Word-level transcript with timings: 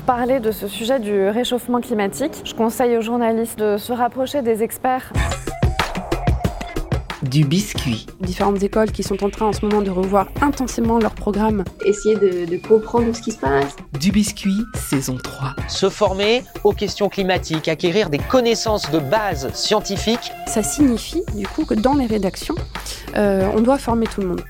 parler 0.00 0.40
de 0.40 0.50
ce 0.50 0.68
sujet 0.68 0.98
du 0.98 1.28
réchauffement 1.28 1.80
climatique. 1.80 2.42
Je 2.44 2.54
conseille 2.54 2.96
aux 2.96 3.02
journalistes 3.02 3.58
de 3.58 3.76
se 3.76 3.92
rapprocher 3.92 4.42
des 4.42 4.62
experts 4.62 5.12
du 7.22 7.44
biscuit. 7.44 8.06
Différentes 8.20 8.62
écoles 8.62 8.92
qui 8.92 9.02
sont 9.02 9.22
en 9.22 9.30
train 9.30 9.46
en 9.46 9.52
ce 9.52 9.64
moment 9.64 9.82
de 9.82 9.90
revoir 9.90 10.28
intensément 10.40 10.98
leur 10.98 11.14
programme. 11.14 11.64
Essayer 11.84 12.16
de, 12.16 12.56
comprendre 12.66 13.14
ce 13.14 13.20
qui 13.20 13.32
se 13.32 13.38
passe. 13.38 13.76
Du 13.98 14.10
biscuit, 14.10 14.56
saison 14.74 15.16
3. 15.22 15.54
Se 15.68 15.88
former 15.88 16.42
aux 16.64 16.72
questions 16.72 17.08
climatiques, 17.08 17.68
acquérir 17.68 18.10
des 18.10 18.18
connaissances 18.18 18.90
de 18.90 18.98
base 18.98 19.52
scientifiques. 19.54 20.32
Ça 20.46 20.62
signifie 20.62 21.22
du 21.34 21.46
coup 21.46 21.64
que 21.64 21.74
dans 21.74 21.94
les 21.94 22.06
rédactions, 22.06 22.56
euh, 23.16 23.48
on 23.54 23.60
doit 23.60 23.78
former 23.78 24.06
tout 24.06 24.20
le 24.20 24.28
monde. 24.28 24.42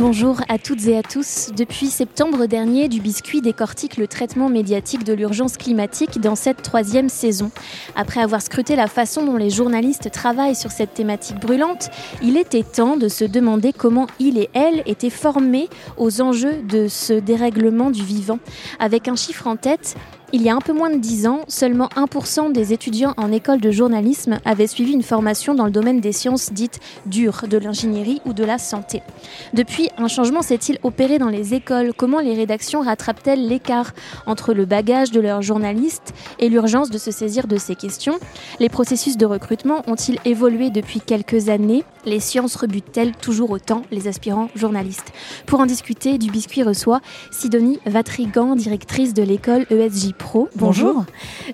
Bonjour 0.00 0.40
à 0.48 0.56
toutes 0.56 0.86
et 0.86 0.96
à 0.96 1.02
tous. 1.02 1.50
Depuis 1.54 1.88
septembre 1.88 2.46
dernier, 2.46 2.88
du 2.88 3.02
biscuit 3.02 3.42
décortique 3.42 3.98
le 3.98 4.08
traitement 4.08 4.48
médiatique 4.48 5.04
de 5.04 5.12
l'urgence 5.12 5.58
climatique 5.58 6.22
dans 6.22 6.36
cette 6.36 6.62
troisième 6.62 7.10
saison. 7.10 7.50
Après 7.96 8.22
avoir 8.22 8.40
scruté 8.40 8.76
la 8.76 8.86
façon 8.86 9.26
dont 9.26 9.36
les 9.36 9.50
journalistes 9.50 10.10
travaillent 10.10 10.56
sur 10.56 10.70
cette 10.70 10.94
thématique 10.94 11.38
brûlante, 11.38 11.90
il 12.22 12.38
était 12.38 12.62
temps 12.62 12.96
de 12.96 13.08
se 13.08 13.26
demander 13.26 13.74
comment 13.74 14.06
ils 14.18 14.38
et 14.38 14.48
elles 14.54 14.82
étaient 14.86 15.10
formés 15.10 15.68
aux 15.98 16.22
enjeux 16.22 16.62
de 16.62 16.88
ce 16.88 17.12
dérèglement 17.12 17.90
du 17.90 18.02
vivant. 18.02 18.38
Avec 18.78 19.06
un 19.06 19.16
chiffre 19.16 19.48
en 19.48 19.56
tête, 19.56 19.96
il 20.32 20.42
y 20.42 20.48
a 20.48 20.54
un 20.54 20.60
peu 20.60 20.72
moins 20.72 20.90
de 20.90 20.98
10 20.98 21.26
ans, 21.26 21.40
seulement 21.48 21.88
1% 21.96 22.52
des 22.52 22.72
étudiants 22.72 23.14
en 23.16 23.32
école 23.32 23.60
de 23.60 23.70
journalisme 23.70 24.38
avaient 24.44 24.66
suivi 24.66 24.92
une 24.92 25.02
formation 25.02 25.54
dans 25.54 25.64
le 25.64 25.70
domaine 25.70 26.00
des 26.00 26.12
sciences 26.12 26.52
dites 26.52 26.80
dures, 27.06 27.46
de 27.48 27.58
l'ingénierie 27.58 28.20
ou 28.24 28.32
de 28.32 28.44
la 28.44 28.58
santé. 28.58 29.02
Depuis, 29.54 29.90
un 29.98 30.08
changement 30.08 30.42
s'est-il 30.42 30.78
opéré 30.82 31.18
dans 31.18 31.28
les 31.28 31.54
écoles? 31.54 31.92
Comment 31.96 32.20
les 32.20 32.34
rédactions 32.34 32.80
rattrapent-elles 32.80 33.46
l'écart 33.46 33.92
entre 34.26 34.54
le 34.54 34.64
bagage 34.64 35.10
de 35.10 35.20
leurs 35.20 35.42
journalistes 35.42 36.14
et 36.38 36.48
l'urgence 36.48 36.90
de 36.90 36.98
se 36.98 37.10
saisir 37.10 37.46
de 37.46 37.56
ces 37.56 37.74
questions? 37.74 38.18
Les 38.60 38.68
processus 38.68 39.16
de 39.16 39.26
recrutement 39.26 39.82
ont-ils 39.86 40.18
évolué 40.24 40.70
depuis 40.70 41.00
quelques 41.00 41.48
années? 41.48 41.84
Les 42.06 42.20
sciences 42.20 42.56
rebutent-elles 42.56 43.16
toujours 43.16 43.50
autant 43.50 43.82
les 43.90 44.08
aspirants 44.08 44.48
journalistes? 44.54 45.12
Pour 45.46 45.60
en 45.60 45.66
discuter, 45.66 46.18
du 46.18 46.30
biscuit 46.30 46.62
reçoit 46.62 47.00
Sidonie 47.30 47.80
Vatrigan, 47.84 48.56
directrice 48.56 49.12
de 49.12 49.22
l'école 49.22 49.66
Bonjour. 50.56 51.04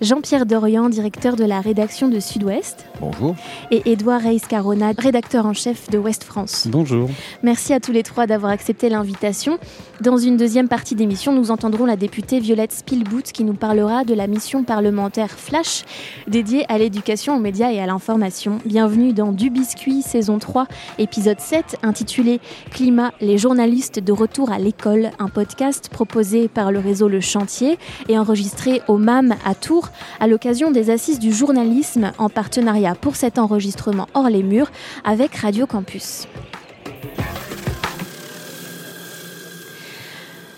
Jean-Pierre 0.00 0.46
Dorian, 0.46 0.88
directeur 0.88 1.36
de 1.36 1.44
la 1.44 1.60
rédaction 1.60 2.08
de 2.08 2.20
Sud-Ouest. 2.20 2.86
Bonjour. 3.00 3.34
Et 3.70 3.82
Édouard 3.90 4.20
Reis 4.22 4.42
Carona, 4.46 4.92
rédacteur 4.96 5.46
en 5.46 5.52
chef 5.52 5.88
de 5.90 5.98
Ouest 5.98 6.24
France. 6.24 6.66
Bonjour. 6.68 7.08
Merci 7.42 7.72
à 7.72 7.80
tous 7.80 7.92
les 7.92 8.02
trois 8.02 8.26
d'avoir 8.26 8.52
accepté 8.52 8.88
l'invitation. 8.88 9.58
Dans 10.00 10.18
une 10.18 10.36
deuxième 10.36 10.68
partie 10.68 10.94
d'émission, 10.94 11.32
nous 11.32 11.50
entendrons 11.50 11.86
la 11.86 11.96
députée 11.96 12.40
Violette 12.40 12.72
Spielboot 12.72 13.32
qui 13.32 13.44
nous 13.44 13.54
parlera 13.54 14.04
de 14.04 14.14
la 14.14 14.26
mission 14.26 14.62
parlementaire 14.62 15.30
Flash 15.30 15.84
dédiée 16.26 16.66
à 16.68 16.76
l'éducation 16.76 17.36
aux 17.36 17.40
médias 17.40 17.70
et 17.70 17.80
à 17.80 17.86
l'information. 17.86 18.58
Bienvenue 18.66 19.12
dans 19.12 19.32
Du 19.32 19.48
Biscuit, 19.48 20.02
saison 20.02 20.38
3, 20.38 20.66
épisode 20.98 21.40
7, 21.40 21.76
intitulé 21.82 22.40
Climat, 22.70 23.12
les 23.20 23.38
journalistes 23.38 24.00
de 24.00 24.12
retour 24.12 24.50
à 24.50 24.58
l'école, 24.58 25.10
un 25.18 25.28
podcast 25.28 25.88
proposé 25.88 26.48
par 26.48 26.72
le 26.72 26.78
réseau 26.78 27.08
Le 27.08 27.20
Chantier 27.20 27.78
et 28.08 28.18
enregistré 28.18 28.55
au 28.88 28.98
MAM 28.98 29.34
à 29.44 29.54
Tours 29.54 29.90
à 30.18 30.26
l'occasion 30.26 30.70
des 30.70 30.90
Assises 30.90 31.18
du 31.18 31.32
journalisme 31.32 32.12
en 32.18 32.28
partenariat 32.28 32.94
pour 32.94 33.16
cet 33.16 33.38
enregistrement 33.38 34.08
hors 34.14 34.28
les 34.28 34.42
murs 34.42 34.70
avec 35.04 35.36
Radio 35.36 35.66
Campus. 35.66 36.26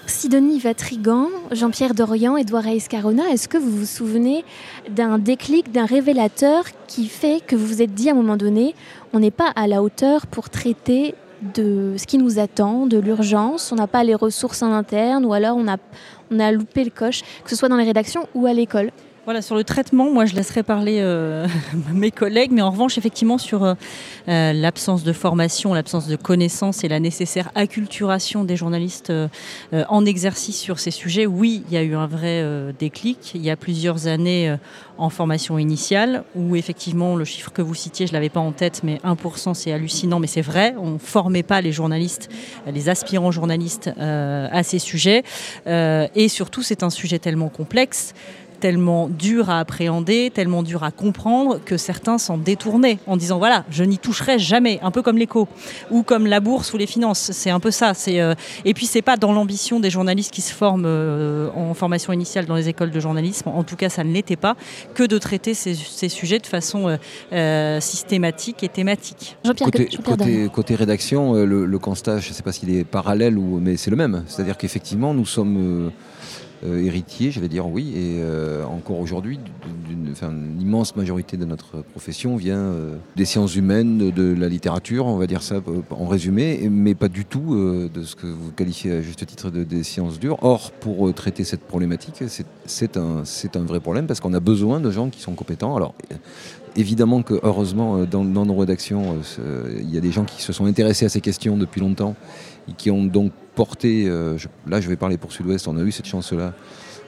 Sidonie 0.07 0.59
Vatrigan, 0.59 1.29
Jean-Pierre 1.53 1.95
Dorian, 1.95 2.37
Edouard 2.37 2.67
Escarona, 2.67 3.29
est-ce 3.31 3.47
que 3.47 3.59
vous 3.59 3.71
vous 3.71 3.87
souvenez 3.87 4.45
d'un 4.91 5.19
déclic, 5.19 5.71
d'un 5.71 5.87
révélateur 5.87 6.65
qui 6.87 7.09
fait 7.09 7.41
que 7.47 7.57
vous 7.57 7.67
vous 7.67 7.83
êtes 7.83 7.95
dit 7.95 8.09
à 8.09 8.13
un 8.13 8.17
moment 8.17 8.37
donné, 8.37 8.75
on 9.13 9.21
n'est 9.21 9.31
pas 9.31 9.53
à 9.55 9.67
la 9.67 9.83
hauteur 9.83 10.27
pour 10.27 10.51
traiter 10.51 11.15
de 11.55 11.95
ce 11.97 12.07
qui 12.07 12.19
nous 12.19 12.39
attend, 12.39 12.87
de 12.87 12.99
l'urgence, 12.99 13.73
on 13.73 13.77
n'a 13.77 13.87
pas 13.87 14.05
les 14.05 14.15
ressources 14.15 14.63
en 14.63 14.73
interne 14.73 15.25
ou 15.25 15.33
alors 15.33 15.57
on 15.57 15.69
a, 15.69 15.77
on 16.31 16.41
a 16.41 16.51
loupé 16.53 16.85
le 16.85 16.91
coche, 16.91 17.23
que 17.45 17.51
ce 17.51 17.57
soit 17.57 17.69
dans 17.69 17.77
les 17.77 17.85
rédactions 17.85 18.29
ou 18.35 18.47
à 18.47 18.53
l'école. 18.53 18.91
Voilà, 19.29 19.43
sur 19.43 19.57
le 19.57 19.65
traitement, 19.65 20.11
moi 20.11 20.25
je 20.25 20.35
laisserai 20.35 20.63
parler 20.63 21.01
euh, 21.03 21.47
mes 21.93 22.11
collègues, 22.11 22.51
mais 22.51 22.63
en 22.63 22.71
revanche, 22.71 22.97
effectivement, 22.97 23.37
sur 23.37 23.63
euh, 23.63 23.75
euh, 24.27 24.55
l'absence 24.55 25.05
de 25.05 25.13
formation, 25.13 25.75
l'absence 25.75 26.07
de 26.07 26.17
connaissances 26.17 26.83
et 26.83 26.89
la 26.89 26.99
nécessaire 26.99 27.51
acculturation 27.55 28.45
des 28.45 28.57
journalistes 28.57 29.13
en 29.73 30.07
exercice 30.07 30.59
sur 30.59 30.81
ces 30.81 30.91
sujets, 30.91 31.27
oui, 31.27 31.63
il 31.69 31.75
y 31.75 31.77
a 31.77 31.83
eu 31.83 31.95
un 31.95 32.07
vrai 32.07 32.43
déclic. 32.79 33.33
Il 33.35 33.43
y 33.43 33.51
a 33.51 33.57
plusieurs 33.57 34.07
années 34.07 34.57
en 34.97 35.11
formation 35.11 35.59
initiale, 35.59 36.25
où 36.35 36.57
effectivement, 36.57 37.15
le 37.15 37.27
chiffre 37.27 37.53
que 37.53 37.61
vous 37.61 37.75
citiez, 37.75 38.07
je 38.07 38.13
ne 38.13 38.17
l'avais 38.17 38.31
pas 38.31 38.41
en 38.41 38.53
tête, 38.53 38.81
mais 38.83 38.97
1%, 39.05 39.53
c'est 39.53 39.73
hallucinant, 39.73 40.21
mais 40.21 40.27
c'est 40.27 40.41
vrai, 40.41 40.75
on 40.79 40.93
ne 40.93 40.99
formait 40.99 41.43
pas 41.43 41.61
les 41.61 41.73
journalistes, 41.73 42.31
les 42.67 42.89
aspirants 42.89 43.31
journalistes 43.31 43.91
à 43.99 44.63
ces 44.63 44.79
sujets. 44.79 45.23
et 45.67 46.29
surtout, 46.29 46.63
c'est 46.63 46.83
un 46.83 46.91
sujet 46.91 47.19
tellement 47.19 47.51
complexe 47.51 48.15
tellement 48.61 49.09
dur 49.09 49.51
à 49.51 49.61
appréhender, 49.61 50.31
tellement 50.33 50.63
dur 50.63 50.85
à 50.85 50.91
comprendre 50.91 51.61
que 51.65 51.77
certains 51.77 52.19
s'en 52.19 52.39
détournaient 52.39 52.99
en 53.07 53.17
disant 53.17 53.39
voilà, 53.39 53.65
je 53.71 53.85
n'y 53.85 53.99
toucherai 53.99 54.39
jamais, 54.39 54.79
un 54.83 54.91
peu 54.91 55.03
comme 55.03 55.19
l'écho 55.19 55.49
ou 55.91 56.03
comme 56.03 56.27
la 56.27 56.41
bourse 56.41 56.73
ou 56.73 56.77
les 56.77 56.87
finances. 56.87 57.31
C'est 57.33 57.51
un 57.51 57.61
peu 57.61 57.71
ça. 57.71 57.95
C'est 57.95 58.21
euh, 58.21 58.35
et 58.65 58.75
puis 58.75 58.87
c'est 58.87 59.03
pas 59.03 59.17
dans 59.17 59.33
l'ambition 59.33 59.81
des 59.81 59.91
journalistes 59.91 60.33
qui 60.33 60.41
se 60.41 60.53
forment 60.53 60.87
euh, 60.87 61.51
en 61.55 61.75
formation 61.75 62.13
initiale 62.13 62.47
dans 62.47 62.57
les 62.57 62.69
écoles 62.69 62.91
de 62.91 63.01
journalisme. 63.01 63.49
En 63.49 63.63
tout 63.63 63.77
cas, 63.77 63.89
ça 63.89 64.05
ne 64.05 64.13
l'était 64.13 64.37
pas 64.37 64.57
que 64.95 65.05
de 65.05 65.19
traiter 65.19 65.55
ces, 65.55 65.75
sujets 66.09 66.39
de 66.39 66.47
façon 66.47 66.99
euh, 67.33 67.81
systématique 67.81 68.63
et 68.63 68.69
thématique. 68.69 69.37
Côté, 69.45 69.89
côté, 70.05 70.49
côté, 70.53 70.75
rédaction, 70.75 71.35
le, 71.35 71.79
constat, 71.79 72.19
je 72.19 72.31
ne 72.31 72.35
sais 72.35 72.43
pas 72.43 72.53
s'il 72.53 72.75
est 72.75 72.85
parallèle 72.85 73.39
ou 73.39 73.61
mais 73.61 73.77
c'est 73.77 73.91
le 73.91 73.97
même. 73.97 74.25
C'est-à-dire 74.27 74.57
qu'effectivement, 74.57 75.15
nous 75.15 75.27
sommes 75.27 75.91
euh, 76.65 76.85
héritier, 76.85 77.31
je 77.31 77.39
vais 77.39 77.49
dire 77.49 77.69
oui, 77.69 77.93
et 77.95 78.21
euh, 78.21 78.65
encore 78.65 78.99
aujourd'hui, 78.99 79.39
d'une 79.89 80.61
immense 80.61 80.97
majorité 80.97 81.37
de 81.37 81.45
notre 81.45 81.83
profession 81.83 82.37
vient 82.37 82.59
euh, 82.59 82.97
des 83.15 83.27
sciences 83.27 83.55
humaines, 83.55 84.11
de, 84.11 84.35
la 84.35 84.49
littérature, 84.49 85.07
on 85.07 85.17
va 85.17 85.29
dire 85.29 85.43
ça 85.43 85.63
en 85.91 86.07
résumé, 86.07 86.69
mais 86.69 86.97
pas 86.97 87.09
du 87.09 87.25
tout 87.25 87.55
de 87.55 88.03
ce 88.03 88.17
que 88.17 88.27
vous 88.27 88.51
qualifiez 88.51 88.93
à 88.93 89.03
juste 89.03 89.25
titre 89.25 89.51
de, 89.51 89.63
des 89.63 89.85
sciences 89.85 90.19
dures. 90.19 90.39
Or, 90.43 90.73
pour 90.73 91.13
traiter 91.15 91.45
cette 91.45 91.63
problématique, 91.63 92.25
c'est 92.67 92.97
un, 92.97 93.23
vrai 93.65 93.81
problème 93.81 94.07
parce 94.07 94.21
qu'on 94.21 94.35
a 94.35 94.41
besoin 94.41 94.81
de 94.81 94.91
gens 94.91 95.11
qui 95.11 95.21
sont 95.21 95.35
compétents. 95.35 95.77
Alors, 95.77 95.95
évidemment 96.75 97.23
que 97.23 97.39
heureusement, 97.43 98.05
dans 98.05 98.25
nos 98.25 98.57
rédactions, 98.57 99.19
il 99.79 99.93
y 99.93 99.97
a 99.97 100.01
des 100.01 100.13
gens 100.13 100.25
qui 100.25 100.43
se 100.43 100.53
sont 100.53 100.67
intéressés 100.67 101.07
à 101.07 101.09
ces 101.09 101.21
questions 101.21 101.57
depuis 101.57 101.81
longtemps 101.81 102.17
et 102.69 102.73
qui 102.73 102.91
ont 102.91 103.05
donc 103.05 103.33
porté, 103.59 104.05
euh, 104.07 104.39
là 104.69 104.81
je 104.81 104.89
vais 104.89 104.95
parler 104.95 105.17
pour 105.17 105.33
Sud-Ouest, 105.33 105.67
on 105.67 105.77
a 105.77 105.83
eu 105.83 105.91
cette 105.91 106.07
chance-là. 106.07 106.55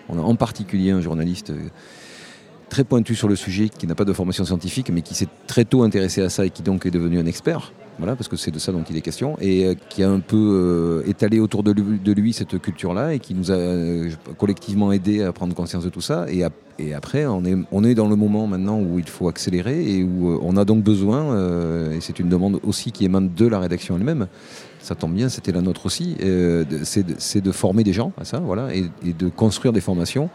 On 0.09 0.19
a 0.19 0.23
en 0.23 0.35
particulier 0.35 0.91
un 0.91 1.01
journaliste 1.01 1.51
euh, 1.51 1.69
très 2.69 2.83
pointu 2.83 3.15
sur 3.15 3.29
le 3.29 3.37
sujet, 3.37 3.69
qui 3.69 3.87
n'a 3.87 3.95
pas 3.95 4.05
de 4.05 4.13
formation 4.13 4.45
scientifique, 4.45 4.91
mais 4.93 5.03
qui 5.03 5.15
s'est 5.15 5.29
très 5.47 5.65
tôt 5.65 5.85
intéressé 5.85 6.23
à 6.23 6.29
ça 6.29 6.45
et 6.45 6.51
qui 6.51 6.63
donc 6.63 6.87
est 6.87 6.91
devenu 6.91 7.21
un 7.21 7.27
expert. 7.27 7.73
Voilà, 7.99 8.17
parce 8.17 8.29
que 8.29 8.37
c'est 8.37 8.51
de 8.51 8.59
ça 8.59 8.73
dont 8.73 8.83
il 8.89 8.97
est 8.97 9.01
question, 9.03 9.37
et 9.41 9.67
euh, 9.67 9.75
qui 9.91 10.03
a 10.03 10.11
un 10.11 10.21
peu 10.21 11.05
étalé 11.07 11.39
autour 11.39 11.63
de 11.63 12.13
lui, 12.13 12.33
cette 12.33 12.59
culture-là, 12.59 13.15
et 13.15 13.21
qui 13.21 13.35
nous 13.35 13.53
a 13.53 13.59
collectivement 14.39 14.91
aidé 14.91 15.23
à 15.23 15.33
prendre 15.33 15.55
conscience 15.55 15.85
de 15.85 15.91
tout 15.91 16.01
ça. 16.01 16.27
Et, 16.29 16.43
après, 16.95 17.27
on 17.27 17.45
est, 17.45 17.57
on 17.71 17.85
est 17.85 17.95
dans 17.95 18.09
le 18.09 18.17
moment 18.17 18.47
maintenant 18.47 18.81
où 18.81 18.99
il 18.99 19.09
faut 19.09 19.29
accélérer, 19.29 19.99
et 19.99 20.03
où 20.03 20.41
on 20.43 20.57
a 20.57 20.65
donc 20.65 20.83
besoin, 20.83 21.93
et 21.93 22.01
c'est 22.01 22.19
une 22.19 22.31
demande 22.31 22.59
aussi 22.63 22.91
qui 22.91 23.05
émane 23.05 23.35
de 23.37 23.47
la 23.47 23.61
rédaction 23.61 23.97
elle-même, 23.99 24.29
ça 24.81 24.95
tombe 24.95 25.15
bien, 25.15 25.29
c'était 25.29 25.53
la 25.53 25.61
nôtre 25.61 25.87
aussi, 25.87 26.17
euh, 26.23 26.65
c'est 26.85 27.43
de, 27.43 27.53
former 27.53 27.85
des 27.85 27.93
gens 27.93 28.13
à 28.19 28.25
ça, 28.25 28.39
voilà, 28.39 28.75
et, 28.75 28.85
de 29.13 29.29
construire 29.29 29.73
des 29.73 29.81
formations. 29.81 30.31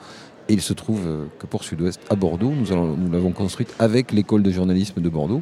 Et 0.47 0.53
il 0.53 0.61
se 0.61 0.73
trouve 0.73 1.01
euh, 1.05 1.25
que 1.39 1.47
pour 1.47 1.63
Sud-Ouest, 1.63 1.99
à 2.09 2.15
Bordeaux, 2.15 2.51
nous 2.51 3.11
l'avons 3.11 3.31
construite 3.31 3.73
avec 3.79 4.11
l'école 4.11 4.43
de 4.43 4.51
journalisme 4.51 5.01
de 5.01 5.09
Bordeaux, 5.09 5.41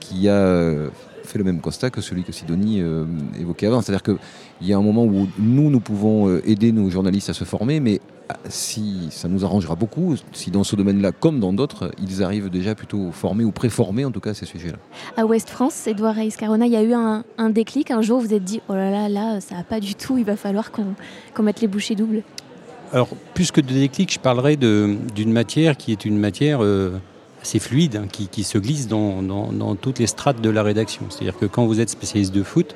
qui 0.00 0.28
a 0.28 0.32
euh, 0.32 0.88
fait 1.30 1.38
le 1.38 1.44
même 1.44 1.60
constat 1.60 1.90
que 1.90 2.00
celui 2.00 2.24
que 2.24 2.32
Sidonie 2.32 2.82
évoquait 3.38 3.66
avant. 3.66 3.80
C'est-à-dire 3.80 4.02
qu'il 4.02 4.68
y 4.68 4.72
a 4.72 4.76
un 4.76 4.82
moment 4.82 5.04
où 5.04 5.28
nous, 5.38 5.70
nous 5.70 5.80
pouvons 5.80 6.38
aider 6.38 6.72
nos 6.72 6.90
journalistes 6.90 7.30
à 7.30 7.34
se 7.34 7.44
former, 7.44 7.80
mais 7.80 8.00
si 8.48 9.08
ça 9.10 9.28
nous 9.28 9.44
arrangera 9.44 9.74
beaucoup, 9.74 10.16
si 10.32 10.50
dans 10.50 10.64
ce 10.64 10.76
domaine-là, 10.76 11.12
comme 11.12 11.40
dans 11.40 11.52
d'autres, 11.52 11.90
ils 12.02 12.22
arrivent 12.22 12.50
déjà 12.50 12.74
plutôt 12.74 13.10
formés 13.12 13.44
ou 13.44 13.52
préformés 13.52 14.04
en 14.04 14.10
tout 14.10 14.20
cas 14.20 14.30
à 14.30 14.34
ces 14.34 14.46
sujets-là. 14.46 14.78
À 15.16 15.26
Ouest 15.26 15.48
France, 15.48 15.86
Edouard 15.86 16.14
Reis 16.14 16.34
Carona, 16.38 16.66
il 16.66 16.72
y 16.72 16.76
a 16.76 16.82
eu 16.82 16.92
un, 16.92 17.50
déclic. 17.50 17.90
Un 17.90 18.02
jour, 18.02 18.20
vous 18.20 18.34
êtes 18.34 18.44
dit, 18.44 18.60
oh 18.68 18.74
là 18.74 18.90
là, 18.90 19.08
là, 19.08 19.40
ça 19.40 19.56
va 19.56 19.62
pas 19.62 19.80
du 19.80 19.94
tout, 19.94 20.18
il 20.18 20.24
va 20.24 20.36
falloir 20.36 20.70
qu'on 20.70 21.42
mette 21.42 21.60
les 21.60 21.68
bouchées 21.68 21.94
doubles. 21.94 22.22
Alors, 22.92 23.08
plus 23.34 23.50
que 23.52 23.60
de 23.60 23.72
déclic, 23.72 24.12
je 24.12 24.18
parlerai 24.18 24.56
d'une 24.56 25.32
matière 25.32 25.76
qui 25.76 25.92
est 25.92 26.04
une 26.04 26.18
matière 26.18 26.62
euh, 26.62 26.98
assez 27.42 27.58
fluide, 27.58 27.96
hein, 27.96 28.06
qui, 28.08 28.44
se 28.44 28.58
glisse 28.58 28.86
dans, 28.86 29.22
dans, 29.22 29.74
toutes 29.74 29.98
les 29.98 30.06
strates 30.06 30.40
de 30.40 30.50
la 30.50 30.62
rédaction. 30.62 31.06
C'est-à-dire 31.08 31.38
que 31.38 31.46
quand 31.46 31.66
vous 31.66 31.80
êtes 31.80 31.90
spécialiste 31.90 32.34
de 32.34 32.42
foot, 32.42 32.74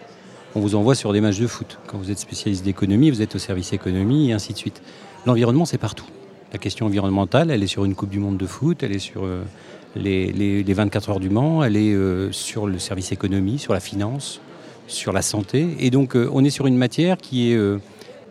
on 0.54 0.60
vous 0.60 0.74
envoie 0.74 0.94
sur 0.94 1.12
des 1.12 1.20
matchs 1.20 1.38
de 1.38 1.46
foot. 1.46 1.78
Quand 1.86 1.98
vous 1.98 2.10
êtes 2.10 2.18
spécialiste 2.18 2.64
d'économie, 2.64 3.10
vous 3.10 3.22
êtes 3.22 3.34
au 3.34 3.38
service 3.38 3.72
économie 3.72 4.30
et 4.30 4.32
ainsi 4.32 4.52
de 4.52 4.58
suite. 4.58 4.82
L'environnement, 5.26 5.64
c'est 5.64 5.78
partout. 5.78 6.06
La 6.52 6.58
question 6.58 6.86
environnementale, 6.86 7.50
elle 7.50 7.62
est 7.62 7.68
sur 7.68 7.84
une 7.84 7.94
Coupe 7.94 8.10
du 8.10 8.20
Monde 8.20 8.36
de 8.36 8.46
foot, 8.46 8.82
elle 8.82 8.92
est 8.92 9.00
sur 9.00 9.24
euh, 9.24 9.42
les, 9.96 10.32
les, 10.32 10.62
les, 10.62 10.72
24 10.74 11.10
heures 11.10 11.20
du 11.20 11.28
Mans, 11.28 11.64
elle 11.64 11.76
est 11.76 11.92
euh, 11.92 12.30
sur 12.30 12.66
le 12.66 12.78
service 12.78 13.10
économie, 13.10 13.58
sur 13.58 13.72
la 13.72 13.80
finance, 13.80 14.40
sur 14.86 15.12
la 15.12 15.22
santé. 15.22 15.66
Et 15.80 15.90
donc, 15.90 16.14
euh, 16.14 16.30
on 16.32 16.44
est 16.44 16.50
sur 16.50 16.66
une 16.66 16.76
matière 16.76 17.16
qui 17.16 17.52
est 17.52 17.58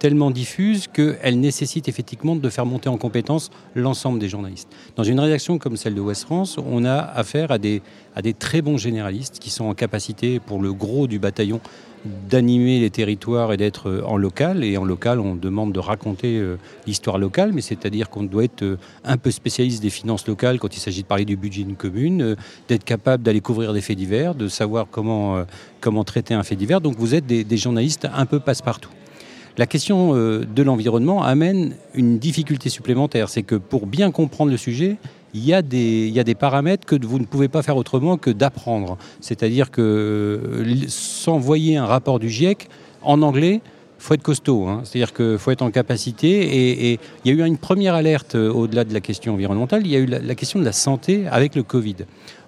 tellement 0.04 0.32
diffuse 0.32 0.90
qu'elle 0.92 1.40
nécessite 1.40 1.88
effectivement 1.88 2.36
de 2.36 2.50
faire 2.50 2.66
monter 2.66 2.90
en 2.90 2.98
compétence 2.98 3.52
l'ensemble 3.74 4.20
des 4.20 4.28
journalistes. 4.28 4.68
Dans 4.98 5.04
une 5.06 5.18
rédaction 5.18 5.58
comme 5.60 5.78
celle 5.78 5.96
de 5.96 6.02
Ouest 6.02 6.26
France, 6.26 6.58
on 6.58 6.84
a 6.84 6.98
affaire 6.98 7.52
à 7.52 7.58
des, 7.58 7.82
très 8.38 8.62
bons 8.62 8.78
généralistes 8.78 9.40
qui 9.40 9.50
sont 9.50 9.64
en 9.64 9.74
capacité, 9.74 10.42
pour 10.42 10.62
le 10.62 10.74
gros 10.74 11.08
du 11.08 11.20
bataillon, 11.20 11.62
d'animer 12.30 12.82
les 12.82 12.90
territoires 12.90 13.54
et 13.54 13.56
d'être 13.56 13.88
euh, 13.88 14.04
en 14.06 14.18
local. 14.18 14.66
Et 14.66 14.76
en 14.76 14.84
local, 14.84 15.22
on 15.22 15.36
demande 15.36 15.72
de 15.72 15.80
raconter 15.80 16.38
euh, 16.38 16.58
l'histoire 16.86 17.18
locale, 17.18 17.54
mais 17.54 17.62
c'est-à-dire 17.62 18.10
qu'on 18.10 18.24
doit 18.24 18.44
être 18.44 18.64
euh, 18.64 18.78
un 19.06 19.16
peu 19.16 19.32
spécialiste 19.32 19.82
des 19.82 19.90
finances 19.90 20.28
locales 20.28 20.60
quand 20.60 20.76
il 20.76 20.82
s'agit 20.82 21.04
de 21.04 21.08
parler 21.08 21.24
du 21.24 21.38
budget 21.38 21.64
d'une 21.64 21.78
commune, 21.78 22.36
d'être 22.68 22.84
capable 22.84 23.24
d'aller 23.24 23.40
couvrir 23.40 23.72
des 23.72 23.80
faits 23.80 23.98
divers, 23.98 24.36
de 24.36 24.50
savoir 24.50 24.88
comment, 24.92 25.46
traiter 26.06 26.34
un 26.34 26.44
fait 26.44 26.58
divers. 26.58 26.82
Donc 26.82 26.98
vous 26.98 27.16
êtes 27.16 27.26
des 27.26 27.58
journalistes 27.58 28.06
un 28.14 28.26
peu 28.26 28.42
passe-partout. 28.42 28.90
La 29.58 29.68
question 29.68 30.14
de 30.14 30.64
l'environnement 30.64 31.24
amène 31.24 31.76
une 31.94 32.18
difficulté 32.18 32.70
supplémentaire, 32.70 33.30
c'est 33.30 33.44
que 33.44 33.56
pour 33.56 33.86
bien 33.86 34.10
comprendre 34.12 34.50
le 34.50 34.58
sujet, 34.58 34.98
il 35.34 35.46
y, 35.46 35.54
a 35.54 35.62
des, 35.62 36.12
il 36.14 36.36
paramètres 36.36 36.86
que 36.86 36.96
vous 37.06 37.20
ne 37.20 37.26
pouvez 37.26 37.48
pas 37.48 37.62
faire 37.62 37.78
autrement 37.78 38.18
que 38.18 38.30
d'apprendre. 38.30 38.98
C'est-à-dire 39.20 39.72
que 39.72 40.64
s'envoyer 40.88 41.78
un 41.78 41.86
rapport 41.86 42.20
du 42.20 42.30
GIEC 42.30 42.68
en 43.02 43.22
anglais, 43.22 43.62
faut 43.98 44.14
être 44.14 44.22
costaud. 44.22 44.68
Hein. 44.68 44.82
C'est-à-dire 44.84 45.14
qu'il 45.14 45.38
faut 45.38 45.52
être 45.52 45.62
en 45.62 45.72
capacité. 45.72 46.90
Et, 46.92 47.00
il 47.24 47.32
y 47.32 47.42
a 47.42 47.46
eu 47.46 47.48
une 47.48 47.58
première 47.58 47.96
alerte 47.96 48.36
au-delà 48.36 48.84
de 48.84 48.94
la 48.94 49.02
question 49.02 49.34
environnementale. 49.34 49.82
Il 49.86 49.92
y 49.92 49.96
a 49.96 50.00
eu 50.00 50.06
la 50.06 50.36
question 50.36 50.60
de 50.60 50.66
la 50.66 50.74
santé 50.74 51.26
avec 51.32 51.56
le 51.56 51.64
Covid. 51.64 51.96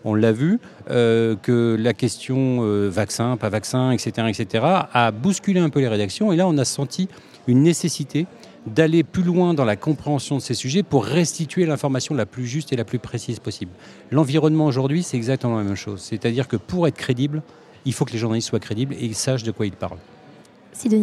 On 0.06 0.14
l'a 0.14 0.32
vu 0.32 0.60
euh, 0.92 1.36
que 1.36 1.76
la 1.78 1.94
question 1.94 2.60
euh, 2.62 2.90
vaccin, 2.90 3.38
pas 3.38 3.50
vaccin, 3.50 3.92
etc., 3.92 4.28
etc., 4.30 4.64
a 4.94 5.12
bousculé 5.12 5.60
un 5.60 5.70
peu 5.70 5.80
les 5.80 5.88
rédactions. 5.88 6.32
Et 6.32 6.36
là, 6.36 6.48
on 6.48 6.58
a 6.60 6.64
senti 6.64 7.10
une 7.48 7.64
nécessité 7.64 8.28
d'aller 8.68 9.04
plus 9.04 9.24
loin 9.24 9.54
dans 9.54 9.66
la 9.66 9.76
compréhension 9.76 10.38
de 10.38 10.42
ces 10.42 10.54
sujets 10.54 10.84
pour 10.84 11.06
restituer 11.06 11.66
l'information 11.66 12.16
la 12.16 12.26
plus 12.26 12.46
juste 12.46 12.72
et 12.72 12.76
la 12.76 12.86
plus 12.86 13.00
précise 13.00 13.40
possible. 13.40 13.72
L'environnement 14.12 14.66
aujourd'hui, 14.68 15.04
c'est 15.04 15.18
exactement 15.18 15.58
la 15.58 15.64
même 15.64 15.76
chose. 15.76 16.02
C'est-à-dire 16.02 16.48
que 16.48 16.56
pour 16.56 16.88
être 16.88 16.98
crédible, 16.98 17.42
il 17.86 17.94
faut 17.94 18.06
que 18.06 18.14
les 18.14 18.20
journalistes 18.20 18.50
soient 18.50 18.60
crédibles 18.60 18.94
et 18.94 19.06
ils 19.06 19.16
sachent 19.16 19.44
de 19.44 19.52
quoi 19.52 19.66
ils 19.66 19.72
parlent. 19.72 20.00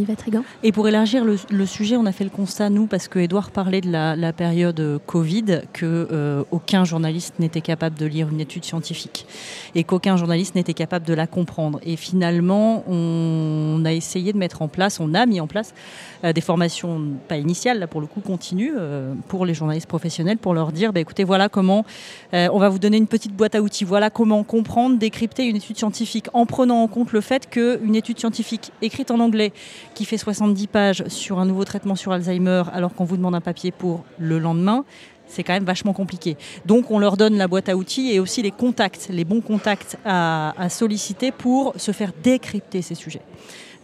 Vatrigan. 0.07 0.45
Et 0.63 0.73
pour 0.73 0.87
élargir 0.89 1.25
le, 1.25 1.67
sujet, 1.67 1.97
on 1.97 2.07
a 2.07 2.13
fait 2.13 2.25
le 2.25 2.31
constat, 2.31 2.71
nous, 2.71 2.87
parce 2.87 3.09
que 3.09 3.19
Edouard 3.19 3.51
parlait 3.51 3.81
de 3.81 3.91
la, 3.91 4.33
période 4.33 5.01
Covid, 5.07 5.63
que 5.73 6.09
euh, 6.11 6.45
aucun 6.51 6.85
journaliste 6.85 7.39
n'était 7.39 7.61
capable 7.61 7.99
de 7.99 8.07
lire 8.07 8.29
une 8.29 8.41
étude 8.41 8.65
scientifique 8.65 9.27
et 9.75 9.85
qu'aucun 9.85 10.17
journaliste 10.17 10.55
n'était 10.55 10.75
capable 10.75 11.07
de 11.07 11.15
la 11.15 11.27
comprendre. 11.27 11.81
Et 11.85 11.97
finalement, 11.97 12.85
on 12.89 13.83
a 13.85 13.93
essayé 13.93 14.33
de 14.33 14.39
mettre 14.39 14.63
en 14.63 14.69
place, 14.69 15.01
on 15.01 15.15
a 15.15 15.27
mis 15.27 15.41
en 15.41 15.47
place 15.47 15.75
des 16.33 16.41
formations, 16.41 17.01
pas 17.27 17.37
initiales, 17.37 17.79
là 17.79 17.87
pour 17.87 18.01
le 18.01 18.07
coup 18.07 18.21
continues, 18.21 18.75
euh, 18.77 19.15
pour 19.29 19.45
les 19.45 19.55
journalistes 19.55 19.89
professionnels, 19.89 20.39
pour 20.39 20.55
leur 20.55 20.71
dire, 20.71 20.93
bah, 20.93 21.01
écoutez, 21.01 21.25
voilà 21.25 21.49
comment, 21.49 21.85
euh, 22.35 22.49
on 22.53 22.59
va 22.59 22.69
vous 22.69 22.79
donner 22.79 22.97
une 22.97 23.09
petite 23.09 23.33
boîte 23.33 23.55
à 23.55 23.63
outils, 23.63 23.85
voilà 23.85 24.11
comment 24.11 24.45
comprendre, 24.45 24.99
décrypter 24.99 25.45
une 25.45 25.57
étude 25.57 25.77
scientifique 25.77 26.29
en 26.33 26.47
prenant 26.47 26.83
en 26.83 26.89
compte 26.89 27.13
le 27.13 27.21
fait 27.21 27.51
qu'une 27.51 27.97
étude 27.97 28.19
scientifique 28.19 28.71
écrite 28.83 29.11
en 29.11 29.19
anglais, 29.19 29.53
qui 29.95 30.05
fait 30.05 30.19
70 30.19 30.67
pages 30.69 31.05
sur 31.09 31.41
un 31.41 31.47
nouveau 31.47 31.65
traitement 31.65 31.97
sur 31.97 32.13
Alzheimer 32.13 32.63
alors 32.73 32.95
qu'on 32.95 33.05
vous 33.05 33.17
demande 33.17 33.35
un 33.35 33.41
papier 33.41 33.73
pour 33.73 34.05
le 34.19 34.39
lendemain, 34.39 34.85
c'est 35.27 35.43
quand 35.43 35.55
même 35.55 35.65
vachement 35.65 35.95
compliqué. 35.95 36.37
Donc 36.67 36.91
on 36.91 36.99
leur 36.99 37.17
donne 37.17 37.37
la 37.37 37.49
boîte 37.49 37.69
à 37.69 37.77
outils 37.77 38.13
et 38.13 38.21
aussi 38.21 38.43
les 38.43 38.51
contacts, 38.51 39.09
les 39.11 39.25
bons 39.25 39.41
contacts 39.41 39.97
à 40.05 40.69
solliciter 40.69 41.33
pour 41.33 41.73
se 41.77 41.91
faire 41.91 42.13
décrypter 42.23 42.83
ces 42.83 42.95
sujets. 42.95 43.23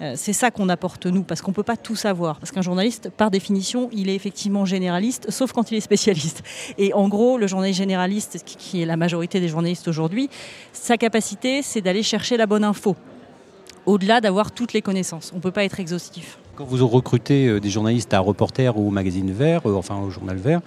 Euh, 0.00 0.14
c'est 0.16 0.32
ça 0.32 0.50
qu'on 0.50 0.68
apporte 0.68 1.06
nous, 1.06 1.22
parce 1.22 1.42
qu'on 1.42 1.50
ne 1.50 1.56
peut 1.56 1.62
pas 1.62 1.76
tout 1.76 1.96
savoir. 1.96 2.38
Parce 2.38 2.52
qu'un 2.52 2.62
journaliste, 2.62 3.10
par 3.10 3.30
définition, 3.30 3.88
il 3.92 4.08
est 4.08 4.14
effectivement 4.14 4.64
généraliste, 4.64 5.30
sauf 5.30 5.52
quand 5.52 5.70
il 5.70 5.76
est 5.76 5.80
spécialiste. 5.80 6.42
Et 6.78 6.92
en 6.94 7.08
gros, 7.08 7.38
le 7.38 7.46
journaliste 7.46 7.78
généraliste, 7.78 8.42
qui 8.44 8.82
est 8.82 8.86
la 8.86 8.96
majorité 8.96 9.40
des 9.40 9.48
journalistes 9.48 9.88
aujourd'hui, 9.88 10.30
sa 10.72 10.96
capacité, 10.96 11.62
c'est 11.62 11.80
d'aller 11.80 12.02
chercher 12.02 12.36
la 12.36 12.46
bonne 12.46 12.64
info 12.64 12.96
au-delà 13.86 14.20
d'avoir 14.20 14.52
toutes 14.52 14.74
les 14.74 14.82
connaissances. 14.82 15.30
On 15.32 15.36
ne 15.36 15.40
peut 15.40 15.50
pas 15.50 15.64
être 15.64 15.80
exhaustif. 15.80 16.38
Quand 16.56 16.64
vous 16.64 16.86
recrutez 16.86 17.60
des 17.60 17.70
journalistes 17.70 18.12
à 18.12 18.20
Reporter 18.20 18.76
ou 18.76 18.88
au 18.88 18.90
Magazine 18.90 19.30
Vert, 19.32 19.62
euh, 19.66 19.74
enfin 19.74 19.96
au 19.98 20.10
Journal 20.10 20.36
Vert, 20.36 20.60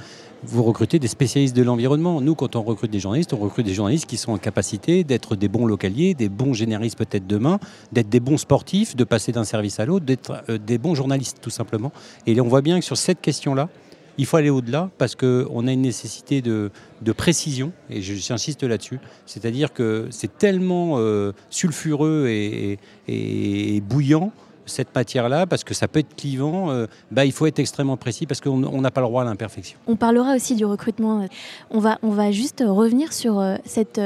vous 0.43 0.63
recrutez 0.63 0.99
des 0.99 1.07
spécialistes 1.07 1.55
de 1.55 1.61
l'environnement. 1.61 2.21
Nous, 2.21 2.35
quand 2.35 2.55
on 2.55 2.63
recrute 2.63 2.91
des 2.91 2.99
journalistes, 2.99 3.33
on 3.33 3.37
recrute 3.37 3.65
des 3.65 3.73
journalistes 3.73 4.07
qui 4.07 4.17
sont 4.17 4.31
en 4.31 4.37
capacité 4.37 5.03
d'être 5.03 5.35
des 5.35 5.47
bons 5.47 5.65
localiers, 5.65 6.13
des 6.13 6.29
bons 6.29 6.53
généralistes 6.53 6.97
peut-être 6.97 7.27
demain, 7.27 7.59
d'être 7.91 8.09
des 8.09 8.19
bons 8.19 8.37
sportifs, 8.37 8.95
de 8.95 9.03
passer 9.03 9.31
d'un 9.31 9.43
service 9.43 9.79
à 9.79 9.85
l'autre, 9.85 10.05
d'être 10.05 10.43
euh, 10.49 10.57
des 10.57 10.77
bons 10.77 10.95
journalistes 10.95 11.37
tout 11.41 11.49
simplement. 11.49 11.91
Et 12.25 12.39
on 12.41 12.47
voit 12.47 12.61
bien 12.61 12.79
que 12.79 12.85
sur 12.85 12.97
cette 12.97 13.21
question-là, 13.21 13.69
il 14.17 14.25
faut 14.25 14.37
aller 14.37 14.49
au-delà 14.49 14.89
parce 14.97 15.15
qu'on 15.15 15.67
a 15.67 15.71
une 15.71 15.81
nécessité 15.81 16.41
de, 16.41 16.71
précision, 17.15 17.71
et 17.89 18.01
j'insiste 18.01 18.63
là-dessus. 18.63 18.99
C'est-à-dire 19.25 19.73
que 19.73 20.07
c'est 20.11 20.37
tellement 20.37 20.95
euh, 20.97 21.31
sulfureux 21.49 22.27
et 22.27 23.81
bouillant 23.81 24.31
cette 24.71 24.93
matière-là, 24.95 25.45
parce 25.45 25.63
que 25.63 25.73
ça 25.73 25.87
peut 25.87 25.99
être 25.99 26.15
clivant, 26.15 26.71
euh, 26.71 26.87
bah, 27.11 27.25
il 27.25 27.31
faut 27.31 27.45
être 27.45 27.59
extrêmement 27.59 27.97
précis 27.97 28.25
parce 28.25 28.41
qu'on 28.41 28.57
n'a 28.57 28.91
pas 28.91 29.01
le 29.01 29.07
droit 29.07 29.21
à 29.21 29.25
l'imperfection. 29.25 29.77
On 29.87 29.95
parlera 29.95 30.35
aussi 30.35 30.55
du 30.55 30.65
recrutement. 30.65 31.27
On 31.69 31.79
va, 31.79 31.99
on 32.03 32.11
va 32.11 32.31
juste 32.31 32.63
revenir 32.65 33.13
sur 33.13 33.39
euh, 33.39 33.57
cette... 33.65 34.01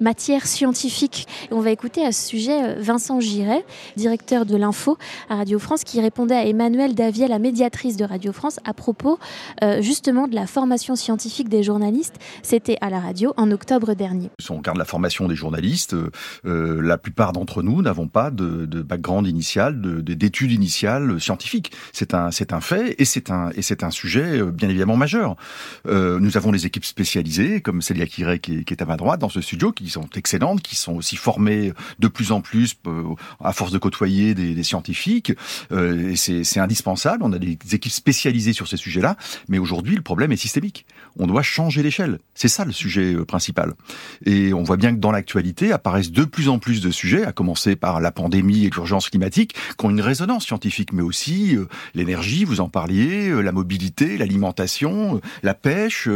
Euh, 0.00 0.10
matière 0.10 0.46
scientifique. 0.46 1.28
Et 1.50 1.54
on 1.54 1.60
va 1.60 1.70
écouter 1.70 2.04
à 2.04 2.10
ce 2.10 2.26
sujet 2.26 2.74
Vincent 2.74 3.20
Giret, 3.20 3.64
directeur 3.96 4.44
de 4.44 4.56
l'info 4.56 4.98
à 5.28 5.36
Radio 5.36 5.60
France, 5.60 5.84
qui 5.84 6.00
répondait 6.00 6.34
à 6.34 6.46
Emmanuel 6.46 6.96
Davier, 6.96 7.28
la 7.28 7.38
médiatrice 7.38 7.96
de 7.96 8.04
Radio 8.04 8.32
France, 8.32 8.58
à 8.64 8.74
propos 8.74 9.20
euh, 9.62 9.80
justement 9.80 10.26
de 10.26 10.34
la 10.34 10.48
formation 10.48 10.96
scientifique 10.96 11.48
des 11.48 11.62
journalistes. 11.62 12.16
C'était 12.42 12.76
à 12.80 12.90
la 12.90 12.98
radio 12.98 13.32
en 13.36 13.52
octobre 13.52 13.94
dernier. 13.94 14.30
Si 14.40 14.50
on 14.50 14.56
regarde 14.56 14.78
la 14.78 14.84
formation 14.84 15.28
des 15.28 15.36
journalistes, 15.36 15.94
euh, 15.94 16.82
la 16.82 16.98
plupart 16.98 17.32
d'entre 17.32 17.62
nous 17.62 17.80
n'avons 17.80 18.08
pas 18.08 18.32
de, 18.32 18.66
de, 18.66 18.82
background 18.82 19.28
initial, 19.28 19.80
d'études 20.02 20.50
de, 20.50 20.54
initiales 20.54 21.20
scientifiques. 21.20 21.70
C'est 21.92 22.14
un, 22.14 22.30
un 22.50 22.60
fait 22.60 22.96
et 22.98 23.04
c'est 23.04 23.30
un, 23.30 23.50
un 23.82 23.90
sujet 23.90 24.42
bien 24.42 24.68
évidemment 24.68 24.96
majeur. 24.96 25.36
Euh, 25.86 26.18
nous 26.18 26.36
avons 26.36 26.50
des 26.50 26.66
équipes 26.66 26.84
spécialisées, 26.84 27.60
comme 27.60 27.80
Célia 27.80 28.06
Kiré 28.06 28.40
qui, 28.40 28.64
qui 28.64 28.74
est 28.74 28.82
à 28.82 28.86
ma 28.86 28.96
droite 28.96 29.20
dans 29.20 29.28
ce 29.28 29.40
studio, 29.40 29.70
qui 29.70 29.89
sont 29.90 30.08
excellentes, 30.16 30.62
qui 30.62 30.76
sont 30.76 30.94
aussi 30.94 31.16
formées 31.16 31.72
de 31.98 32.08
plus 32.08 32.32
en 32.32 32.40
plus 32.40 32.76
euh, 32.86 33.02
à 33.42 33.52
force 33.52 33.72
de 33.72 33.78
côtoyer 33.78 34.34
des, 34.34 34.54
des 34.54 34.62
scientifiques. 34.62 35.32
Euh, 35.72 36.10
et 36.10 36.16
c'est 36.16 36.60
indispensable. 36.60 37.22
On 37.22 37.32
a 37.32 37.38
des 37.38 37.58
équipes 37.72 37.92
spécialisées 37.92 38.52
sur 38.52 38.68
ces 38.68 38.76
sujets-là. 38.76 39.16
Mais 39.48 39.58
aujourd'hui, 39.58 39.96
le 39.96 40.02
problème 40.02 40.32
est 40.32 40.36
systémique. 40.36 40.86
On 41.18 41.26
doit 41.26 41.42
changer 41.42 41.82
l'échelle. 41.82 42.18
C'est 42.34 42.48
ça 42.48 42.64
le 42.64 42.72
sujet 42.72 43.14
euh, 43.14 43.24
principal. 43.24 43.74
Et 44.24 44.52
on 44.52 44.62
voit 44.62 44.76
bien 44.76 44.94
que 44.94 45.00
dans 45.00 45.12
l'actualité 45.12 45.72
apparaissent 45.72 46.12
de 46.12 46.24
plus 46.24 46.48
en 46.48 46.58
plus 46.58 46.80
de 46.80 46.90
sujets, 46.90 47.24
à 47.24 47.32
commencer 47.32 47.76
par 47.76 48.00
la 48.00 48.12
pandémie 48.12 48.64
et 48.64 48.70
l'urgence 48.70 49.08
climatique, 49.08 49.54
qui 49.78 49.86
ont 49.86 49.90
une 49.90 50.00
résonance 50.00 50.46
scientifique, 50.46 50.92
mais 50.92 51.02
aussi 51.02 51.56
euh, 51.56 51.66
l'énergie, 51.94 52.44
vous 52.44 52.60
en 52.60 52.68
parliez, 52.68 53.28
euh, 53.28 53.40
la 53.40 53.52
mobilité, 53.52 54.18
l'alimentation, 54.18 55.16
euh, 55.16 55.20
la 55.42 55.54
pêche, 55.54 56.08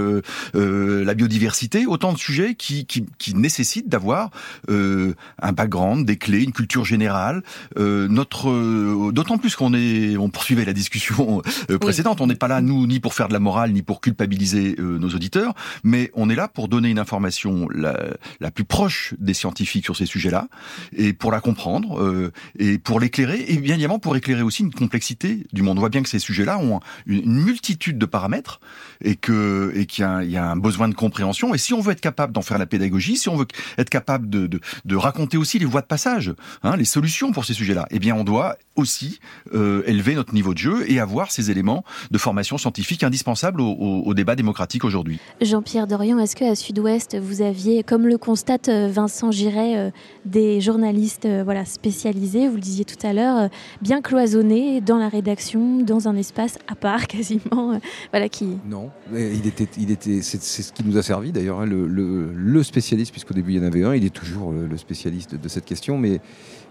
la 0.55 1.15
biodiversité, 1.15 1.87
autant 1.87 2.13
de 2.13 2.19
sujets 2.19 2.55
qui, 2.55 2.87
qui, 2.87 3.07
qui 3.19 3.35
nécessitent 3.35 3.64
nécessite 3.65 3.89
d'avoir 3.89 4.31
euh, 4.69 5.15
un 5.41 5.53
background, 5.53 6.05
des 6.05 6.17
clés, 6.17 6.43
une 6.43 6.53
culture 6.53 6.85
générale. 6.85 7.43
Euh, 7.79 8.09
notre, 8.09 8.51
euh, 8.51 9.11
d'autant 9.11 9.39
plus 9.39 9.57
qu'on 9.57 9.73
est, 9.73 10.19
on 10.19 10.29
poursuivait 10.29 10.67
la 10.67 10.75
discussion 10.75 11.41
précédente. 11.81 12.19
Oui. 12.21 12.25
On 12.25 12.27
n'est 12.27 12.35
pas 12.35 12.49
là 12.49 12.61
nous 12.61 12.87
ni 12.87 13.01
pour 13.01 13.15
faire 13.15 13.29
de 13.29 13.33
la 13.33 13.39
morale 13.39 13.73
ni 13.73 13.81
pour 13.81 14.03
culpabiliser 14.03 14.77
nos 14.79 15.09
auditeurs, 15.09 15.55
mais 15.83 16.11
on 16.15 16.29
est 16.29 16.35
là 16.35 16.49
pour 16.49 16.69
donner 16.69 16.91
une 16.91 16.99
information 16.99 17.67
la, 17.71 17.97
la 18.41 18.51
plus 18.51 18.65
proche 18.65 19.15
des 19.19 19.35
scientifiques 19.35 19.85
sur 19.85 19.97
ces 19.97 20.07
sujets-là 20.07 20.49
et 20.95 21.13
pour 21.15 21.33
la 21.33 21.41
comprendre 21.41 22.31
et 22.59 22.79
pour 22.79 23.01
l'éclairer 23.01 23.45
et 23.49 23.57
bien 23.57 23.75
évidemment 23.75 23.99
pour 23.99 24.17
éclairer 24.17 24.43
aussi 24.43 24.63
une 24.63 24.73
complexité 24.73 25.47
du 25.53 25.63
monde. 25.63 25.79
On 25.79 25.81
voit 25.81 25.89
bien 25.89 26.03
que 26.03 26.09
ces 26.09 26.19
sujets-là 26.19 26.59
ont 26.59 26.81
une, 27.07 27.23
une 27.25 27.43
multitude 27.43 27.99
de 27.99 28.07
paramètres 28.07 28.61
et 29.03 29.17
que 29.17 29.73
et 29.75 29.87
qu'il 29.87 30.05
y, 30.05 30.33
y, 30.33 30.37
a 30.37 30.51
un 30.51 30.57
besoin 30.57 30.89
de 30.89 30.95
compréhension. 30.95 31.55
Et 31.55 31.59
si 31.59 31.73
on 31.73 31.81
veut 31.81 31.93
être 31.93 32.01
capable 32.01 32.33
d'en 32.33 32.43
faire 32.43 32.59
la 32.59 32.67
pédagogie, 32.67 33.17
si 33.17 33.29
on 33.29 33.37
veut 33.37 33.44
être 33.79 33.91
capable 33.91 34.29
de, 34.29 34.47
de, 34.47 34.61
de, 34.85 34.97
raconter 34.97 35.37
aussi 35.37 35.59
les 35.59 35.65
voies 35.67 35.81
de 35.81 35.87
passage, 35.87 36.33
hein, 36.63 36.77
les 36.77 36.85
solutions 36.85 37.33
pour 37.33 37.45
ces 37.45 37.55
sujets-là, 37.55 37.87
eh 37.91 37.99
bien, 37.99 38.15
on 38.15 38.25
doit 38.25 38.57
aussi 38.77 39.21
euh, 39.55 39.83
élever 39.87 40.15
notre 40.15 40.35
niveau 40.35 40.53
de 40.53 40.59
jeu 40.59 40.91
et 40.91 40.99
avoir 41.01 41.31
ces 41.31 41.51
éléments 41.51 41.85
de 42.11 42.19
formation 42.19 42.59
scientifique 42.59 43.05
indispensables 43.05 43.61
au, 43.61 43.69
au- 43.71 44.03
au 44.05 44.15
débat 44.15 44.35
démocratique 44.37 44.85
aujourd'hui. 44.85 45.19
Jean-Pierre 45.41 45.87
Dorian, 45.87 46.19
est-ce 46.19 46.35
qu'à 46.37 46.55
Sud-Ouest, 46.55 47.17
vous 47.21 47.43
aviez, 47.43 47.83
comme 47.83 48.07
le 48.07 48.19
constate 48.19 48.69
euh, 48.69 48.89
Vincent 48.93 49.31
Giret, 49.31 49.77
euh, 49.77 49.91
des 50.25 50.61
journalistes 50.61 51.25
euh, 51.27 51.43
voilà, 51.45 51.65
spécialisés, 51.65 52.49
vous 52.49 52.57
le 52.57 52.61
disiez 52.61 52.85
tout 52.85 53.07
à 53.07 53.13
l'heure, 53.13 53.39
euh, 53.39 53.49
bien 53.83 54.01
cloisonnés 54.03 54.81
dans 54.81 54.99
la 54.99 55.09
rédaction, 55.09 55.79
dans 55.83 56.09
un 56.09 56.17
espace 56.17 56.59
à 56.67 56.75
part 56.75 57.07
quasiment, 57.09 57.73
euh, 57.75 57.79
voilà, 58.11 58.29
qui... 58.29 58.47
Non, 58.67 58.91
il 59.13 59.47
était, 59.47 59.69
il 59.79 59.91
était, 59.91 60.21
c'est 60.23 60.43
ce 60.43 60.73
qui 60.73 60.83
nous 60.85 60.97
a 60.97 61.03
servi 61.03 61.31
d'ailleurs. 61.33 61.61
hein, 61.61 61.67
le, 61.67 61.87
le- 61.87 62.33
le 62.35 62.63
spécialiste, 62.63 63.13
puisqu'au 63.35 63.51
début 63.51 63.53
il 63.53 63.63
y 63.63 63.65
en 63.65 63.67
avait 63.67 63.85
un, 63.85 63.95
il 63.95 64.05
est 64.05 64.15
toujours 64.15 64.53
le, 64.53 64.67
le 64.67 64.77
spécialiste 64.77 65.35
de 65.35 65.49
cette 65.49 65.65
question, 65.65 65.99
mais 65.99 66.21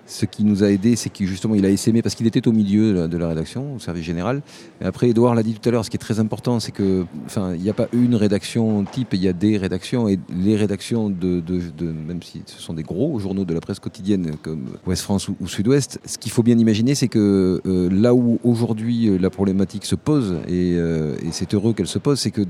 ce 0.06 0.26
qui 0.26 0.44
nous 0.44 0.64
a 0.64 0.70
aidé, 0.70 0.96
c'est 0.96 1.10
qu'il 1.10 1.28
justement 1.28 1.56
il 1.56 1.66
a 1.66 1.70
essaimé 1.70 2.02
parce 2.02 2.16
qu'il 2.16 2.28
était 2.28 2.48
au 2.48 2.52
milieu 2.52 3.08
de 3.08 3.18
la, 3.18 3.28
rédaction, 3.28 3.76
au 3.76 3.80
service 3.80 4.04
général. 4.04 4.42
Et 4.82 4.86
après, 4.86 5.10
Edouard 5.10 5.36
l'a 5.36 5.44
dit 5.44 5.54
tout 5.54 5.68
à 5.68 5.72
l'heure, 5.72 5.86
ce 5.86 5.90
qui 5.90 5.98
est 5.98 6.00
très 6.00 6.20
important, 6.20 6.60
c'est 6.60 6.72
que, 6.72 7.06
enfin, 7.26 7.54
il 7.56 7.62
n'y 7.62 7.70
a 7.70 7.74
pas 7.74 7.88
une 7.94 8.16
rédaction 8.16 8.84
type, 8.84 9.10
il 9.14 9.24
y 9.24 9.28
a 9.28 9.34
des 9.34 9.58
rédactions 9.58 10.08
et 10.08 10.20
les 10.30 10.56
rédactions 10.56 11.10
de, 11.10 11.42
même 11.82 12.22
si 12.22 12.42
ce 12.46 12.62
sont 12.62 12.74
des 12.74 12.84
gros 12.84 13.18
journaux 13.20 13.46
de 13.46 13.54
la 13.54 13.62
presse 13.62 13.80
quotidienne 13.80 14.36
comme 14.42 14.66
Ouest 14.86 15.04
France 15.04 15.30
ou, 15.30 15.36
ou 15.40 15.48
Sud-Ouest, 15.48 16.00
ce 16.06 16.18
qu'il 16.18 16.32
faut 16.32 16.44
bien 16.44 16.58
imaginer, 16.58 16.96
c'est 16.96 17.08
que 17.08 17.62
euh, 17.66 17.90
là 17.90 18.14
où 18.14 18.40
aujourd'hui 18.44 19.08
euh, 19.08 19.18
la 19.18 19.30
problématique 19.30 19.86
se 19.86 19.96
pose 19.96 20.36
et, 20.48 20.74
euh, 20.76 21.16
et 21.24 21.32
c'est 21.32 21.54
heureux 21.54 21.74
qu'elle 21.74 21.88
se 21.88 22.00
pose, 22.00 22.20
c'est 22.20 22.32
que 22.32 22.42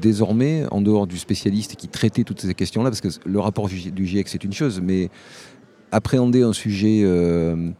désormais, 0.00 0.64
en 0.70 0.80
dehors 0.80 1.06
du 1.06 1.18
spécialiste 1.18 1.76
qui 1.76 1.88
traitait 1.88 2.24
toutes 2.24 2.40
ces 2.40 2.54
questions-là, 2.54 2.90
parce 2.90 3.00
que 3.00 3.08
le 3.24 3.40
rapport 3.40 3.68
du 3.68 4.06
GIEC 4.06 4.28
c'est 4.28 4.44
une 4.44 4.52
chose, 4.52 4.80
mais 4.82 5.10
appréhender 5.92 6.42
un 6.42 6.52
sujet, 6.52 7.00
euh, 7.02 7.70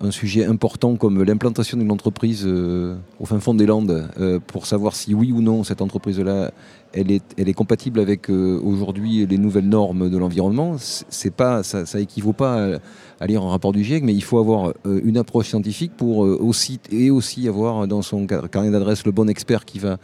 un 0.00 0.10
sujet 0.10 0.44
important 0.44 0.96
comme 0.96 1.22
l'implantation 1.22 1.78
d'une 1.78 1.92
entreprise 1.92 2.44
euh, 2.46 2.96
au 3.20 3.26
fin 3.26 3.38
fond 3.40 3.54
des 3.54 3.66
Landes 3.66 4.08
euh, 4.18 4.38
pour 4.44 4.66
savoir 4.66 4.96
si 4.96 5.14
oui 5.14 5.32
ou 5.32 5.40
non 5.40 5.64
cette 5.64 5.82
entreprise-là 5.82 6.52
elle 6.92 7.10
est, 7.10 7.24
elle 7.38 7.48
est 7.48 7.54
compatible 7.54 8.00
avec 8.00 8.28
aujourd'hui 8.28 9.24
les 9.24 9.38
nouvelles 9.38 9.66
normes 9.66 10.10
de 10.10 10.18
l'environnement. 10.18 10.76
C'est 10.78 11.34
pas, 11.34 11.62
ça, 11.62 11.86
ça 11.86 11.98
équivaut 12.00 12.34
pas 12.34 12.78
à, 13.18 13.26
lire 13.26 13.42
un 13.42 13.48
rapport 13.48 13.72
du 13.72 13.82
GIEC, 13.82 14.04
mais 14.04 14.12
il 14.12 14.22
faut 14.22 14.36
avoir 14.36 14.74
une 14.84 15.16
approche 15.16 15.48
scientifique 15.48 15.92
pour 15.96 16.18
aussi 16.18 16.80
et 16.90 17.10
aussi 17.10 17.48
avoir 17.48 17.88
dans 17.88 18.02
son 18.02 18.26
car- 18.26 18.50
carnet 18.50 18.70
d'adresse 18.70 19.06
le 19.06 19.12
bon 19.12 19.26
expert 19.30 19.64
qui 19.64 19.78
va 19.78 19.96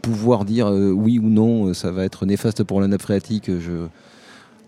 pouvoir 0.00 0.44
dire 0.44 0.68
oui 0.68 1.18
ou 1.18 1.28
non, 1.28 1.74
ça 1.74 1.90
va 1.90 2.04
être 2.04 2.24
néfaste 2.24 2.62
pour 2.62 2.80
la 2.80 2.86
nappe 2.86 3.02
phréatique. 3.02 3.50
Je, 3.58 3.88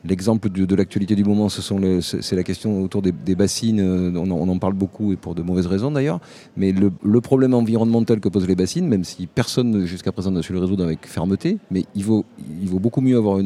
L'exemple 0.06 0.50
de, 0.50 0.75
l'actualité 0.75 1.14
du 1.14 1.25
moment, 1.25 1.49
c'est 1.49 2.37
la 2.37 2.42
question 2.42 2.82
autour 2.82 3.00
des, 3.00 3.34
bassines. 3.34 3.80
euh, 3.80 4.12
On, 4.14 4.49
en- 4.49 4.58
parle 4.58 4.75
beaucoup 4.75 5.12
et 5.12 5.16
pour 5.16 5.34
de 5.34 5.42
mauvaises 5.42 5.66
raisons 5.66 5.90
d'ailleurs. 5.90 6.20
Mais 6.56 6.73
le, 6.73 7.20
problème 7.20 7.54
environnemental 7.54 8.20
que 8.20 8.28
posent 8.28 8.46
les 8.46 8.54
bassines, 8.54 8.87
même 8.87 9.04
si 9.04 9.26
personne 9.26 9.87
jusqu'à 9.87 10.12
présent 10.12 10.30
n'a 10.30 10.42
su 10.42 10.52
le 10.52 10.58
résoudre 10.58 10.84
avec 10.84 11.06
fermeté, 11.06 11.56
mais 11.70 11.84
il 11.94 12.04
vaut, 12.04 12.25
beaucoup 12.78 13.00
mieux 13.00 13.16
avoir 13.16 13.40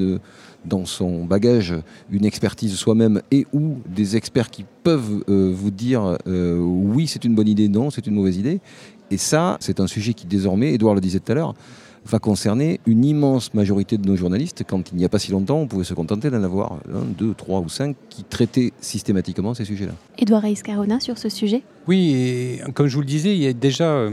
dans 0.65 0.85
son 0.85 1.25
bagage 1.25 1.75
une 2.11 2.25
expertise 2.25 2.75
soi-même 2.75 3.23
et 3.31 3.47
ou 3.53 3.77
des 3.87 4.17
experts 4.17 4.50
qui 4.50 4.65
peuvent 4.83 5.23
euh, 5.29 5.53
vous 5.55 5.71
dire 5.71 6.19
euh, 6.27 6.59
oui, 6.59 7.07
c'est 7.07 7.25
une 7.25 7.35
bonne 7.35 7.49
idée, 7.49 7.69
non, 7.69 7.91
c'est 7.91 8.07
une 8.07 8.15
mauvaise 8.15 8.37
idée. 8.37 8.61
Et 9.11 9.17
ça, 9.17 9.57
c'est 9.61 9.81
un 9.81 9.87
sujet 9.87 10.12
qui 10.12 10.27
désormais, 10.27 10.75
Edouard 10.75 10.95
le 10.95 11.00
disait 11.00 11.21
tout 11.21 11.33
à 11.33 11.35
l'heure, 11.37 11.55
va 12.09 12.19
concerner 12.19 12.81
une 12.87 13.05
immense 13.05 13.53
majorité 13.55 13.99
de 13.99 14.07
nos 14.07 14.17
journalistes. 14.17 14.65
Quand 14.67 14.91
il 14.93 14.97
n'y 14.97 15.05
a 15.05 15.09
pas 15.09 15.19
si 15.19 15.31
longtemps, 15.31 15.59
on 15.59 15.67
pouvait 15.67 15.85
se 15.85 15.95
contenter 15.95 16.31
d'en 16.31 16.43
avoir 16.43 16.73
un, 16.73 17.05
deux, 17.17 17.35
trois 17.35 17.61
ou 17.61 17.69
cinq 17.69 17.97
qui 18.09 18.25
traitaient 18.25 18.73
systématiquement 18.81 19.55
ces 19.55 19.65
sujets-là. 19.65 19.93
Édouard 20.19 20.43
Reis-Carona 20.43 21.00
sur 21.00 21.19
ce 21.19 21.29
sujet? 21.29 21.62
Oui, 21.87 22.12
et 22.15 22.61
comme 22.75 22.87
je 22.87 22.95
vous 22.95 23.03
le 23.03 23.07
disais, 23.07 23.35
il 23.35 23.43
y 23.43 23.47
a 23.47 23.53
déjà, 23.53 23.91
euh, 23.91 24.11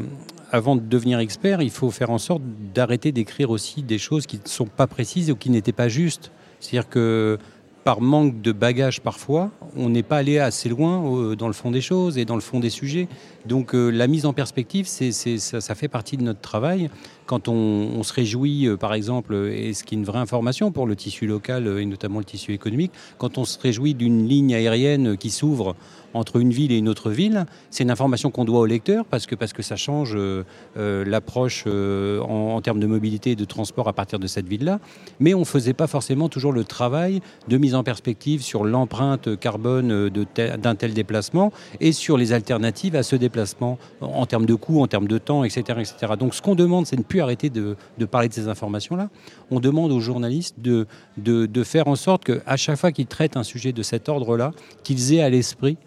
avant 0.52 0.76
de 0.76 0.82
devenir 0.82 1.20
expert, 1.20 1.62
il 1.62 1.72
faut 1.72 1.90
faire 1.90 2.10
en 2.10 2.18
sorte 2.18 2.42
d'arrêter 2.74 3.12
d'écrire 3.12 3.50
aussi 3.50 3.82
des 3.82 3.98
choses 3.98 4.26
qui 4.26 4.38
ne 4.44 4.48
sont 4.48 4.68
pas 4.68 4.88
précises 4.88 5.32
ou 5.32 5.36
qui 5.36 5.50
n'étaient 5.50 5.72
pas 5.72 5.88
justes. 5.88 6.32
C'est-à-dire 6.60 6.90
que 6.90 7.38
par 7.86 8.02
manque 8.02 8.42
de 8.42 8.52
bagage 8.52 9.00
parfois, 9.00 9.52
on 9.78 9.90
n'est 9.90 10.02
pas 10.02 10.18
allé 10.18 10.40
assez 10.40 10.70
loin 10.70 11.06
euh, 11.06 11.36
dans 11.36 11.46
le 11.46 11.54
fond 11.54 11.70
des 11.70 11.82
choses 11.82 12.18
et 12.18 12.26
dans 12.26 12.34
le 12.34 12.42
fond 12.42 12.60
des 12.60 12.72
sujets. 12.72 13.08
Donc 13.46 13.76
euh, 13.76 13.92
la 13.92 14.08
mise 14.08 14.26
en 14.26 14.34
perspective, 14.34 14.88
c'est, 14.88 15.12
ça, 15.12 15.76
fait 15.76 15.88
partie 15.88 16.18
de 16.18 16.24
notre 16.24 16.42
travail. 16.42 16.90
Quand 17.28 17.48
on, 17.48 17.54
on 17.54 18.02
se 18.02 18.12
réjouit, 18.12 18.66
euh, 18.68 18.76
par 18.76 18.96
exemple, 18.96 19.36
et 19.36 19.76
ce 19.76 19.84
qui 19.84 19.94
est 19.94 20.00
une 20.00 20.04
vraie 20.04 20.18
information 20.18 20.72
pour 20.72 20.88
le 20.88 20.96
tissu 20.96 21.28
local 21.28 21.68
et 21.78 21.86
notamment 21.86 22.18
le 22.18 22.26
tissu 22.26 22.54
économique, 22.54 22.92
quand 23.20 23.38
on 23.38 23.46
se 23.46 23.60
réjouit 23.60 23.94
d'une 23.94 24.28
ligne 24.28 24.56
aérienne 24.56 25.16
qui 25.16 25.30
s'ouvre 25.30 25.76
entre 26.16 26.38
une 26.38 26.52
ville 26.52 26.72
et 26.72 26.78
une 26.78 26.88
autre 26.88 27.12
ville, 27.12 27.46
c'est 27.70 27.84
une 27.84 27.92
information 27.92 28.32
qu'on 28.32 28.46
doit 28.46 28.62
au 28.62 28.66
lecteur 28.66 29.06
parce 29.06 29.26
que, 29.26 29.36
parce 29.36 29.54
que 29.54 29.62
ça 29.62 29.76
change 29.76 30.14
euh, 30.16 30.44
euh, 30.78 31.04
l'approche 31.06 31.66
euh, 31.68 32.22
en, 32.22 32.62
termes 32.62 32.80
de 32.80 32.88
mobilité 32.88 33.32
et 33.32 33.36
de 33.36 33.46
transport 33.46 33.88
à 33.88 33.94
partir 33.94 34.18
de 34.18 34.28
cette 34.28 34.48
ville-là. 34.48 34.80
Mais 35.20 35.34
on 35.34 35.42
ne 35.42 35.46
faisait 35.46 35.74
pas 35.74 35.88
forcément 35.88 36.30
toujours 36.30 36.54
le 36.54 36.64
travail 36.64 37.22
de 37.48 37.58
mise 37.58 37.76
en 37.76 37.84
perspective 37.84 38.42
sur 38.42 38.64
l'empreinte 38.64 39.38
carbone 39.40 40.10
d'un 40.10 40.76
tel 40.76 40.94
déplacement 40.94 41.52
et 41.82 41.92
sur 41.92 42.18
les 42.18 42.32
alternatives 42.32 42.96
à 42.96 43.04
ce 43.04 43.16
déplacement 43.16 43.78
en, 44.00 44.26
termes 44.26 44.46
de 44.46 44.56
coût, 44.56 44.82
en 44.82 44.88
termes 44.88 45.08
de 45.08 45.18
temps, 45.18 45.44
etc. 45.44 45.80
etc. 45.80 46.14
Donc 46.18 46.34
ce 46.34 46.42
qu'on 46.42 46.56
demande, 46.56 46.86
c'est 46.86 46.96
de 46.96 47.02
ne 47.02 47.06
plus 47.06 47.20
arrêter 47.20 47.50
de, 47.50 47.76
de 47.98 48.06
parler 48.06 48.30
de 48.30 48.34
ces 48.34 48.48
informations-là. 48.48 49.10
On 49.52 49.60
demande 49.60 49.92
aux 49.92 50.00
journalistes 50.00 50.56
de, 50.60 50.88
de, 51.18 51.46
de 51.46 51.64
faire 51.64 51.88
en 51.88 51.96
sorte 51.96 52.24
qu'à 52.24 52.56
chaque 52.56 52.78
fois 52.78 52.92
qu'ils 52.92 53.08
traitent 53.08 53.38
un 53.38 53.44
sujet 53.44 53.74
de 53.74 53.84
cet 53.84 54.08
ordre-là, 54.08 54.52
qu'ils 54.84 55.14
aient 55.14 55.22
à 55.22 55.30
l'esprit 55.30 55.78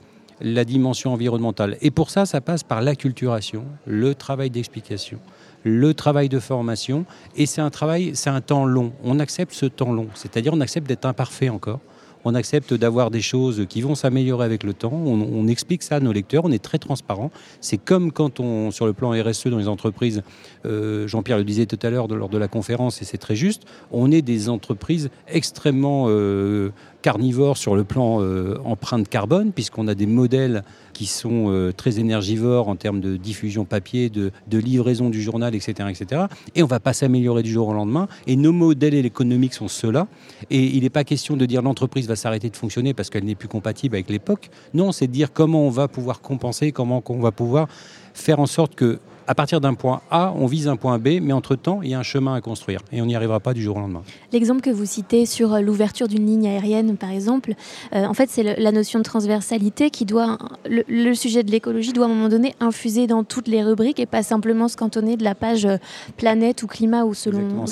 la 0.40 0.64
dimension 0.64 1.12
environnementale. 1.12 1.76
Et 1.80 1.90
pour 1.90 2.11
ça, 2.11 2.26
ça 2.26 2.40
passe 2.40 2.62
par 2.62 2.83
l'acculturation, 2.83 3.64
le 3.87 4.14
travail 4.14 4.50
d'explication, 4.50 5.18
le 5.64 5.95
travail 5.95 6.28
de 6.28 6.38
formation. 6.38 7.04
Et 7.37 7.47
c'est 7.47 7.61
un 7.61 7.71
travail, 7.71 8.12
c'est 8.14 8.30
un 8.30 8.40
temps 8.40 8.64
long. 8.64 8.92
On 9.04 9.18
accepte 9.18 9.52
ce 9.52 9.66
temps 9.66 9.92
long, 9.92 10.09
c'est-à-dire 10.14 10.52
on 10.54 10.61
accepte 10.61 10.87
d'être 10.87 11.07
imparfait 11.07 11.49
encore. 11.49 11.80
On 12.25 12.35
accepte 12.35 12.75
d'avoir 12.75 13.11
des 13.11 13.21
choses 13.21 13.66
qui 13.68 13.80
vont 13.80 13.95
s'améliorer 13.95 14.45
avec 14.45 14.64
le 14.64 14.75
temps. 14.75 14.92
On, 14.92 15.49
explique 15.49 15.83
ça 15.83 15.97
à 15.97 16.00
nos 16.00 16.12
lecteurs. 16.12 16.45
On 16.45 16.50
est 16.50 16.62
très 16.62 16.78
transparent. 16.78 17.30
C'est 17.61 17.78
comme 17.78 18.12
quand 18.12 18.40
on, 18.40 18.71
sur 18.71 18.87
le 18.87 18.92
plan 18.92 19.11
RSE 19.11 19.47
dans 19.47 19.59
les 19.59 19.68
entreprises, 19.68 20.23
euh, 20.66 21.07
Jean-Pierre 21.07 21.38
le 21.38 21.45
disait 21.45 21.66
tout 21.66 21.78
à 21.80 21.90
l'heure 21.90 22.09
lors 22.09 22.28
de 22.28 22.37
la 22.37 22.49
conférence, 22.49 23.00
et 23.00 23.04
c'est 23.04 23.18
très 23.18 23.37
juste, 23.37 23.62
on 23.92 24.11
est 24.11 24.23
des 24.23 24.49
entreprises 24.49 25.11
extrêmement 25.28 26.07
euh, 26.09 26.71
carnivores 27.02 27.57
sur 27.57 27.76
le 27.76 27.85
plan 27.85 28.21
euh, 28.21 28.59
empreinte 28.64 29.09
carbone, 29.09 29.52
puisqu'on 29.52 29.88
a 29.88 29.95
des 29.95 30.07
modèles 30.07 30.64
qui 30.93 31.07
sont 31.07 31.47
euh, 31.49 31.73
très 31.73 32.00
énergivores 32.00 32.69
en 32.69 32.76
termes 32.76 33.00
de 33.00 33.17
diffusion 33.17 33.64
papier, 33.64 34.11
de, 34.11 34.33
livraison 34.50 35.11
du 35.11 35.23
journal, 35.23 35.55
etc., 35.55 35.88
etc. 35.88 36.23
Et 36.55 36.62
on 36.62 36.67
va 36.67 36.81
pas 36.81 36.93
s'améliorer 36.93 37.43
du 37.43 37.50
jour 37.50 37.69
au 37.69 37.73
lendemain. 37.73 38.09
Et 38.26 38.37
nos 38.37 38.52
modèles 38.52 38.95
économiques 39.07 39.55
sont 39.55 39.69
ceux-là. 39.69 40.09
Et 40.50 40.64
il 40.64 40.83
n'est 40.83 40.90
pas 40.90 41.05
question 41.05 41.37
de 41.37 41.47
dire 41.47 41.62
l'entreprise 41.62 42.09
va 42.09 42.17
s'arrêter 42.17 42.50
de 42.50 42.57
fonctionner 42.57 42.95
parce 42.95 43.11
qu'elle 43.11 43.25
n'est 43.25 43.37
plus 43.37 43.49
compatible 43.49 43.95
avec 43.95 44.11
l'époque. 44.11 44.50
Non, 44.75 44.90
c'est 44.90 45.07
de 45.07 45.12
dire 45.12 45.33
comment 45.33 45.67
on 45.67 45.71
va 45.71 45.87
pouvoir 45.87 46.21
compenser, 46.21 46.73
comment 46.73 47.02
on 47.09 47.21
va 47.21 47.31
pouvoir 47.31 47.69
faire 48.12 48.40
en 48.40 48.47
sorte 48.47 48.75
que 48.75 48.99
à 49.28 49.35
partir 49.35 49.61
d'un 49.61 49.75
point 49.75 50.00
A, 50.11 50.32
on 50.35 50.47
vise 50.47 50.68
un 50.68 50.76
point 50.76 50.99
B, 50.99 51.20
mais 51.20 51.35
entre-temps, 51.35 51.82
il 51.82 51.90
y 51.90 51.94
a 51.94 51.99
un 51.99 52.02
chemin 52.02 52.35
à 52.35 52.40
construire. 52.40 52.80
Et 52.92 53.02
on 53.02 53.06
n'y 53.06 53.14
arrivera 53.14 53.40
pas 53.40 53.52
du 53.52 53.62
jour 53.62 53.76
au 53.76 53.80
lendemain. 53.80 54.02
L'exemple 54.32 54.62
que 54.62 54.70
vous 54.70 54.87
citez 54.87 55.26
sur 55.26 55.52
euh, 55.52 55.61
l'ouverture 55.61 56.08
d'une 56.08 56.26
ligne 56.26 56.49
aérienne, 56.49 56.97
par 56.97 57.11
exemple, 57.11 57.52
euh, 57.94 58.06
en 58.06 58.14
fait, 58.14 58.30
c'est 58.30 58.58
la 58.58 58.73
notion 58.73 58.99
de 58.99 59.04
transversalité 59.04 59.90
qui 59.90 60.06
doit, 60.06 60.38
le, 60.66 60.82
le 60.88 61.14
sujet 61.14 61.42
de 61.42 61.50
l'écologie 61.50 61.92
doit 61.92 62.06
à 62.06 62.08
un 62.08 62.14
moment 62.14 62.30
donné 62.30 62.54
infuser 62.61 63.06
dans 63.06 63.23
toutes 63.23 63.49
les 63.49 63.62
rubriques 63.62 64.00
et 64.00 64.06
pas 64.06 64.23
simplement 64.23 64.66
se 64.66 64.78
cantonner 64.78 65.18
de 65.18 65.25
la 65.25 65.35
page 65.35 65.66
euh, 65.66 65.76
planète 66.16 66.62
ou 66.62 66.66
climat 66.66 67.04
ou 67.04 67.12
selon, 67.12 67.66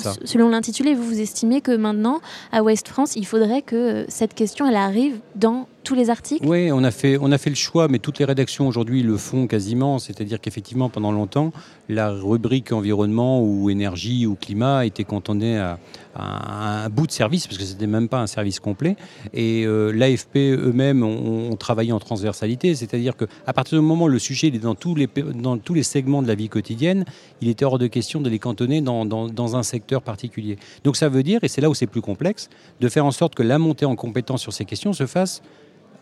l'intitulé. 0.49 0.93
Vous 0.93 1.03
vous 1.03 1.19
estimez 1.19 1.61
que 1.61 1.75
maintenant, 1.75 2.21
à 2.51 2.61
Ouest 2.61 2.87
France, 2.87 3.15
il 3.15 3.25
faudrait 3.25 3.63
que 3.63 4.05
cette 4.09 4.35
question, 4.35 4.67
elle 4.67 4.75
arrive 4.75 5.19
dans 5.35 5.67
les 5.95 6.09
articles? 6.09 6.45
Oui, 6.47 6.71
on 6.71 6.83
a, 6.83 6.91
fait, 6.91 7.17
on 7.21 7.31
a 7.31 7.37
fait 7.37 7.49
le 7.49 7.55
choix, 7.55 7.87
mais 7.87 7.99
toutes 7.99 8.19
les 8.19 8.25
rédactions 8.25 8.67
aujourd'hui 8.67 9.03
le 9.03 9.17
font 9.17 9.47
quasiment. 9.47 9.99
C'est-à-dire 9.99 10.39
qu'effectivement, 10.41 10.89
pendant 10.89 11.11
longtemps, 11.11 11.51
la 11.89 12.09
rubrique 12.11 12.71
environnement 12.71 13.41
ou 13.41 13.69
énergie 13.69 14.25
ou 14.25 14.35
climat 14.35 14.85
était 14.85 15.03
cantonnée 15.03 15.57
à, 15.57 15.79
un 16.19 16.89
bout 16.89 17.05
de 17.05 17.11
service, 17.11 17.45
parce 17.45 17.59
que 17.59 17.63
c'était 17.63 17.85
même 17.85 18.09
pas 18.09 18.19
un 18.19 18.25
service 18.27 18.59
complet. 18.59 18.95
Et 19.33 19.65
euh, 19.67 19.91
l'AFP 19.91 20.37
eux-mêmes 20.37 21.03
ont, 21.03 21.55
travaillé 21.57 21.91
en 21.91 21.99
transversalité, 21.99 22.73
c'est-à-dire 22.73 23.15
qu'à 23.15 23.53
partir 23.53 23.79
du 23.79 23.85
moment 23.85 24.05
où 24.05 24.09
le 24.09 24.17
sujet 24.19 24.47
est 24.47 24.51
dans 24.57 24.73
tous, 24.75 24.95
les, 24.95 25.07
dans 25.35 25.57
tous 25.59 25.73
les 25.75 25.83
segments 25.83 26.23
de 26.23 26.27
la 26.27 26.33
vie 26.35 26.49
quotidienne, 26.49 27.05
il 27.41 27.49
était 27.49 27.65
hors 27.65 27.77
de 27.77 27.85
question 27.87 28.19
de 28.19 28.29
les 28.29 28.39
cantonner 28.39 28.81
dans, 28.81 29.05
dans- 29.05 29.27
dans 29.27 29.55
un 29.55 29.63
secteur 29.63 30.01
particulier. 30.01 30.57
Donc 30.83 30.97
ça 30.97 31.07
veut 31.09 31.23
dire, 31.23 31.39
et 31.43 31.47
c'est 31.47 31.61
là 31.61 31.69
où 31.69 31.75
c'est 31.75 31.87
plus 31.87 32.01
complexe, 32.01 32.49
de 32.81 32.89
faire 32.89 33.05
en 33.05 33.11
sorte 33.11 33.35
que 33.35 33.43
la 33.43 33.59
montée 33.59 33.85
en 33.85 33.95
compétence 33.95 34.41
sur 34.41 34.53
ces 34.53 34.65
questions 34.65 34.93
se 34.93 35.05
fasse 35.05 35.41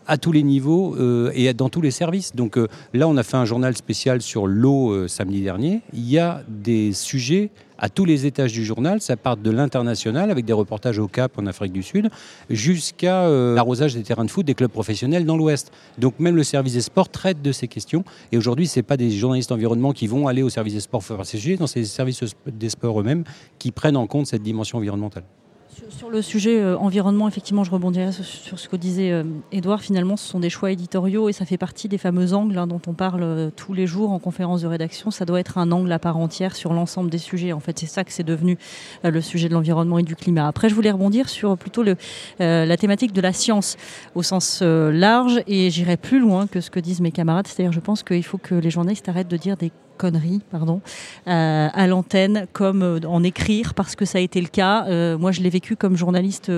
à 0.06 0.18
tous 0.18 0.32
les 0.32 0.42
niveaux 0.42 0.96
euh, 0.96 1.30
et 1.34 1.52
dans 1.54 1.68
tous 1.68 1.80
les 1.80 1.90
services. 1.90 2.34
Donc 2.34 2.56
euh, 2.56 2.68
là, 2.94 3.08
on 3.08 3.16
a 3.16 3.22
fait 3.22 3.36
un 3.36 3.44
journal 3.44 3.76
spécial 3.76 4.22
sur 4.22 4.46
l'eau 4.46 4.92
euh, 4.92 5.08
samedi 5.08 5.42
dernier. 5.42 5.82
Il 5.92 6.08
y 6.08 6.18
a 6.18 6.42
des 6.48 6.92
sujets 6.92 7.50
à 7.78 7.88
tous 7.88 8.04
les 8.04 8.24
étages 8.24 8.52
du 8.52 8.64
journal. 8.64 9.00
Ça 9.00 9.16
part 9.16 9.36
de 9.36 9.50
l'international 9.50 10.30
avec 10.30 10.44
des 10.44 10.52
reportages 10.52 10.98
au 10.98 11.08
Cap 11.08 11.38
en 11.38 11.46
Afrique 11.46 11.72
du 11.72 11.82
Sud 11.82 12.08
jusqu'à 12.48 13.28
l'arrosage 13.28 13.94
des 13.94 14.02
terrains 14.02 14.24
de 14.24 14.30
foot 14.30 14.46
des 14.46 14.54
clubs 14.54 14.70
professionnels 14.70 15.26
dans 15.26 15.36
l'Ouest. 15.36 15.72
Donc 15.98 16.18
même 16.18 16.36
le 16.36 16.42
service 16.42 16.72
des 16.72 16.80
sports 16.80 17.10
traite 17.10 17.42
de 17.42 17.52
ces 17.52 17.68
questions. 17.68 18.02
Et 18.32 18.38
aujourd'hui, 18.38 18.66
ce 18.66 18.78
n'est 18.78 18.82
pas 18.82 18.96
des 18.96 19.10
journalistes 19.10 19.52
environnement 19.52 19.92
qui 19.92 20.06
vont 20.06 20.26
aller 20.26 20.42
au 20.42 20.48
service 20.48 20.72
des 20.72 20.80
sports 20.80 21.04
faire 21.04 21.26
ces 21.26 21.36
sujets, 21.36 21.58
c'est 21.66 21.80
les 21.80 21.84
services 21.84 22.20
des 22.46 22.70
sports 22.70 22.98
eux-mêmes 22.98 23.24
qui 23.58 23.72
prennent 23.72 23.96
en 23.96 24.06
compte 24.06 24.26
cette 24.26 24.42
dimension 24.42 24.78
environnementale. 24.78 25.24
Sur, 25.90 26.08
le 26.08 26.22
sujet 26.22 26.58
euh, 26.58 26.78
environnement, 26.78 27.28
effectivement, 27.28 27.62
je 27.62 27.70
rebondirais 27.70 28.10
sur, 28.10 28.58
ce 28.58 28.66
que 28.66 28.76
disait 28.76 29.12
euh, 29.12 29.24
Edouard. 29.52 29.82
Finalement, 29.82 30.16
ce 30.16 30.26
sont 30.26 30.40
des 30.40 30.48
choix 30.48 30.70
éditoriaux 30.70 31.28
et 31.28 31.34
ça 31.34 31.44
fait 31.44 31.58
partie 31.58 31.86
des 31.88 31.98
fameux 31.98 32.32
angles 32.32 32.56
hein, 32.56 32.66
dont 32.66 32.80
on 32.86 32.94
parle 32.94 33.22
euh, 33.22 33.50
tous 33.54 33.74
les 33.74 33.86
jours 33.86 34.10
en 34.10 34.18
conférence 34.18 34.62
de 34.62 34.68
rédaction. 34.68 35.10
Ça 35.10 35.26
doit 35.26 35.38
être 35.38 35.58
un 35.58 35.70
angle 35.72 35.92
à 35.92 35.98
part 35.98 36.16
entière 36.16 36.56
sur 36.56 36.72
l'ensemble 36.72 37.10
des 37.10 37.18
sujets. 37.18 37.52
En 37.52 37.60
fait, 37.60 37.78
c'est 37.78 37.86
ça 37.86 38.04
que 38.04 38.12
c'est 38.12 38.24
devenu 38.24 38.56
le 39.04 39.20
sujet 39.20 39.48
de 39.48 39.54
l'environnement 39.54 39.98
et 39.98 40.02
du 40.02 40.16
climat. 40.16 40.48
Après, 40.48 40.70
je 40.70 40.74
voulais 40.74 40.90
rebondir 40.90 41.28
sur 41.28 41.58
plutôt 41.58 41.84
la 42.38 42.76
thématique 42.76 43.12
de 43.12 43.20
la 43.20 43.32
science 43.32 43.76
au 44.14 44.22
sens 44.22 44.62
large 44.62 45.42
et 45.46 45.70
j'irai 45.70 45.96
plus 45.96 46.20
loin 46.20 46.46
que 46.46 46.60
ce 46.60 46.70
que 46.70 46.80
disent 46.80 47.00
mes 47.00 47.12
camarades. 47.12 47.46
C'est-à-dire, 47.46 47.72
je 47.72 47.80
pense 47.80 48.02
qu'il 48.02 48.24
faut 48.24 48.38
que 48.38 48.54
les 48.54 48.70
journalistes 48.70 49.08
arrêtent 49.08 49.28
de 49.28 49.36
dire 49.36 49.56
des 49.56 49.70
conneries 49.96 50.40
pardon, 50.50 50.80
euh, 51.26 51.68
à 51.72 51.86
l'antenne 51.86 52.46
comme 52.52 52.82
euh, 52.82 53.00
en 53.06 53.22
écrire 53.22 53.74
parce 53.74 53.96
que 53.96 54.04
ça 54.04 54.18
a 54.18 54.20
été 54.20 54.40
le 54.40 54.48
cas. 54.48 54.86
Euh, 54.86 55.18
moi, 55.18 55.32
je 55.32 55.40
l'ai 55.40 55.50
vécu 55.50 55.76
comme 55.76 55.96
journaliste 55.96 56.50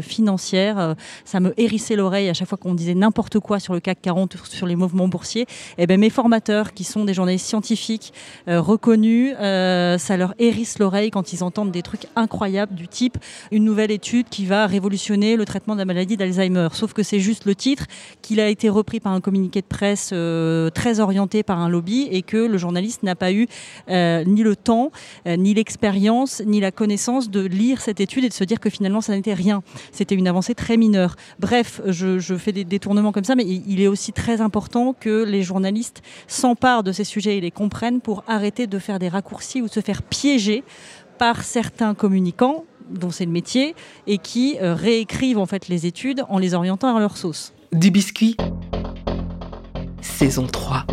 financière. 0.00 0.94
ça 1.24 1.40
me 1.40 1.52
hérissait 1.60 1.96
l'oreille 1.96 2.28
à 2.28 2.34
chaque 2.34 2.48
fois 2.48 2.58
qu'on 2.58 2.74
disait 2.74 2.94
n'importe 2.94 3.38
quoi 3.38 3.58
sur 3.58 3.74
le 3.74 3.80
CAC 3.80 4.00
40, 4.02 4.36
sur 4.48 4.66
les 4.66 4.76
mouvements 4.76 5.08
boursiers. 5.08 5.42
Et 5.42 5.84
eh 5.84 5.86
ben, 5.86 5.98
mes 5.98 6.10
formateurs, 6.10 6.72
qui 6.72 6.84
sont 6.84 7.04
des 7.04 7.14
journalistes 7.14 7.46
scientifiques 7.46 8.12
reconnus, 8.46 9.34
ça 9.38 10.16
leur 10.16 10.34
hérisse 10.38 10.78
l'oreille 10.78 11.10
quand 11.10 11.32
ils 11.32 11.42
entendent 11.42 11.72
des 11.72 11.82
trucs 11.82 12.06
incroyables 12.16 12.74
du 12.74 12.88
type 12.88 13.18
une 13.50 13.64
nouvelle 13.64 13.90
étude 13.90 14.28
qui 14.28 14.46
va 14.46 14.66
révolutionner 14.66 15.36
le 15.36 15.44
traitement 15.44 15.74
de 15.74 15.80
la 15.80 15.84
maladie 15.84 16.16
d'Alzheimer. 16.16 16.68
Sauf 16.72 16.92
que 16.92 17.02
c'est 17.02 17.20
juste 17.20 17.44
le 17.44 17.54
titre, 17.54 17.86
qu'il 18.22 18.40
a 18.40 18.48
été 18.48 18.68
repris 18.68 19.00
par 19.00 19.12
un 19.12 19.20
communiqué 19.20 19.60
de 19.60 19.66
presse 19.66 20.14
très 20.74 21.00
orienté 21.00 21.42
par 21.42 21.58
un 21.58 21.68
lobby 21.68 22.08
et 22.10 22.22
que 22.22 22.36
le 22.36 22.58
journaliste 22.58 22.83
n'a 23.02 23.14
pas 23.14 23.32
eu 23.32 23.46
euh, 23.88 24.24
ni 24.24 24.42
le 24.42 24.56
temps, 24.56 24.90
euh, 25.26 25.36
ni 25.36 25.54
l'expérience, 25.54 26.42
ni 26.44 26.60
la 26.60 26.70
connaissance 26.70 27.30
de 27.30 27.40
lire 27.40 27.80
cette 27.80 28.00
étude 28.00 28.24
et 28.24 28.28
de 28.28 28.34
se 28.34 28.44
dire 28.44 28.60
que 28.60 28.70
finalement 28.70 29.00
ça 29.00 29.14
n'était 29.14 29.34
rien. 29.34 29.62
C'était 29.92 30.14
une 30.14 30.28
avancée 30.28 30.54
très 30.54 30.76
mineure. 30.76 31.16
Bref, 31.38 31.80
je, 31.86 32.18
fais 32.36 32.52
des 32.52 32.64
détournements 32.64 33.12
comme 33.12 33.24
ça, 33.24 33.34
mais 33.34 33.44
il 33.44 33.80
est 33.80 33.86
aussi 33.86 34.12
très 34.12 34.40
important 34.40 34.94
que 34.98 35.24
les 35.24 35.42
journalistes 35.42 36.02
s'emparent 36.26 36.82
de 36.82 36.92
ces 36.92 37.04
sujets 37.04 37.38
et 37.38 37.40
les 37.40 37.50
comprennent 37.50 38.00
pour 38.00 38.24
arrêter 38.26 38.66
de 38.66 38.78
faire 38.78 38.98
des 38.98 39.08
raccourcis 39.08 39.62
ou 39.62 39.66
de 39.66 39.72
se 39.72 39.80
faire 39.80 40.02
piéger 40.02 40.64
par 41.18 41.44
certains 41.44 41.94
communicants 41.94 42.64
dont 42.90 43.10
c'est 43.10 43.24
le 43.24 43.30
métier 43.30 43.74
et 44.06 44.18
qui 44.18 44.58
euh, 44.60 44.74
réécrivent 44.74 45.38
en 45.38 45.46
fait 45.46 45.68
les 45.68 45.86
études 45.86 46.24
en 46.28 46.38
les 46.38 46.54
orientant 46.54 46.94
à 46.94 47.00
leur 47.00 47.16
sauce. 47.16 47.52
Du 47.72 47.90
biscuit. 47.90 48.36
Saison 50.00 50.46
3. 50.46 50.86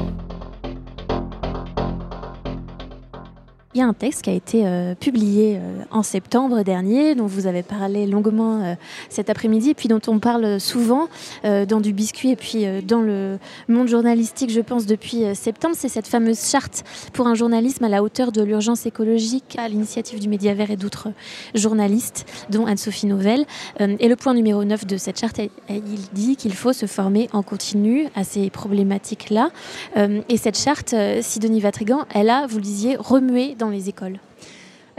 Il 3.74 3.78
y 3.78 3.82
a 3.82 3.88
un 3.88 3.94
texte 3.94 4.24
qui 4.24 4.30
a 4.30 4.34
été 4.34 4.68
euh, 4.68 4.96
publié 4.96 5.56
euh, 5.56 5.84
en 5.92 6.04
septembre 6.04 6.62
dernier, 6.62 7.16
dont 7.16 7.26
vous 7.26 7.48
avez 7.48 7.64
parlé 7.64 8.06
longuement 8.06 8.62
euh, 8.62 8.76
cet 9.08 9.30
après-midi, 9.30 9.74
puis 9.76 9.88
dont 9.88 10.02
on 10.08 10.20
parle 10.20 10.60
souvent 10.60 11.08
dans 11.44 11.80
du 11.80 11.94
biscuit 11.94 12.32
et 12.32 12.36
puis 12.36 12.66
dans 12.84 13.02
le 13.02 13.38
monde 13.68 13.88
journalistique, 13.88 14.52
je 14.52 14.62
pense, 14.62 14.86
depuis 14.86 15.24
septembre. 15.36 15.76
C'est 15.78 15.90
cette 15.90 16.08
fameuse 16.08 16.50
charte 16.50 16.84
pour 17.14 17.28
un 17.28 17.36
journalisme 17.36 17.84
à 17.84 17.90
la 17.90 18.04
hauteur 18.04 18.32
de 18.32 18.42
l'urgence 18.44 18.86
écologique 18.86 19.58
à 19.58 19.68
l'initiative 19.68 20.20
du 20.20 20.30
Média 20.30 20.54
Vert 20.54 20.72
et 20.72 20.78
d'autres 20.78 21.10
journalistes, 21.56 22.26
dont 22.50 22.66
Anne-Sophie 22.66 23.08
Novelle. 23.08 23.46
et 23.80 24.08
le 24.08 24.16
point 24.16 24.34
numéro 24.34 24.64
9 24.64 24.86
de 24.86 24.98
cette 24.98 25.20
charte, 25.20 25.40
il 25.70 26.02
dit 26.14 26.36
qu'il 26.36 26.54
faut 26.54 26.74
se 26.74 26.86
former 26.86 27.30
en 27.34 27.44
continu 27.44 28.08
à 28.16 28.24
ces 28.24 28.50
problématiques-là. 28.50 29.52
et 29.96 30.38
cette 30.38 30.58
charte, 30.58 30.96
Sidonie 31.22 31.62
Vatrigan, 31.62 32.06
elle 32.14 32.30
a, 32.30 32.48
vous 32.48 32.58
le 32.58 32.64
disiez, 32.64 32.96
remué 32.98 33.56
dans 33.62 33.70
les 33.70 33.90
écoles 33.90 34.20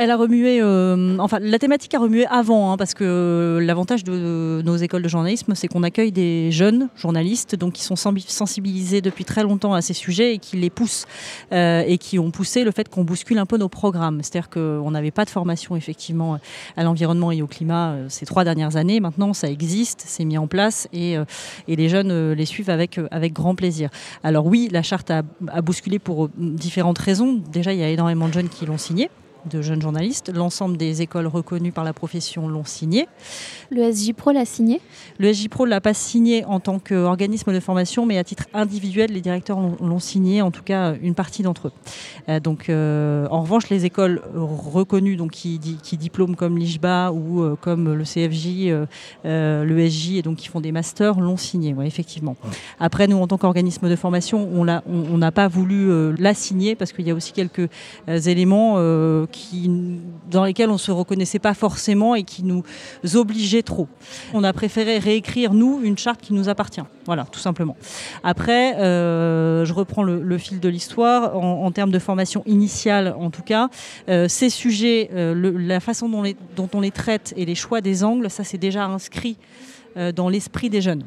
elle 0.03 0.11
a 0.11 0.17
remué, 0.17 0.61
euh, 0.61 1.17
enfin 1.19 1.39
la 1.41 1.59
thématique 1.59 1.95
a 1.95 1.99
remué 2.01 2.27
avant, 2.27 2.73
hein, 2.73 2.77
parce 2.77 2.93
que 2.93 3.05
euh, 3.05 3.61
l'avantage 3.61 4.03
de, 4.03 4.61
nos 4.65 4.77
écoles 4.77 5.03
de 5.03 5.09
journalisme, 5.09 5.55
c'est 5.55 5.69
qu'on 5.69 5.85
accueille 5.85 6.11
des 6.11 6.51
jeunes 6.51 6.89
journalistes, 6.97 7.55
donc 7.55 7.75
qui 7.75 7.83
sont 7.83 7.95
sensibilisés 7.97 9.01
depuis 9.01 9.25
très 9.25 9.45
longtemps 9.45 9.75
à 9.75 9.81
ces 9.81 9.95
sujets 9.95 10.35
et 10.35 10.39
qui 10.39 10.57
les 10.57 10.71
poussent 10.71 11.07
euh, 11.53 11.85
et 11.87 11.99
qui 11.99 12.19
ont 12.19 12.33
poussé 12.33 12.65
le 12.65 12.73
fait 12.73 12.89
qu'on 12.89 13.05
bouscule 13.05 13.39
un 13.39 13.47
peu 13.47 13.57
nos 13.59 13.69
programmes. 13.69 14.21
C'est-à-dire 14.23 14.51
qu'on 14.51 14.91
n'avait 14.91 15.13
pas 15.13 15.25
de 15.25 15.31
formation 15.31 15.77
effectivement 15.77 16.39
à 16.77 16.83
l'environnement 16.83 17.31
et 17.31 17.41
au 17.41 17.47
climat 17.47 17.95
ces 18.09 18.27
trois 18.27 18.43
dernières 18.43 18.77
années. 18.77 18.99
Maintenant, 18.99 19.33
ça 19.33 19.49
existe, 19.49 20.03
c'est 20.05 20.25
mis 20.25 20.37
en 20.37 20.49
place 20.49 20.89
et, 20.93 21.15
et 21.69 21.77
les 21.77 21.89
jeunes 21.89 22.33
les 22.33 22.47
suivent 22.47 22.71
avec, 22.71 22.99
avec 23.11 23.33
grand 23.33 23.55
plaisir. 23.55 23.91
Alors 24.25 24.47
oui, 24.47 24.69
la 24.73 24.83
charte 24.83 25.11
a, 25.11 25.23
a 25.49 25.63
bousculé 25.63 25.99
pour 25.99 26.29
différentes 26.37 26.99
raisons. 26.99 27.41
Déjà, 27.53 27.73
il 27.73 27.79
y 27.79 27.85
a 27.85 27.89
énormément 27.89 28.29
de 28.29 28.33
jeunes 28.33 28.49
qui 28.49 28.67
l'ont 28.67 28.79
signée 28.79 29.09
de 29.47 29.63
jeunes 29.63 29.83
journalistes. 29.83 30.33
L'ensemble 30.35 30.77
des 30.77 31.03
écoles 31.03 31.27
reconnues 31.27 31.73
par 31.73 31.85
la 31.85 31.93
profession 31.93 32.49
l'ont 32.49 32.65
signé. 32.65 33.09
Le 33.71 33.91
SJ 33.93 34.13
Pro 34.13 34.31
l'a 34.33 34.45
signé 34.45 34.81
Le 35.19 35.33
SJ 35.33 35.49
Pro 35.49 35.65
ne 35.65 35.71
l'a 35.71 35.81
pas 35.81 35.95
signé 35.95 36.45
en 36.45 36.61
tant 36.61 36.79
qu'organisme 36.79 37.53
de 37.53 37.61
formation, 37.61 38.07
mais 38.07 38.19
à 38.19 38.25
titre 38.25 38.45
individuel, 38.55 39.13
les 39.13 39.21
directeurs 39.21 39.59
l'ont 39.61 39.99
signé, 39.99 40.43
en 40.43 40.51
tout 40.51 40.63
cas 40.63 40.95
une 41.01 41.15
partie 41.15 41.43
d'entre 41.43 41.69
eux. 41.69 41.73
Euh, 42.29 42.41
donc, 42.41 42.69
euh, 42.69 43.27
en 43.31 43.43
revanche, 43.43 43.69
les 43.71 43.85
écoles 43.85 44.23
reconnues, 44.35 45.17
donc 45.17 45.33
qui, 45.33 45.59
qui 45.83 45.97
diplôment 45.97 46.37
comme 46.37 46.59
l'IJBA 46.59 47.13
ou 47.13 47.43
euh, 47.43 47.57
comme 47.61 47.93
le 47.93 48.05
CFJ, 48.05 48.87
le 49.25 49.89
SJ, 49.89 50.17
et 50.17 50.23
donc 50.23 50.37
qui 50.37 50.49
font 50.49 50.61
des 50.61 50.73
masters, 50.73 51.21
l'ont 51.21 51.37
signé, 51.37 51.75
effectivement. 51.85 52.37
Après, 52.79 53.07
nous, 53.07 53.17
en 53.17 53.27
tant 53.27 53.39
qu'organisme 53.39 53.89
de 53.89 53.97
formation, 53.97 54.49
on 54.53 54.65
n'a 54.65 54.83
on, 54.87 55.31
pas 55.33 55.49
voulu 55.49 56.15
la 56.17 56.35
signer 56.35 56.75
parce 56.75 56.93
qu'il 56.93 57.07
y 57.07 57.11
a 57.11 57.15
aussi 57.15 57.33
quelques 57.33 57.69
éléments 58.09 58.77
dans 60.31 60.45
lesquels 60.45 60.71
on 60.71 60.75
ne 60.75 60.79
se 60.79 60.91
reconnaissait 60.91 61.39
pas 61.39 61.55
forcément 61.55 62.15
et 62.15 62.23
qui 62.23 62.43
nous 62.43 62.63
obligeaient 63.15 63.63
trop. 63.63 63.89
On 64.33 64.45
a 64.45 64.53
préféré 64.53 64.99
réécrire, 64.99 65.55
nous, 65.55 65.81
une 65.83 65.99
charte 65.99 66.21
qui 66.21 66.35
nous 66.35 66.49
appartient. 66.49 66.83
Voilà, 67.07 67.25
tout 67.25 67.41
simplement. 67.41 67.77
Après, 68.23 68.77
euh, 68.77 69.65
je 69.65 69.73
reprends 69.73 70.03
le, 70.03 70.39
fil 70.39 70.61
de 70.61 70.69
l'histoire. 70.69 71.37
En, 71.37 71.71
termes 71.73 71.91
de 71.91 71.99
formation 71.99 72.43
initiale, 72.47 73.15
en 73.19 73.31
tout 73.31 73.43
cas, 73.43 73.69
euh, 74.09 74.29
ces 74.29 74.51
sujets, 74.51 75.11
euh, 75.13 75.53
la 75.59 75.81
façon 75.81 76.09
dont, 76.09 76.23
dont 76.57 76.69
on 76.75 76.81
les 76.81 76.91
traite 76.91 77.35
et 77.37 77.45
les 77.45 77.55
choix 77.55 77.81
des 77.81 78.05
angles, 78.05 78.31
ça 78.31 78.45
c'est 78.45 78.59
déjà 78.59 78.85
inscrit 78.87 79.37
dans 80.17 80.31
l'esprit 80.31 80.71
des 80.71 80.81
jeunes. 80.81 81.05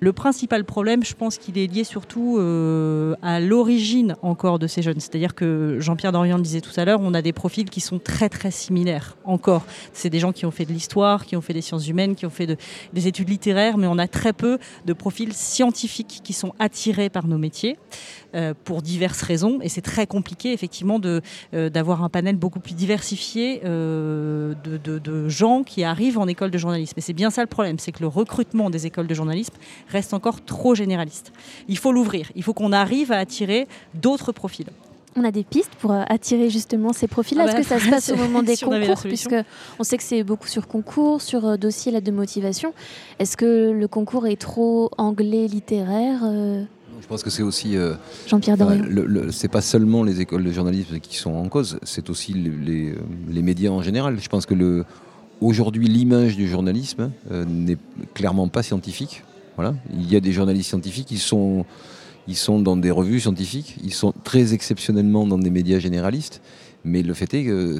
Le 0.00 0.12
principal 0.12 0.64
problème, 0.64 1.04
je 1.04 1.14
pense 1.14 1.38
qu'il 1.38 1.58
est 1.58 1.66
lié 1.66 1.84
surtout 1.84 2.36
euh, 2.38 3.14
à 3.22 3.40
l'origine 3.40 4.16
encore 4.22 4.58
de 4.58 4.66
ces 4.66 4.82
jeunes. 4.82 5.00
C'est-à-dire 5.00 5.34
que 5.34 5.78
Jean-Pierre 5.80 6.12
Dorian 6.12 6.38
disait 6.38 6.60
tout 6.60 6.72
à 6.76 6.84
l'heure, 6.84 7.00
on 7.02 7.14
a 7.14 7.22
des 7.22 7.32
profils 7.32 7.68
qui 7.70 7.80
sont 7.80 7.98
très 7.98 8.28
très 8.28 8.50
similaires 8.50 9.16
encore. 9.24 9.64
C'est 9.92 10.10
des 10.10 10.18
gens 10.18 10.32
qui 10.32 10.46
ont 10.46 10.50
fait 10.50 10.64
de 10.64 10.72
l'histoire, 10.72 11.24
qui 11.24 11.36
ont 11.36 11.40
fait 11.40 11.54
des 11.54 11.62
sciences 11.62 11.88
humaines, 11.88 12.14
qui 12.14 12.26
ont 12.26 12.30
fait 12.30 12.58
des 12.92 13.06
études 13.06 13.28
littéraires, 13.28 13.78
mais 13.78 13.86
on 13.86 13.98
a 13.98 14.08
très 14.08 14.32
peu 14.32 14.58
de 14.84 14.92
profils 14.92 15.32
scientifiques 15.32 16.20
qui 16.22 16.32
sont 16.32 16.52
attirés 16.58 17.08
par 17.08 17.26
nos 17.26 17.38
métiers 17.38 17.78
euh, 18.34 18.54
pour 18.64 18.82
diverses 18.82 19.22
raisons. 19.22 19.58
Et 19.62 19.68
c'est 19.68 19.82
très 19.82 20.06
compliqué 20.06 20.52
effectivement 20.52 21.00
euh, 21.04 21.70
d'avoir 21.70 22.04
un 22.04 22.08
panel 22.08 22.36
beaucoup 22.36 22.60
plus 22.60 22.74
diversifié 22.74 23.60
de, 23.62 24.56
de 24.82 25.28
gens 25.28 25.62
qui 25.62 25.84
arrivent 25.84 26.18
en 26.18 26.26
école 26.26 26.50
de 26.50 26.58
journalisme. 26.58 26.94
Et 26.96 27.00
c'est 27.00 27.12
bien 27.12 27.30
ça 27.30 27.42
le 27.42 27.48
problème, 27.48 27.78
c'est 27.78 27.92
que 27.92 28.00
le 28.00 28.08
recrutement 28.08 28.70
des 28.70 28.86
écoles 28.86 29.06
de 29.06 29.14
journalisme 29.14 29.54
reste 29.88 30.14
encore 30.14 30.44
trop 30.44 30.74
généraliste. 30.74 31.32
Il 31.68 31.78
faut 31.78 31.92
l'ouvrir, 31.92 32.30
il 32.34 32.42
faut 32.42 32.54
qu'on 32.54 32.72
arrive 32.72 33.12
à 33.12 33.18
attirer 33.18 33.66
d'autres 33.94 34.32
profils. 34.32 34.66
On 35.18 35.24
a 35.24 35.30
des 35.30 35.44
pistes 35.44 35.74
pour 35.80 35.92
euh, 35.92 36.02
attirer 36.08 36.50
justement 36.50 36.92
ces 36.92 37.08
profils. 37.08 37.38
Ah 37.40 37.44
Est-ce 37.44 37.52
bah, 37.52 37.60
que 37.60 37.66
ça 37.66 37.78
se 37.78 37.88
passe 37.88 38.10
au 38.10 38.16
moment 38.16 38.42
des 38.42 38.56
concours 38.56 39.00
Puisque 39.02 39.34
on 39.78 39.82
sait 39.82 39.96
que 39.96 40.02
c'est 40.02 40.22
beaucoup 40.22 40.46
sur 40.46 40.68
concours, 40.68 41.22
sur 41.22 41.46
euh, 41.46 41.56
dossier 41.56 41.90
lettre 41.90 42.06
de 42.06 42.12
motivation. 42.12 42.74
Est-ce 43.18 43.36
que 43.38 43.70
le 43.70 43.88
concours 43.88 44.26
est 44.26 44.36
trop 44.36 44.90
anglais 44.98 45.46
littéraire 45.46 46.20
euh? 46.24 46.64
Je 47.00 47.06
pense 47.06 47.22
que 47.22 47.30
c'est 47.30 47.42
aussi. 47.42 47.76
Jean-Pierre 48.26 48.56
Dorian. 48.56 48.82
c'est 49.30 49.50
pas 49.50 49.60
seulement 49.60 50.02
les 50.02 50.22
écoles 50.22 50.42
de 50.42 50.50
journalisme 50.50 50.98
qui 50.98 51.16
sont 51.16 51.34
en 51.34 51.48
cause, 51.48 51.78
c'est 51.82 52.08
aussi 52.08 52.32
les, 52.32 52.94
les, 53.28 53.42
médias 53.42 53.70
en 53.70 53.82
général. 53.82 54.18
Je 54.18 54.28
pense 54.28 54.46
que 54.46 54.54
le, 54.54 54.84
aujourd'hui, 55.42 55.88
l'image 55.88 56.36
du 56.36 56.48
journalisme 56.48 57.12
n'est 57.30 57.76
clairement 58.14 58.48
pas 58.48 58.62
scientifique. 58.62 59.22
Voilà. 59.56 59.74
Il 59.92 60.10
y 60.10 60.16
a 60.16 60.20
des 60.20 60.32
journalistes 60.32 60.68
scientifiques, 60.68 61.10
ils 61.10 61.18
sont, 61.18 61.64
dans 62.60 62.76
des 62.76 62.90
revues 62.90 63.20
scientifiques, 63.20 63.76
ils 63.82 63.94
sont 63.94 64.12
très 64.24 64.54
exceptionnellement 64.54 65.26
dans 65.26 65.38
des 65.38 65.50
médias 65.50 65.78
généralistes, 65.78 66.42
mais 66.84 67.02
le 67.02 67.14
fait 67.14 67.32
est 67.34 67.44
que 67.44 67.78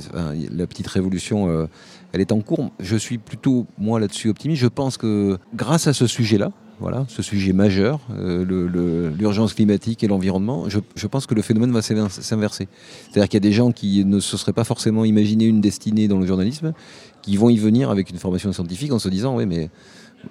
la 0.50 0.66
petite 0.66 0.88
révolution, 0.88 1.48
euh, 1.48 1.66
elle 2.12 2.20
est 2.20 2.32
en 2.32 2.40
cours. 2.40 2.70
Je 2.80 2.96
suis 2.96 3.18
plutôt, 3.18 3.66
moi 3.78 4.00
là-dessus, 4.00 4.30
optimiste. 4.30 4.62
Je 4.62 4.68
pense 4.68 4.96
que 4.96 5.38
grâce 5.54 5.86
à 5.86 5.92
ce 5.92 6.06
sujet-là, 6.06 6.50
voilà, 6.78 7.06
ce 7.08 7.22
sujet 7.22 7.52
majeur, 7.52 8.00
euh, 8.10 9.10
l'urgence 9.18 9.54
climatique 9.54 10.04
et 10.04 10.08
l'environnement, 10.08 10.68
je, 10.68 11.06
pense 11.06 11.26
que 11.26 11.34
le 11.34 11.42
phénomène 11.42 11.72
va 11.72 11.80
s'inverser. 11.82 12.68
C'est-à-dire 13.04 13.28
qu'il 13.28 13.34
y 13.34 13.44
a 13.44 13.48
des 13.48 13.52
gens 13.52 13.72
qui 13.72 14.04
ne 14.04 14.20
se 14.20 14.36
seraient 14.36 14.52
pas 14.52 14.64
forcément 14.64 15.04
imaginé 15.04 15.46
une 15.46 15.60
destinée 15.60 16.06
dans 16.06 16.18
le 16.18 16.26
journalisme, 16.26 16.74
qui 17.22 17.36
vont 17.36 17.48
y 17.48 17.56
venir 17.56 17.90
avec 17.90 18.10
une 18.10 18.18
formation 18.18 18.52
scientifique 18.52 18.92
en 18.92 18.98
se 18.98 19.08
disant, 19.08 19.36
oui, 19.36 19.46
mais 19.46 19.70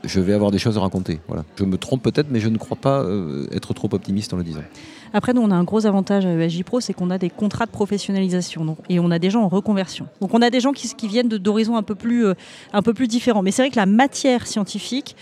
je 0.03 0.19
vais 0.19 0.34
avoir 0.34 0.51
des 0.51 0.60
choses 0.60 0.77
à 0.77 0.81
raconter. 0.81 1.19
Voilà. 1.27 1.43
Je 1.58 1.63
me 1.63 1.77
trompe 1.77 2.03
peut-être, 2.03 2.27
mais 2.29 2.39
je 2.39 2.49
ne 2.49 2.58
crois 2.58 2.77
pas 2.77 3.01
euh, 3.01 3.47
être 3.51 3.73
trop 3.73 3.89
optimiste 3.91 4.34
en 4.34 4.38
le 4.38 4.43
disant. 4.43 4.62
Après, 5.13 5.34
nous, 5.34 5.41
on 5.41 5.51
a 5.51 5.55
un 5.55 5.63
gros 5.63 5.86
avantage 5.86 6.25
à 6.25 6.31
ESJ 6.34 6.63
Pro, 6.63 6.81
c'est 6.81 6.93
qu'on 6.93 7.10
a 7.10 7.17
des 7.17 7.29
contrats 7.29 7.65
de 7.65 7.71
professionnalisation 7.71 8.77
et 8.89 8.99
on 8.99 9.12
a 9.12 9.19
des 9.19 9.29
gens 9.29 9.43
en 9.43 9.47
reconversion. 9.47 10.08
Donc, 10.21 10.34
on 10.34 10.41
a 10.41 10.49
des 10.49 10.60
gens 10.60 10.73
qui, 10.73 11.08
viennent 11.08 11.29
d'horizons 11.29 11.75
euh, 11.75 12.34
un 12.73 12.81
peu 12.81 12.93
plus 12.93 13.08
différents. 13.08 13.41
Mais 13.41 13.51
c'est 13.51 13.62
vrai 13.62 13.71
que 13.71 13.77
la 13.77 13.86
matière 13.86 14.45
scientifique, 14.47 15.15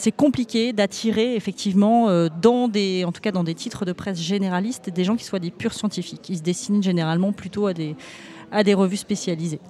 c'est 0.00 0.12
compliqué 0.12 0.72
d'attirer 0.72 1.36
effectivement 1.36 2.08
euh, 2.08 2.28
dans 2.40 2.68
des, 2.68 3.04
en 3.04 3.12
tout 3.12 3.20
cas 3.20 3.32
dans 3.32 3.44
des 3.44 3.54
titres 3.54 3.84
de 3.84 3.92
presse 3.92 4.18
généralistes, 4.18 4.88
des 4.88 5.04
gens 5.04 5.14
qui 5.14 5.24
soient 5.24 5.38
des 5.38 5.50
purs 5.50 5.74
scientifiques. 5.74 6.28
Ils 6.30 6.38
se 6.38 6.42
destinent 6.42 6.82
généralement 6.82 7.32
plutôt 7.32 7.66
à 7.66 7.74
des, 7.74 8.74
revues 8.74 8.96
spécialisées. 8.96 9.60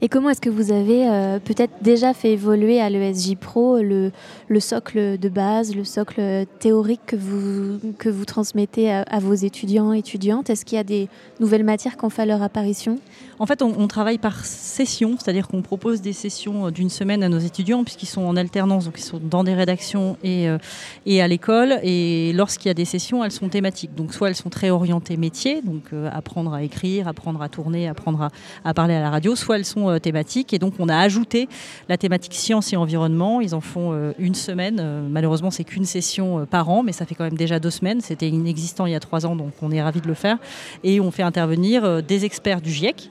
Et 0.00 0.08
comment 0.08 0.30
est-ce 0.30 0.40
que 0.40 0.48
vous 0.48 0.70
avez 0.72 1.08
euh, 1.08 1.40
peut-être 1.40 1.72
déjà 1.82 2.14
fait 2.14 2.32
évoluer 2.32 2.80
à 2.80 2.88
l'ESJ 2.88 3.34
Pro 3.34 3.78
le, 3.78 4.12
le, 4.48 4.60
socle 4.60 5.18
de 5.18 5.28
base, 5.28 5.74
le 5.74 5.84
socle 5.84 6.46
théorique 6.58 7.00
que 7.06 7.16
vous, 7.16 7.78
que 7.98 8.08
vous 8.08 8.24
transmettez 8.24 8.90
à, 8.90 9.18
vos 9.20 9.34
étudiants 9.34 9.92
et 9.92 9.98
étudiantes? 9.98 10.50
Est-ce 10.50 10.64
qu'il 10.64 10.76
y 10.76 10.80
a 10.80 10.84
des 10.84 11.08
nouvelles 11.40 11.64
matières 11.64 11.96
qui 11.96 12.04
ont 12.04 12.10
fait 12.10 12.26
leur 12.26 12.42
apparition? 12.42 12.98
En 13.38 13.46
fait, 13.46 13.62
on, 13.62 13.88
travaille 13.88 14.18
par 14.18 14.44
session, 14.44 15.16
c'est-à-dire 15.18 15.48
qu'on 15.48 15.62
propose 15.62 16.00
des 16.00 16.12
sessions 16.12 16.70
d'une 16.70 16.90
semaine 16.90 17.22
à 17.22 17.28
nos 17.28 17.38
étudiants, 17.38 17.84
puisqu'ils 17.84 18.06
sont 18.06 18.22
en 18.22 18.36
alternance, 18.36 18.84
donc 18.86 18.98
ils 18.98 19.04
sont 19.04 19.20
dans 19.22 19.44
des 19.44 19.54
rédactions 19.54 20.16
et, 20.22 20.48
euh, 20.48 20.58
et 21.06 21.22
à 21.22 21.28
l'école. 21.28 21.78
Et 21.82 22.32
lorsqu'il 22.34 22.68
y 22.68 22.70
a 22.70 22.74
des 22.74 22.84
sessions, 22.84 23.24
elles 23.24 23.32
sont 23.32 23.48
thématiques. 23.48 23.94
Donc 23.94 24.12
soit 24.12 24.28
elles 24.28 24.34
sont 24.34 24.50
très 24.50 24.70
orientées 24.70 25.16
métiers, 25.16 25.62
donc 25.62 25.84
euh, 25.92 26.10
apprendre 26.12 26.52
à 26.52 26.62
écrire, 26.62 27.08
apprendre 27.08 27.40
à 27.42 27.48
tourner, 27.48 27.88
apprendre 27.88 28.22
à, 28.22 28.30
à 28.64 28.74
parler 28.74 28.94
à 28.94 29.00
la 29.00 29.10
radio, 29.10 29.36
soit 29.36 29.56
elles 29.56 29.64
sont 29.64 29.88
euh, 29.88 29.98
thématiques. 29.98 30.52
Et 30.52 30.58
donc, 30.58 30.74
on 30.78 30.88
a 30.88 30.96
ajouté 30.96 31.48
la 31.88 31.96
thématique 31.96 32.34
science 32.34 32.72
et 32.72 32.76
environnement. 32.76 33.40
Ils 33.40 33.54
en 33.54 33.60
font 33.60 33.92
euh, 33.92 34.12
une 34.18 34.34
semaine. 34.38 34.78
Euh, 34.80 35.06
malheureusement, 35.08 35.50
c'est 35.50 35.64
qu'une 35.64 35.84
session 35.84 36.46
par 36.46 36.68
an, 36.70 36.82
mais 36.82 36.92
ça 36.92 37.04
fait 37.04 37.14
quand 37.14 37.24
même 37.24 37.36
déjà 37.36 37.58
deux 37.58 37.70
semaines. 37.70 38.00
C'était 38.00 38.28
inexistant 38.28 38.86
il 38.86 38.92
y 38.92 38.94
a 38.94 39.00
trois 39.00 39.26
ans, 39.26 39.36
donc 39.36 39.52
on 39.62 39.70
est 39.70 39.82
ravis 39.82 40.00
de 40.00 40.08
le 40.08 40.14
faire. 40.14 40.38
Et 40.84 41.00
on 41.00 41.10
fait 41.10 41.22
intervenir 41.22 42.02
des 42.02 42.24
experts 42.24 42.60
du 42.60 42.70
GIEC, 42.70 43.10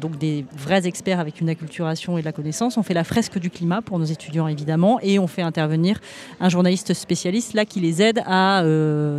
donc 0.00 0.18
des 0.18 0.44
vrais 0.56 0.86
experts 0.86 1.20
avec 1.20 1.40
une 1.40 1.48
acculturation 1.48 2.18
et 2.18 2.20
de 2.20 2.26
la 2.26 2.32
connaissance. 2.32 2.76
On 2.76 2.82
fait 2.82 2.94
la 2.94 3.04
fresque 3.04 3.38
du 3.38 3.50
climat 3.50 3.82
pour 3.82 3.98
nos 3.98 4.04
étudiants, 4.04 4.48
évidemment, 4.48 4.98
et 5.02 5.18
on 5.18 5.26
fait 5.26 5.42
intervenir 5.42 6.00
un 6.40 6.48
journaliste 6.48 6.94
spécialiste 6.94 7.54
là 7.54 7.64
qui 7.64 7.80
les 7.80 8.02
aide 8.02 8.22
à 8.26 8.64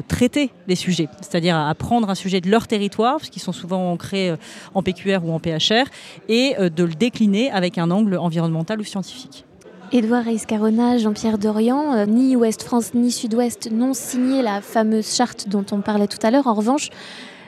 traiter 0.08 0.52
les 0.68 0.76
sujets, 0.76 1.08
c'est-à-dire 1.22 1.56
à 1.58 1.74
prendre 1.76 2.10
un 2.10 2.16
sujet 2.16 2.42
de 2.42 2.50
leur 2.50 2.68
territoire, 2.68 3.18
parce 3.18 3.30
qu'ils 3.30 3.42
sont 3.42 3.52
souvent 3.52 3.92
ancrés 3.92 4.34
en 4.74 4.84
PQR 4.84 5.20
ou 5.24 5.32
en 5.32 5.40
PHR, 5.40 5.88
et 6.30 6.56
euh, 6.60 6.70
de 6.70 6.84
le 6.84 6.94
décliner 6.94 7.52
avec 7.52 7.78
un 7.78 7.92
angle 7.92 8.18
environnemental 8.18 8.80
ou 8.80 8.84
scientifique. 8.84 9.47
Édouard 9.94 10.28
Escarona, 10.28 10.98
Jean-Pierre 10.98 11.38
Dorian, 11.38 11.94
euh, 11.94 12.06
ni 12.06 12.36
Ouest 12.36 12.64
France 12.64 12.94
ni 12.94 13.10
Sud-Ouest 13.10 13.72
n'ont 13.72 13.94
signé 13.94 14.42
la 14.42 14.60
fameuse 14.60 15.16
charte 15.16 15.48
dont 15.48 15.66
on 15.72 15.80
parlait 15.80 16.08
tout 16.08 16.18
à 16.24 16.32
l'heure. 16.32 16.48
En 16.48 16.54
revanche, 16.54 16.90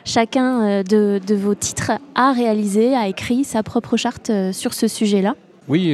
chacun 0.06 0.62
euh, 0.62 0.84
de, 0.84 1.36
vos 1.36 1.54
titres 1.54 1.92
a 2.16 2.32
réalisé, 2.32 2.96
a 2.96 3.10
écrit 3.10 3.44
sa 3.44 3.62
propre 3.62 3.98
charte 3.98 4.32
sur 4.54 4.74
ce 4.74 4.88
sujet-là. 4.88 5.36
Oui, 5.68 5.94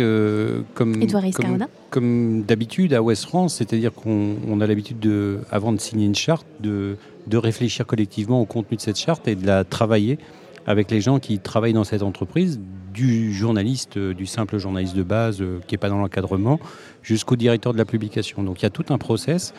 comme, 0.74 1.06
comme, 1.34 1.66
comme 1.90 2.44
d'habitude 2.44 2.94
à 2.94 3.02
Ouest 3.02 3.26
France, 3.26 3.56
c'est-à-dire 3.56 3.92
qu'on 3.92 4.62
a 4.62 4.68
l'habitude, 4.68 5.00
de, 5.00 5.40
avant 5.52 5.74
de 5.74 5.80
signer 5.82 6.06
une 6.06 6.16
charte, 6.16 6.46
de, 6.62 6.96
de 7.28 7.38
réfléchir 7.38 7.86
collectivement 7.86 8.40
au 8.40 8.46
contenu 8.46 8.78
de 8.78 8.82
cette 8.82 8.98
charte 8.98 9.28
et 9.28 9.36
de 9.36 9.46
la 9.46 9.66
travailler 9.66 10.18
avec 10.68 10.92
les 10.92 11.02
gens 11.02 11.20
qui 11.20 11.40
travaillent 11.40 11.74
dans 11.74 11.84
cette 11.84 12.04
entreprise, 12.04 12.60
du 12.96 13.34
journaliste, 13.34 13.98
euh, 13.98 14.14
du 14.14 14.26
simple 14.26 14.58
journaliste 14.58 14.96
de 14.96 15.04
base 15.04 15.42
euh, 15.42 15.60
qui 15.68 15.74
n'est 15.74 15.78
pas 15.78 15.90
dans 15.90 15.98
l'encadrement, 15.98 16.60
jusqu'au 17.04 17.36
directeur 17.36 17.74
de 17.74 17.78
la 17.78 17.86
publication. 17.86 18.42
Donc 18.42 18.62
il 18.62 18.64
y 18.64 18.66
a 18.66 18.70
tout 18.70 18.86
un 18.90 18.98
process. 18.98 19.54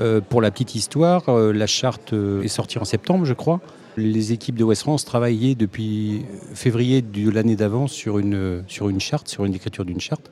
Euh, 0.00 0.20
pour 0.20 0.42
la 0.42 0.50
petite 0.50 0.74
histoire, 0.74 1.30
la 1.30 1.66
charte 1.66 2.12
est 2.12 2.48
sortie 2.48 2.78
en 2.78 2.84
septembre, 2.84 3.24
je 3.24 3.34
crois. 3.34 3.60
Les 3.96 4.32
équipes 4.32 4.56
de 4.56 4.64
West 4.64 4.82
France 4.82 5.04
travaillaient 5.04 5.54
depuis 5.54 6.24
février 6.54 7.02
de 7.02 7.30
l'année 7.30 7.56
d'avant 7.56 7.86
sur 7.86 8.18
une, 8.18 8.62
sur 8.66 8.88
une 8.88 9.00
charte, 9.00 9.28
sur 9.28 9.44
une 9.44 9.54
écriture 9.54 9.84
d'une 9.84 10.00
charte, 10.00 10.30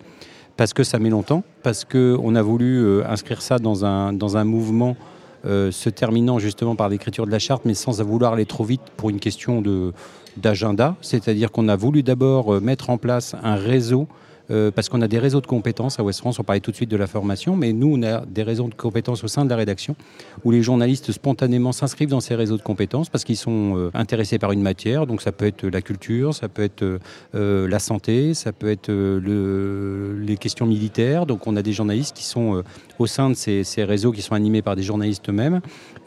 parce 0.57 0.73
que 0.73 0.85
ça 0.85 0.99
met 0.99 1.11
longtemps, 1.11 1.43
parce 1.63 1.85
qu'on 1.85 2.35
a 2.35 2.43
voulu 2.43 3.03
inscrire 3.05 3.43
ça 3.43 3.59
dans 3.59 3.85
un, 3.85 4.13
dans 4.13 4.37
un 4.37 4.45
mouvement 4.45 4.97
se 5.45 5.91
terminant 5.91 6.39
justement 6.39 6.77
par 6.77 6.89
l'écriture 6.89 7.27
de 7.27 7.33
la 7.33 7.41
charte, 7.41 7.65
mais 7.65 7.75
sans 7.75 8.01
vouloir 8.03 8.35
aller 8.35 8.47
trop 8.47 8.65
vite 8.65 8.83
pour 8.97 9.11
une 9.11 9.21
question 9.21 9.61
de, 9.61 9.93
d'agenda, 10.41 10.97
c'est-à-dire 11.01 11.51
qu'on 11.51 11.69
a 11.69 11.77
voulu 11.77 12.03
d'abord 12.03 12.55
euh, 12.55 12.61
mettre 12.61 12.91
en 12.91 12.99
place 12.99 13.35
un 13.43 13.57
réseau 13.57 14.09
euh, 14.51 14.71
parce 14.71 14.89
qu'on 14.89 15.03
a 15.03 15.09
des 15.09 15.19
réseaux 15.19 15.43
de 15.43 15.47
compétences 15.47 16.01
à 16.01 16.03
West 16.03 16.21
France. 16.21 16.39
On 16.39 16.43
parlait 16.43 16.61
tout 16.61 16.71
de 16.71 16.77
suite 16.77 16.91
de 16.91 16.97
la 16.97 17.07
formation, 17.07 17.55
mais 17.55 17.75
nous, 17.75 17.99
on 17.99 18.03
a 18.03 18.25
des 18.25 18.43
réseaux 18.43 18.67
de 18.69 18.75
compétences 18.75 19.23
au 19.23 19.29
sein 19.29 19.45
de 19.45 19.51
la 19.51 19.57
rédaction 19.57 19.95
où 20.43 20.51
les 20.51 20.63
journalistes 20.63 21.13
spontanément 21.13 21.73
s'inscrivent 21.73 22.09
dans 22.09 22.21
ces 22.21 22.35
réseaux 22.35 22.57
de 22.57 22.63
compétences 22.63 23.11
parce 23.11 23.25
qu'ils 23.25 23.37
sont 23.37 23.77
euh, 23.77 23.91
intéressés 23.93 24.39
par 24.39 24.53
une 24.53 24.63
matière. 24.63 25.07
Donc 25.07 25.21
ça 25.21 25.33
peut 25.33 25.47
être 25.47 25.67
la 25.67 25.83
culture, 25.83 26.35
ça 26.35 26.49
peut 26.49 26.63
être 26.63 26.99
la 27.35 27.79
santé, 27.79 28.33
ça 28.33 28.53
peut 28.53 28.71
être 28.71 28.89
le, 28.89 30.19
les 30.19 30.37
questions 30.37 30.67
militaires. 30.67 31.27
Donc 31.27 31.47
on 31.47 31.55
a 31.57 31.63
des 31.63 31.73
journalistes 31.73 32.17
qui 32.17 32.25
sont 32.25 32.63
au 32.99 33.07
sein 33.07 33.29
de 33.31 33.35
ces, 33.35 33.65
réseaux 33.85 34.13
qui 34.13 34.23
sont 34.23 34.35
animés 34.35 34.63
par 34.63 34.77
des 34.77 34.83
journalistes 34.83 35.29
eux-mêmes. 35.29 35.61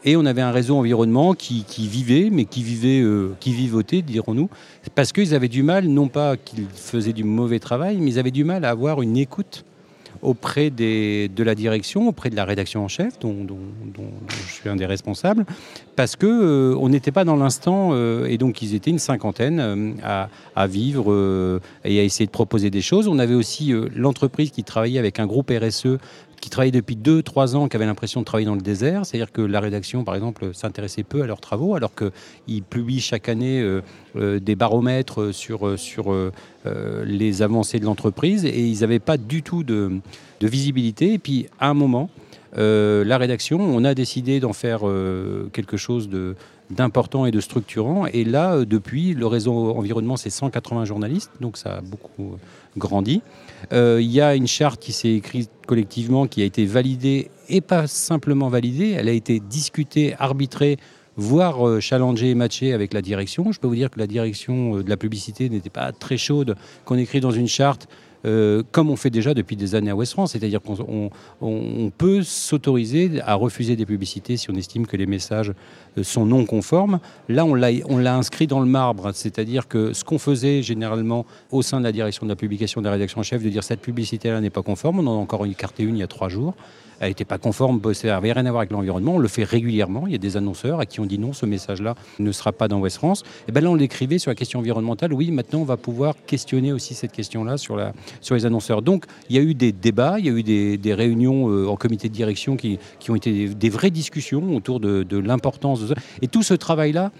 Et 0.04 0.16
on 0.16 0.24
avait 0.24 0.42
un 0.42 0.50
réseau 0.50 0.76
environnement 0.76 1.34
qui, 1.34 1.64
vivait, 1.78 2.28
mais 2.30 2.44
qui 2.44 2.62
vivait, 2.62 3.00
euh, 3.00 3.34
qui 3.38 3.52
vivotait, 3.52 4.02
dirons-nous, 4.02 4.48
parce 4.94 5.12
qu'ils 5.12 5.34
avaient 5.34 5.48
du 5.48 5.62
mal, 5.62 5.86
non 5.86 6.08
pas 6.08 6.36
qu'ils 6.36 6.66
faisaient 6.74 7.12
du 7.12 7.24
mauvais 7.24 7.60
travail, 7.60 7.98
mais 8.00 8.10
ils 8.12 8.18
avaient 8.18 8.32
du 8.32 8.44
mal 8.44 8.64
à 8.64 8.70
avoir 8.70 9.02
une 9.02 9.16
écoute 9.16 9.64
auprès 10.20 10.70
de 10.70 11.42
la 11.42 11.54
direction, 11.54 12.06
auprès 12.06 12.30
de 12.30 12.36
la 12.36 12.44
rédaction 12.44 12.84
en 12.84 12.88
chef, 12.88 13.18
dont, 13.18 13.34
je 14.28 14.52
suis 14.52 14.68
un 14.68 14.76
des 14.76 14.86
responsables, 14.86 15.44
parce 15.96 16.14
que 16.14 16.26
euh, 16.26 16.88
n'était 16.88 17.10
pas 17.10 17.24
dans 17.24 17.34
l'instant, 17.34 17.90
euh, 17.92 18.26
et 18.26 18.38
donc 18.38 18.62
ils 18.62 18.74
étaient 18.74 18.90
une 18.90 19.00
cinquantaine 19.00 19.96
à, 20.04 20.66
vivre 20.66 21.60
et 21.84 22.00
à 22.00 22.02
essayer 22.02 22.26
de 22.26 22.30
proposer 22.30 22.70
des 22.70 22.82
choses. 22.82 23.08
On 23.08 23.18
avait 23.18 23.34
aussi 23.34 23.72
l'entreprise 23.96 24.50
qui 24.50 24.62
travaillait 24.62 24.98
avec 24.98 25.18
un 25.18 25.26
groupe 25.26 25.50
RSE 25.50 25.98
qui 26.42 26.50
travaillaient 26.50 26.72
depuis 26.72 26.96
2-3 26.96 27.54
ans, 27.54 27.68
qui 27.68 27.76
avaient 27.76 27.86
l'impression 27.86 28.20
de 28.20 28.24
travailler 28.24 28.46
dans 28.46 28.56
le 28.56 28.60
désert. 28.60 29.06
C'est-à-dire 29.06 29.30
que 29.30 29.40
la 29.40 29.60
rédaction, 29.60 30.02
par 30.02 30.16
exemple, 30.16 30.52
s'intéressait 30.52 31.04
peu 31.04 31.22
à 31.22 31.26
leurs 31.26 31.40
travaux, 31.40 31.76
alors 31.76 31.92
qu'ils 31.94 32.64
publient 32.64 33.00
chaque 33.00 33.28
année 33.28 33.60
euh, 33.60 33.80
euh, 34.16 34.40
des 34.40 34.56
baromètres 34.56 35.30
sur, 35.32 35.68
euh, 35.68 35.76
sur 35.76 36.12
les 37.06 37.42
avancées 37.42 37.78
de 37.78 37.84
l'entreprise 37.84 38.44
et 38.44 38.60
ils 38.60 38.80
n'avaient 38.80 38.98
pas 38.98 39.16
du 39.16 39.42
tout 39.42 39.62
de, 39.62 40.00
de, 40.40 40.46
visibilité. 40.48 41.14
Et 41.14 41.18
puis, 41.18 41.46
à 41.60 41.68
un 41.68 41.74
moment, 41.74 42.10
la 42.56 43.18
rédaction, 43.18 43.60
on 43.60 43.84
a 43.84 43.94
décidé 43.94 44.40
d'en 44.40 44.52
faire 44.52 44.80
quelque 45.52 45.76
chose 45.76 46.08
de 46.08 46.34
d'important 46.70 47.26
et 47.26 47.30
de 47.30 47.40
structurant. 47.40 48.06
Et 48.06 48.24
là, 48.24 48.64
depuis, 48.64 49.12
le 49.12 49.26
réseau 49.26 49.74
environnement, 49.76 50.16
c'est 50.16 50.30
180 50.30 50.86
journalistes, 50.86 51.30
donc 51.40 51.56
ça 51.58 51.76
a 51.76 51.80
beaucoup 51.82 52.36
grandi. 52.78 53.20
Euh, 53.72 54.00
il 54.00 54.10
y 54.10 54.20
a 54.20 54.34
une 54.34 54.46
charte 54.46 54.80
qui 54.80 54.92
s'est 54.92 55.12
écrite 55.12 55.50
collectivement, 55.66 56.26
qui 56.26 56.42
a 56.42 56.44
été 56.44 56.64
validée, 56.64 57.30
et 57.48 57.60
pas 57.60 57.86
simplement 57.86 58.48
validée, 58.48 58.90
elle 58.90 59.08
a 59.08 59.12
été 59.12 59.40
discutée, 59.40 60.14
arbitrée, 60.18 60.78
voire 61.16 61.66
euh, 61.66 61.80
challengée 61.80 62.30
et 62.30 62.34
matchée 62.34 62.72
avec 62.72 62.92
la 62.92 63.02
direction. 63.02 63.52
Je 63.52 63.60
peux 63.60 63.66
vous 63.66 63.74
dire 63.74 63.90
que 63.90 63.98
la 63.98 64.06
direction 64.06 64.78
euh, 64.78 64.82
de 64.82 64.88
la 64.90 64.96
publicité 64.96 65.48
n'était 65.48 65.70
pas 65.70 65.92
très 65.92 66.16
chaude 66.16 66.56
qu'on 66.84 66.96
écrit 66.96 67.20
dans 67.20 67.30
une 67.30 67.48
charte 67.48 67.88
euh, 68.24 68.62
comme 68.72 68.90
on 68.90 68.96
fait 68.96 69.10
déjà 69.10 69.34
depuis 69.34 69.56
des 69.56 69.74
années 69.74 69.90
à 69.90 69.96
West 69.96 70.12
France. 70.12 70.32
C'est-à-dire 70.32 70.60
qu'on 70.62 71.10
on, 71.40 71.90
peut 71.90 72.22
s'autoriser 72.22 73.20
à 73.24 73.34
refuser 73.34 73.76
des 73.76 73.86
publicités 73.86 74.36
si 74.36 74.50
on 74.50 74.54
estime 74.54 74.86
que 74.86 74.96
les 74.96 75.06
messages 75.06 75.52
euh, 75.98 76.02
sont 76.02 76.26
non 76.26 76.44
conformes. 76.44 77.00
Là, 77.28 77.44
on 77.44 77.54
l'a 77.54 78.14
inscrit 78.14 78.46
dans 78.46 78.60
le 78.60 78.66
marbre. 78.66 79.12
C'est-à-dire 79.12 79.68
que 79.68 79.92
ce 79.92 80.04
qu'on 80.04 80.18
faisait 80.18 80.62
généralement 80.62 81.26
au 81.50 81.62
sein 81.62 81.78
de 81.78 81.84
la 81.84 81.92
direction 81.92 82.26
de 82.26 82.30
la 82.30 82.36
publication 82.36 82.80
de 82.80 82.86
la 82.86 82.92
rédaction 82.92 83.20
en 83.20 83.24
chef, 83.24 83.42
de 83.42 83.48
dire 83.48 83.64
cette 83.64 83.80
publicité-là 83.80 84.40
n'est 84.40 84.50
pas 84.50 84.62
conforme, 84.62 85.00
on 85.00 85.06
en 85.06 85.18
a 85.18 85.20
encore 85.20 85.44
écarté 85.46 85.82
une 85.82 85.96
il 85.96 86.00
y 86.00 86.02
a 86.02 86.08
trois 86.08 86.28
jours 86.28 86.54
elle 87.02 87.08
n'était 87.08 87.24
pas 87.24 87.38
conforme, 87.38 87.80
ça 87.94 88.06
n'avait 88.06 88.32
rien 88.32 88.46
à 88.46 88.50
voir 88.50 88.60
avec 88.60 88.70
l'environnement. 88.70 89.16
On 89.16 89.18
le 89.18 89.26
fait 89.26 89.42
régulièrement. 89.42 90.06
Il 90.06 90.12
y 90.12 90.14
a 90.14 90.18
des 90.18 90.36
annonceurs 90.36 90.78
à 90.78 90.86
qui 90.86 91.00
on 91.00 91.04
dit 91.04 91.18
non, 91.18 91.32
ce 91.32 91.46
message-là 91.46 91.96
ne 92.20 92.30
sera 92.30 92.52
pas 92.52 92.68
dans 92.68 92.78
West 92.78 92.98
France. 92.98 93.24
Et 93.48 93.52
bien 93.52 93.62
là, 93.62 93.70
on 93.70 93.74
l'écrivait 93.74 94.18
sur 94.18 94.30
la 94.30 94.36
question 94.36 94.60
environnementale. 94.60 95.12
Oui, 95.12 95.32
maintenant, 95.32 95.58
on 95.58 95.64
va 95.64 95.76
pouvoir 95.76 96.14
questionner 96.26 96.72
aussi 96.72 96.94
cette 96.94 97.10
question-là 97.10 97.56
sur, 97.56 97.74
la, 97.74 97.92
sur 98.20 98.34
les 98.34 98.46
annonceurs. 98.46 98.82
Donc, 98.82 99.04
il 99.28 99.36
y 99.36 99.38
a 99.38 99.42
eu 99.42 99.54
des 99.54 99.72
débats, 99.72 100.18
il 100.18 100.26
y 100.26 100.28
a 100.28 100.32
eu 100.32 100.42
des, 100.42 100.94
réunions 100.94 101.48
euh, 101.48 101.66
en 101.66 101.76
comité 101.76 102.08
de 102.08 102.14
direction 102.14 102.56
qui, 102.56 102.78
qui 102.98 103.10
ont 103.10 103.14
été 103.14 103.48
des, 103.48 103.70
vraies 103.70 103.90
discussions 103.90 104.54
autour 104.54 104.80
de, 104.80 105.18
l'importance 105.18 105.86
de. 105.86 105.94
Et 106.20 106.28
tout 106.28 106.42
ce 106.42 106.54
travail-là, 106.54 107.12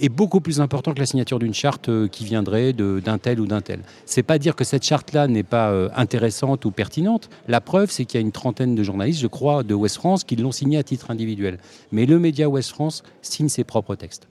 est 0.00 0.08
beaucoup 0.08 0.40
plus 0.40 0.60
important 0.60 0.92
que 0.92 0.98
la 0.98 1.06
signature 1.06 1.38
d'une 1.38 1.54
charte 1.54 1.88
euh, 1.88 2.08
qui 2.08 2.24
viendrait 2.24 2.72
d'un 2.72 3.18
tel 3.18 3.40
ou 3.40 3.46
d'un 3.46 3.60
tel. 3.60 3.80
C'est 4.06 4.22
pas 4.22 4.38
dire 4.38 4.56
que 4.56 4.64
cette 4.64 4.84
charte-là 4.84 5.28
n'est 5.28 5.42
pas 5.42 5.70
euh, 5.70 5.88
intéressante 5.94 6.64
ou 6.64 6.70
pertinente. 6.70 7.28
La 7.48 7.60
preuve, 7.60 7.90
c'est 7.90 8.04
qu'il 8.04 8.20
y 8.20 8.22
a 8.22 8.26
une 8.26 8.32
trentaine 8.32 8.74
de 8.74 8.82
journalistes, 8.82 9.20
je 9.20 9.26
crois, 9.26 9.62
de 9.62 9.74
West 9.74 9.96
France 9.96 10.24
qui 10.24 10.36
l'ont 10.36 10.52
signé 10.52 10.78
à 10.78 10.82
titre 10.82 11.10
individuel. 11.10 11.58
Mais 11.92 12.06
le 12.06 12.18
média 12.18 12.48
West 12.48 12.70
France 12.70 13.02
signe 13.22 13.48
ses 13.48 13.64
propres 13.64 13.94
textes. 13.94 14.26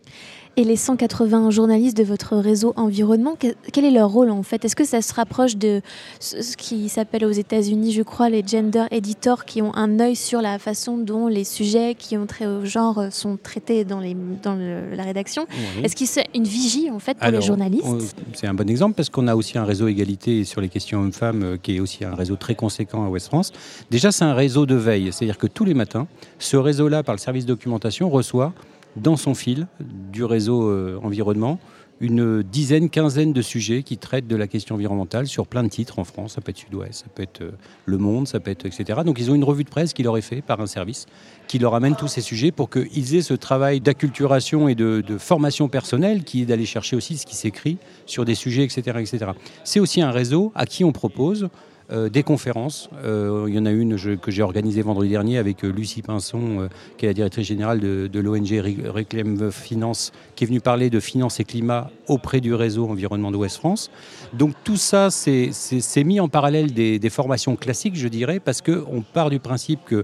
Et 0.55 0.63
les 0.63 0.75
180 0.75 1.49
journalistes 1.49 1.97
de 1.97 2.03
votre 2.03 2.37
réseau 2.37 2.73
environnement, 2.75 3.35
quel 3.71 3.85
est 3.85 3.91
leur 3.91 4.11
rôle 4.11 4.29
en 4.29 4.43
fait? 4.43 4.63
Est-ce 4.63 4.75
que 4.75 4.85
ça 4.85 5.01
se 5.01 5.11
rapproche 5.11 5.57
de 5.57 5.81
ce 6.19 6.55
qui 6.55 6.89
s'appelle 6.89 7.25
aux 7.25 7.31
États-Unis, 7.31 7.91
je 7.91 8.03
crois, 8.03 8.29
les 8.29 8.43
gender 8.45 8.85
editors, 8.91 9.45
qui 9.45 9.63
ont 9.63 9.75
un 9.75 9.99
œil 9.99 10.15
sur 10.15 10.41
la 10.41 10.59
façon 10.59 10.99
dont 10.99 11.27
les 11.27 11.43
sujets 11.43 11.95
qui 11.95 12.17
ont 12.17 12.27
trait 12.27 12.45
au 12.45 12.65
genre 12.65 13.05
sont 13.09 13.37
traités 13.41 13.83
dans, 13.83 13.99
les, 13.99 14.15
dans 14.43 14.55
la 14.55 15.03
rédaction? 15.03 15.47
Est-ce 15.83 15.95
qu'il 15.95 16.05
c'est 16.05 16.27
une 16.35 16.43
vigie 16.43 16.91
en 16.91 16.99
fait 16.99 17.17
pour 17.17 17.31
les 17.31 17.41
journalistes? 17.41 18.15
C'est 18.33 18.45
un 18.45 18.53
bon 18.53 18.69
exemple 18.69 18.93
parce 18.93 19.09
qu'on 19.09 19.27
a 19.27 19.35
aussi 19.35 19.57
un 19.57 19.65
réseau 19.65 19.87
égalité 19.87 20.43
sur 20.43 20.61
les 20.61 20.69
questions 20.69 20.99
hommes-femmes 20.99 21.43
euh, 21.43 21.57
qui 21.61 21.77
est 21.77 21.79
aussi 21.79 22.05
un 22.05 22.13
réseau 22.13 22.35
très 22.35 22.53
conséquent 22.53 23.05
à 23.05 23.09
West 23.09 23.27
France. 23.27 23.51
Déjà, 23.89 24.11
c'est 24.11 24.25
un 24.25 24.33
réseau 24.33 24.67
de 24.67 24.75
veille, 24.75 25.11
c'est-à-dire 25.11 25.39
que 25.39 25.47
tous 25.47 25.65
les 25.65 25.73
matins, 25.73 26.07
ce 26.37 26.57
réseau-là, 26.57 27.01
par 27.01 27.15
le 27.15 27.19
service 27.19 27.45
documentation, 27.47 28.09
reçoit 28.09 28.53
dans 28.95 29.17
son 29.17 29.33
fil 29.33 29.67
du 30.11 30.23
réseau 30.23 30.69
euh, 30.69 30.99
environnement 31.03 31.59
une 31.99 32.43
dizaine, 32.43 32.89
quinzaine 32.89 33.31
de 33.31 33.41
sujets 33.41 33.81
qui 33.81 33.97
traitent 33.97 34.27
de 34.27 34.35
la 34.35 34.47
question 34.47 34.75
environnementale 34.75 35.25
sur 35.25 35.47
plein 35.47 35.63
de 35.63 35.69
titres 35.69 35.99
en 35.99 36.03
France. 36.03 36.33
Ça 36.33 36.41
peut 36.41 36.49
être 36.49 36.57
Sud-Ouest, 36.57 37.05
ça 37.05 37.05
peut 37.13 37.23
être 37.23 37.41
euh, 37.41 37.51
Le 37.85 37.97
Monde, 37.97 38.27
ça 38.27 38.41
peut 38.41 38.51
être 38.51 38.65
etc. 38.65 39.01
Donc 39.05 39.19
ils 39.19 39.31
ont 39.31 39.35
une 39.35 39.43
revue 39.43 39.63
de 39.63 39.69
presse 39.69 39.93
qui 39.93 40.03
leur 40.03 40.17
est 40.17 40.21
faite 40.21 40.43
par 40.43 40.59
un 40.59 40.65
service 40.65 41.05
qui 41.47 41.59
leur 41.59 41.75
amène 41.75 41.95
tous 41.95 42.09
ces 42.09 42.21
sujets 42.21 42.51
pour 42.51 42.69
qu'ils 42.69 43.15
aient 43.15 43.21
ce 43.21 43.33
travail 43.33 43.79
d'acculturation 43.79 44.67
et 44.67 44.75
de, 44.75 45.01
de, 45.05 45.17
formation 45.17 45.69
personnelle 45.69 46.23
qui 46.23 46.41
est 46.41 46.45
d'aller 46.45 46.65
chercher 46.65 46.95
aussi 46.95 47.17
ce 47.17 47.25
qui 47.25 47.35
s'écrit 47.35 47.77
sur 48.05 48.25
des 48.25 48.35
sujets, 48.35 48.63
etc. 48.63 48.81
etc. 48.99 49.31
C'est 49.63 49.79
aussi 49.79 50.01
un 50.01 50.11
réseau 50.11 50.51
à 50.55 50.65
qui 50.65 50.83
on 50.83 50.91
propose 50.91 51.49
euh, 51.93 52.09
des 52.09 52.23
conférences. 52.23 52.89
Euh, 53.03 53.45
il 53.47 53.53
y 53.53 53.59
en 53.59 53.67
a 53.67 53.71
une 53.71 53.97
que 54.17 54.31
j'ai 54.31 54.41
organisée 54.41 54.81
vendredi 54.81 55.09
dernier 55.09 55.37
avec 55.37 55.63
euh, 55.63 55.69
Lucie 55.69 56.01
Pinson, 56.01 56.67
qui 56.97 57.05
est 57.05 57.09
la 57.09 57.13
directrice 57.13 57.45
générale 57.47 57.79
de, 57.79 58.19
l'ONG 58.19 58.49
Reclaim 58.87 59.51
Finance, 59.51 60.11
qui 60.35 60.43
est 60.43 60.47
venue 60.47 60.59
parler 60.59 60.89
de 60.89 60.99
finance 60.99 61.39
et 61.39 61.43
climat 61.43 61.91
auprès 62.07 62.41
du 62.41 62.55
réseau 62.55 62.89
environnement 62.89 63.31
d'Ouest 63.31 63.57
France. 63.57 63.91
Donc 64.33 64.53
tout 64.63 64.77
ça, 64.77 65.11
c'est 65.11 66.03
mis 66.03 66.19
en 66.19 66.29
parallèle 66.29 66.73
des, 66.73 66.97
des, 66.97 67.09
formations 67.09 67.55
classiques, 67.55 67.95
je 67.95 68.07
dirais, 68.07 68.39
parce 68.39 68.61
qu'on 68.61 69.03
part 69.13 69.29
du 69.29 69.39
principe 69.39 69.81
que 69.85 70.03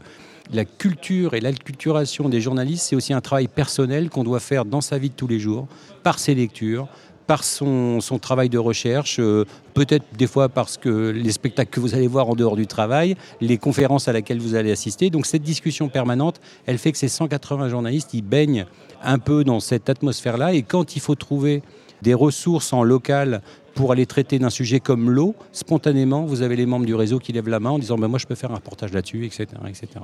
la 0.51 0.65
culture 0.65 1.33
et 1.33 1.41
l'acculturation 1.41 2.29
des 2.29 2.41
journalistes, 2.41 2.87
c'est 2.89 2.95
aussi 2.95 3.13
un 3.13 3.21
travail 3.21 3.47
personnel 3.47 4.09
qu'on 4.09 4.23
doit 4.23 4.39
faire 4.39 4.65
dans 4.65 4.81
sa 4.81 4.97
vie 4.97 5.09
de 5.09 5.15
tous 5.15 5.27
les 5.27 5.39
jours, 5.39 5.67
par 6.03 6.19
ses 6.19 6.35
lectures, 6.35 6.87
par 7.29 7.43
son, 7.43 7.99
travail 8.19 8.49
de 8.49 8.57
recherche, 8.57 9.17
euh, 9.19 9.45
peut-être 9.75 10.03
des 10.17 10.25
fois 10.25 10.49
parce 10.49 10.77
que 10.77 11.11
les 11.11 11.31
spectacles 11.31 11.69
que 11.69 11.79
vous 11.79 11.93
allez 11.93 12.07
voir 12.07 12.27
en 12.27 12.33
dehors 12.33 12.55
du 12.55 12.65
travail, 12.65 13.15
les 13.39 13.59
conférences 13.59 14.07
à 14.07 14.13
laquelle 14.13 14.39
vous 14.39 14.55
allez 14.55 14.71
assister. 14.71 15.11
Donc 15.11 15.27
cette 15.27 15.43
discussion 15.43 15.89
permanente, 15.89 16.41
elle 16.65 16.79
fait 16.79 16.91
que 16.91 16.97
ces 16.97 17.07
180 17.07 17.69
journalistes, 17.69 18.15
ils 18.15 18.23
baignent 18.23 18.65
un 19.03 19.19
peu 19.19 19.43
dans 19.43 19.59
cette 19.59 19.91
atmosphère-là. 19.91 20.55
Et 20.55 20.63
quand 20.63 20.95
il 20.95 21.01
faut 21.01 21.13
trouver 21.13 21.61
des 22.01 22.15
ressources 22.15 22.73
en 22.73 22.81
local 22.81 23.43
pour 23.75 23.91
aller 23.91 24.07
traiter 24.07 24.39
d'un 24.39 24.49
sujet 24.49 24.79
comme 24.79 25.11
l'eau, 25.11 25.35
spontanément, 25.51 26.25
vous 26.25 26.41
avez 26.41 26.55
les 26.55 26.65
membres 26.65 26.87
du 26.87 26.95
réseau 26.95 27.19
qui 27.19 27.31
lèvent 27.31 27.49
la 27.49 27.59
main 27.59 27.69
en 27.69 27.77
disant 27.77 27.99
ben, 27.99 28.07
Moi, 28.07 28.17
je 28.17 28.25
peux 28.25 28.33
faire 28.33 28.49
un 28.49 28.55
reportage 28.55 28.91
là-dessus, 28.91 29.23
etc., 29.23 29.45
etc. 29.67 29.99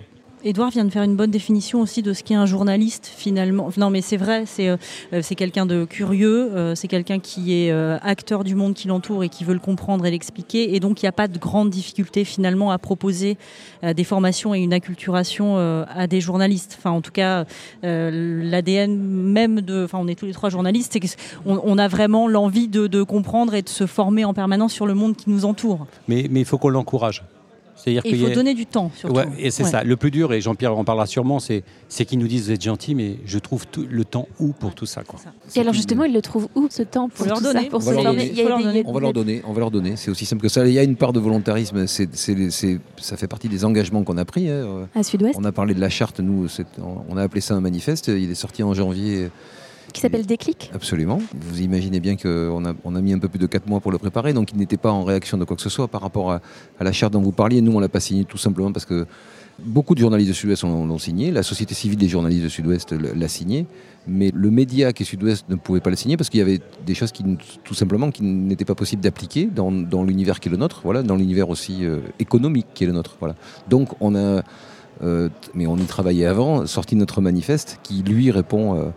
Edouard 0.46 0.70
vient 0.70 0.86
de 0.86 0.92
faire 0.92 1.02
une 1.02 1.16
bonne 1.16 1.32
définition 1.32 1.82
aussi 1.82 2.04
de 2.04 2.14
ce 2.14 2.24
qu'est 2.24 2.36
un 2.36 2.46
journaliste 2.46 3.08
finalement. 3.08 3.68
Non 3.78 3.90
mais 3.90 4.02
c'est 4.02 4.16
vrai, 4.16 4.44
c'est 4.46 4.70
euh, 4.70 4.78
c'est 5.24 5.34
quelqu'un 5.34 5.66
de 5.66 5.86
curieux, 5.86 6.52
euh, 6.56 6.76
c'est 6.76 6.88
quelqu'un 6.88 7.18
qui 7.18 7.52
est 7.54 7.72
euh, 7.72 7.98
acteur 8.04 8.44
du 8.44 8.54
monde 8.54 8.76
qui 8.76 8.88
l'entoure 8.88 9.24
et 9.24 9.30
qui 9.30 9.44
veut 9.44 9.56
le 9.56 9.60
comprendre 9.60 10.06
et 10.06 10.12
l'expliquer. 10.12 10.76
Et 10.76 10.80
donc 10.80 11.02
il 11.02 11.06
n'y 11.06 11.10
a 11.10 11.14
pas 11.14 11.28
de 11.28 11.40
grande 11.40 11.72
difficulté 11.72 12.26
finalement 12.26 12.70
à 12.70 12.78
proposer 12.78 13.38
des 13.82 14.04
formations 14.04 14.54
et 14.54 14.60
une 14.60 14.74
acculturation 14.74 15.58
à 15.58 16.06
des 16.06 16.22
journalistes. 16.22 16.76
Enfin 16.78 16.92
en 16.92 17.02
tout 17.02 17.12
cas 17.12 17.46
l'ADN 17.82 18.96
même 18.96 19.62
de, 19.62 19.84
enfin 19.84 19.98
on 20.00 20.08
est 20.08 20.14
tous 20.14 20.28
les 20.28 20.34
trois 20.34 20.52
journalistes, 20.52 20.94
c'est 20.94 21.00
qu'on 21.00 21.60
on 21.64 21.78
a 21.80 21.88
vraiment 21.88 22.28
l'envie 22.28 22.68
de 22.68 23.02
comprendre 23.02 23.56
et 23.56 23.64
de 23.64 23.70
se 23.70 23.88
former 23.88 24.26
en 24.26 24.36
permanence 24.36 24.74
sur 24.74 24.86
le 24.86 24.94
monde 24.94 25.16
qui 25.16 25.32
nous 25.32 25.46
entoure. 25.46 25.88
Mais 26.08 26.22
il 26.22 26.46
faut 26.46 26.60
qu'on 26.60 26.70
l'encourage. 26.70 27.24
C'est-à-dire 27.76 28.02
il 28.06 28.18
faut 28.18 28.34
donner 28.34 28.54
du 28.54 28.66
temps, 28.66 28.92
surtout. 28.96 29.20
et 29.38 29.52
c'est 29.52 29.64
ça. 29.64 29.84
Le 29.84 29.96
plus 29.96 30.12
dur, 30.12 30.34
et 30.34 30.42
Jean-Pierre 30.42 30.78
en 30.78 30.84
parlera 30.84 31.06
sûrement, 31.06 31.40
c'est, 31.40 31.64
c'est 31.90 32.06
qu'ils 32.06 32.20
nous 32.20 32.28
disent 32.28 32.46
vous 32.46 32.52
êtes 32.52 32.64
gentils, 32.64 32.96
mais 32.96 33.18
je 33.26 33.38
trouve 33.38 33.68
tout, 33.68 33.86
le 33.90 34.06
temps 34.06 34.28
où 34.40 34.54
pour 34.54 34.74
tout 34.74 34.86
ça, 34.86 35.04
quoi. 35.04 35.20
Et 35.56 35.60
alors 35.60 35.74
justement, 35.74 36.06
ils 36.06 36.14
le 36.14 36.22
trouvent 36.22 36.48
où 36.56 36.68
ce 36.70 36.84
temps 36.84 37.10
pour 37.10 37.26
leur 37.26 37.42
donner, 37.42 37.70
on, 37.72 37.78
va 37.78 37.94
leur 37.94 38.04
donner. 38.04 38.84
on 38.86 38.94
va 38.94 39.00
leur 39.00 39.14
donner. 39.14 39.42
On 39.46 39.54
va 39.54 39.60
leur 39.60 39.72
donner. 39.72 39.96
C'est 39.96 40.12
aussi 40.12 40.26
simple 40.26 40.42
que 40.42 40.50
ça. 40.50 40.66
Il 40.66 40.74
y 40.74 40.80
a 40.80 40.84
une 40.84 40.96
part 40.96 41.14
de 41.14 41.20
volontarisme. 41.20 41.86
C'est, 41.88 42.10
c'est, 42.16 42.80
ça 42.98 43.18
fait 43.18 43.28
partie 43.28 43.50
des 43.50 43.66
engagements 43.66 44.04
qu'on 44.04 44.18
a 44.18 44.26
pris. 44.26 44.50
Hein. 44.50 44.88
À 44.96 45.04
Sud-Ouest? 45.04 45.38
On 45.38 45.44
a 45.44 45.52
parlé 45.52 45.74
de 45.74 45.82
la 45.82 45.90
charte. 45.90 46.20
Nous, 46.20 46.48
on 47.10 47.18
a 47.18 47.24
appelé 47.24 47.42
ça 47.42 47.56
un 47.56 47.62
manifeste. 47.62 48.08
Il 48.08 48.32
est 48.32 48.36
sorti 48.36 48.64
en 48.64 48.74
janvier 48.74 49.30
qui 49.96 50.02
s'appelle 50.02 50.26
Déclic 50.26 50.70
Absolument. 50.74 51.22
Vous 51.34 51.62
imaginez 51.62 52.02
bien 52.02 52.18
qu'on 52.18 52.66
a, 52.66 52.74
on 52.84 52.96
a 52.96 53.02
mis 53.02 53.14
un 53.14 53.20
peu 53.20 53.30
plus 53.30 53.40
de 53.40 53.48
4 53.48 53.68
mois 53.68 53.80
pour 53.80 53.94
le 53.94 53.98
préparer, 53.98 54.34
donc 54.34 54.52
il 54.52 54.58
n'était 54.58 54.78
pas 54.78 54.92
en 54.92 55.06
réaction 55.06 55.38
de 55.38 55.46
quoi 55.46 55.56
que 55.56 55.62
ce 55.62 55.70
soit 55.70 55.88
par 55.88 56.02
rapport 56.02 56.34
à, 56.34 56.42
la 56.82 56.92
charte 56.92 57.14
dont 57.14 57.22
vous 57.22 57.32
parliez. 57.32 57.62
Nous, 57.62 57.72
on 57.72 57.80
l'a 57.80 57.88
pas 57.88 58.02
signé 58.02 58.26
tout 58.26 58.38
simplement 58.38 58.74
parce 58.74 58.86
que 58.86 59.08
beaucoup 59.60 59.96
de 59.96 60.02
journalistes 60.02 60.28
de 60.28 60.36
Sud-Ouest 60.36 60.64
l'ont 60.64 60.98
signé, 60.98 61.32
la 61.32 61.44
Société 61.44 61.74
civile 61.74 61.98
des 61.98 62.10
journalistes 62.10 62.44
de 62.44 62.50
Sud-Ouest 62.50 62.92
l'a 62.92 63.28
signé, 63.30 63.68
mais 64.06 64.32
le 64.36 64.52
média 64.52 64.92
qui 64.92 65.04
est 65.04 65.06
Sud-Ouest 65.06 65.46
ne 65.48 65.56
pouvait 65.56 65.80
pas 65.80 65.92
le 65.92 65.96
signer 65.96 66.18
parce 66.18 66.30
qu'il 66.30 66.40
y 66.40 66.44
avait 66.44 66.60
des 66.86 66.94
choses 66.94 67.14
qui, 67.14 67.24
tout 67.64 67.74
simplement, 67.74 68.12
qui 68.12 68.24
n'étaient 68.24 68.66
pas 68.66 68.76
possibles 68.76 69.02
d'appliquer 69.02 69.46
dans, 69.46 70.04
l'univers 70.04 70.42
qui 70.42 70.50
est 70.50 70.52
le 70.52 70.58
nôtre, 70.58 70.82
voilà, 70.84 71.04
dans 71.04 71.16
l'univers 71.16 71.50
aussi 71.50 71.86
euh, 71.86 72.02
économique 72.20 72.68
qui 72.74 72.84
est 72.84 72.88
le 72.88 72.94
nôtre. 72.94 73.16
Voilà. 73.22 73.36
Donc 73.70 73.96
on 74.02 74.14
a, 74.14 74.44
euh, 75.04 75.30
mais 75.54 75.68
on 75.68 75.78
y 75.78 75.86
travaillait 75.86 76.26
avant, 76.26 76.66
sorti 76.66 76.98
notre 76.98 77.22
manifeste 77.22 77.80
qui 77.82 78.04
lui 78.04 78.30
répond. 78.30 78.78
Euh, 78.78 78.90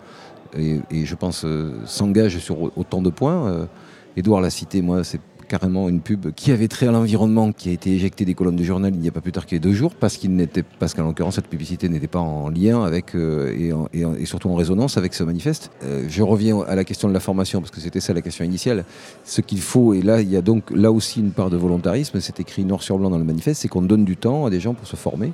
et, 0.56 1.04
je 1.04 1.14
pense 1.14 1.44
euh, 1.44 1.72
s'engage 1.84 2.38
sur 2.38 2.76
autant 2.76 3.02
de 3.02 3.11
points. 3.11 3.68
Edouard 4.16 4.40
euh, 4.40 4.42
l'a 4.42 4.50
cité, 4.50 4.82
moi, 4.82 5.04
c'est 5.04 5.20
carrément 5.48 5.88
une 5.88 6.00
pub 6.00 6.30
qui 6.32 6.52
avait 6.52 6.68
trait 6.68 6.88
à 6.88 6.92
l'environnement, 6.92 7.52
qui 7.52 7.70
a 7.70 7.72
été 7.72 7.94
éjectée 7.94 8.26
des 8.26 8.34
colonnes 8.34 8.56
du 8.56 8.66
journal 8.66 8.92
il 8.94 9.00
n'y 9.00 9.08
a 9.08 9.12
pas 9.12 9.22
plus 9.22 9.32
tard 9.32 9.46
qu'il 9.46 9.58
deux 9.61 9.72
jours, 9.72 9.94
parce 9.94 10.18
qu'il 10.18 10.37
n'était, 10.37 10.62
parce 10.62 10.92
qu'en 10.92 11.04
l'occurrence 11.04 11.37
cette 11.37 11.46
publicité 11.46 11.88
n'était 11.88 12.06
pas 12.06 12.18
en 12.18 12.50
lien 12.50 12.84
avec 12.84 13.14
euh, 13.14 13.87
et, 13.94 14.26
surtout 14.26 14.50
en 14.50 14.54
résonance 14.54 14.98
avec 14.98 15.14
ce 15.14 15.24
manifeste. 15.24 15.70
je 16.06 16.22
reviens 16.22 16.61
à 16.61 16.74
la 16.74 16.84
question 16.84 17.08
de 17.08 17.14
la 17.14 17.20
formation 17.20 17.61
parce 17.61 17.70
que 17.70 17.80
c'était 17.80 18.00
ça 18.00 18.12
la 18.12 18.20
question 18.20 18.44
initiale. 18.44 18.84
Ce 19.24 19.40
qu'il 19.40 19.62
faut 19.62 19.94
et 19.94 20.02
là 20.02 20.20
il 20.20 20.28
y 20.28 20.37
a 20.37 20.42
donc 20.42 20.70
là 20.70 20.92
aussi 20.92 21.20
une 21.20 21.30
part 21.30 21.48
de 21.48 21.56
volontarisme. 21.56 22.20
C'est 22.20 22.40
écrit 22.40 22.66
noir 22.66 22.82
sur 22.82 22.98
blanc 22.98 23.08
dans 23.08 23.18
le 23.18 23.24
manifeste, 23.24 23.62
c'est 23.62 23.68
qu'on 23.68 23.80
donne 23.80 24.04
du 24.04 24.18
temps 24.18 24.44
à 24.44 24.50
des 24.50 24.61
gens 24.61 24.74
pour 24.74 24.87
se 24.87 24.96
former. 24.96 25.32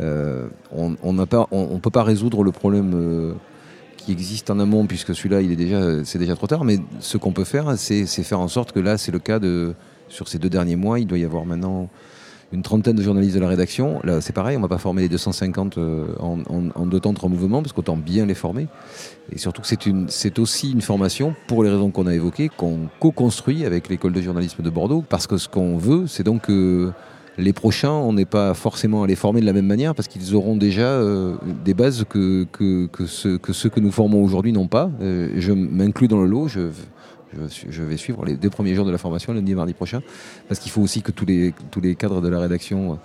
on 0.00 0.96
on, 1.02 1.78
peut 1.78 1.90
pas 1.90 2.02
résoudre 2.04 2.42
le 2.42 2.52
problème 2.52 3.34
qui 4.04 4.12
existe 4.12 4.50
en 4.50 4.58
amont, 4.58 4.86
puisque 4.86 5.14
celui-là, 5.14 5.40
il 5.40 5.52
est 5.52 5.56
déjà, 5.56 6.04
c'est 6.04 6.18
déjà 6.18 6.34
trop 6.34 6.46
tard. 6.46 6.64
Mais 6.64 6.78
ce 7.00 7.16
qu'on 7.16 7.32
peut 7.32 7.44
faire, 7.44 7.76
c'est, 7.76 8.06
faire 8.06 8.40
en 8.40 8.48
sorte 8.48 8.72
que 8.72 8.80
là, 8.80 8.98
c'est 8.98 9.12
le 9.12 9.18
cas 9.18 9.38
de, 9.38 9.74
sur 10.08 10.28
ces 10.28 10.38
deux 10.38 10.50
derniers 10.50 10.76
mois, 10.76 10.98
il 11.00 11.06
doit 11.06 11.18
y 11.18 11.24
avoir 11.24 11.44
maintenant 11.44 11.88
une 12.52 12.62
trentaine 12.62 12.96
de 12.96 13.02
journalistes 13.02 13.34
de 13.34 13.40
la 13.40 13.48
rédaction. 13.48 14.00
Là, 14.04 14.20
c'est 14.20 14.34
pareil, 14.34 14.56
on 14.56 14.60
ne 14.60 14.64
va 14.64 14.68
pas 14.68 14.78
former 14.78 15.02
les 15.02 15.08
250 15.08 15.78
euh, 15.78 16.04
en, 16.18 16.86
deux 16.86 17.00
temps, 17.00 17.14
trois 17.14 17.30
mouvements, 17.30 17.62
parce 17.62 17.72
qu'autant 17.72 17.96
bien 17.96 18.26
les 18.26 18.34
former. 18.34 18.66
Et 19.30 19.38
surtout 19.38 19.62
que 19.62 19.68
c'est, 19.68 19.86
une, 19.86 20.08
c'est 20.08 20.38
aussi 20.38 20.72
une 20.72 20.82
formation, 20.82 21.34
pour 21.46 21.64
les 21.64 21.70
raisons 21.70 21.90
qu'on 21.90 22.06
a 22.06 22.14
évoquées, 22.14 22.50
qu'on 22.50 22.88
co-construit 23.00 23.64
avec 23.64 23.88
l'école 23.88 24.12
de 24.12 24.20
journalisme 24.20 24.62
de 24.62 24.70
Bordeaux, 24.70 25.02
parce 25.08 25.26
que 25.26 25.38
ce 25.38 25.48
qu'on 25.48 25.78
veut, 25.78 26.06
c'est 26.06 26.24
donc 26.24 26.42
que 26.42 26.92
les 27.38 27.52
prochains, 27.52 27.90
on 27.90 28.12
n'est 28.12 28.26
pas 28.26 28.54
forcément 28.54 29.02
à 29.02 29.06
les 29.06 29.16
former 29.16 29.40
de 29.40 29.46
la 29.46 29.52
même 29.52 29.66
manière 29.66 29.94
parce 29.94 30.08
qu'ils 30.08 30.34
auront 30.34 30.56
déjà 30.56 30.86
euh, 30.86 31.34
des 31.64 31.74
bases 31.74 32.04
que, 32.08 32.46
ceux, 33.06 33.38
que, 33.38 33.80
nous 33.80 33.90
formons 33.90 34.22
aujourd'hui 34.22 34.52
n'ont 34.52 34.68
pas. 34.68 34.90
Euh, 35.00 35.30
je 35.36 35.52
m'inclus 35.52 36.08
dans 36.08 36.20
le 36.20 36.26
lot. 36.26 36.48
Je, 36.48 36.68
vais 37.82 37.96
suivre 37.96 38.26
les 38.26 38.36
deux 38.36 38.50
premiers 38.50 38.74
jours 38.74 38.84
de 38.84 38.90
la 38.90 38.98
formation, 38.98 39.32
lundi 39.32 39.52
et 39.52 39.54
mardi 39.54 39.72
prochain, 39.72 40.02
parce 40.48 40.60
qu'il 40.60 40.70
faut 40.70 40.82
aussi 40.82 41.00
que 41.00 41.10
tous 41.12 41.24
les 41.24 41.94
cadres 41.94 42.20
de 42.20 42.28
la 42.28 42.38
rédaction 42.38 42.98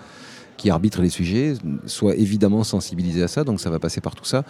qui 0.58 0.70
arbitrent 0.70 1.02
les 1.02 1.10
sujets 1.10 1.54
soient 1.86 2.16
évidemment 2.16 2.64
sensibilisés 2.64 3.24
à 3.24 3.28
ça. 3.28 3.44
Donc 3.44 3.62
ça 3.62 3.70
va 3.70 3.80
passer 3.80 4.02
par 4.02 4.16
tout 4.16 4.26
ça, 4.26 4.44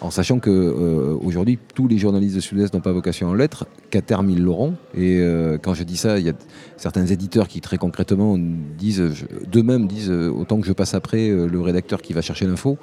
en 0.00 0.10
sachant 0.10 0.38
que 0.38 0.50
euh, 0.50 1.16
aujourd'hui 1.22 1.58
tous 1.74 1.88
les 1.88 1.98
journalistes 1.98 2.36
de 2.36 2.40
Sud-Est 2.40 2.74
n'ont 2.74 2.80
pas 2.80 2.92
vocation 2.92 3.28
en 3.28 3.34
lettres, 3.34 3.66
qu'à 3.90 4.02
terme 4.02 4.30
ils 4.30 4.42
l'auront. 4.42 4.74
Et 4.94 5.18
euh, 5.18 5.58
quand 5.58 5.74
je 5.74 5.82
dis 5.82 5.96
ça, 5.96 6.18
il 6.18 6.26
y 6.26 6.30
a 6.30 6.34
certains 6.76 7.06
éditeurs 7.06 7.48
qui 7.48 7.60
très 7.60 7.78
concrètement 7.78 8.36
disent, 8.38 9.02
d'eux-mêmes 9.50 9.86
disent, 9.86 10.10
euh, 10.10 10.30
autant 10.30 10.60
que 10.60 10.66
je 10.66 10.72
passe 10.72 10.94
après 10.94 11.30
le 11.30 11.60
rédacteur 11.60 12.02
qui 12.02 12.12
va 12.12 12.20
chercher 12.20 12.46
l'info. 12.46 12.78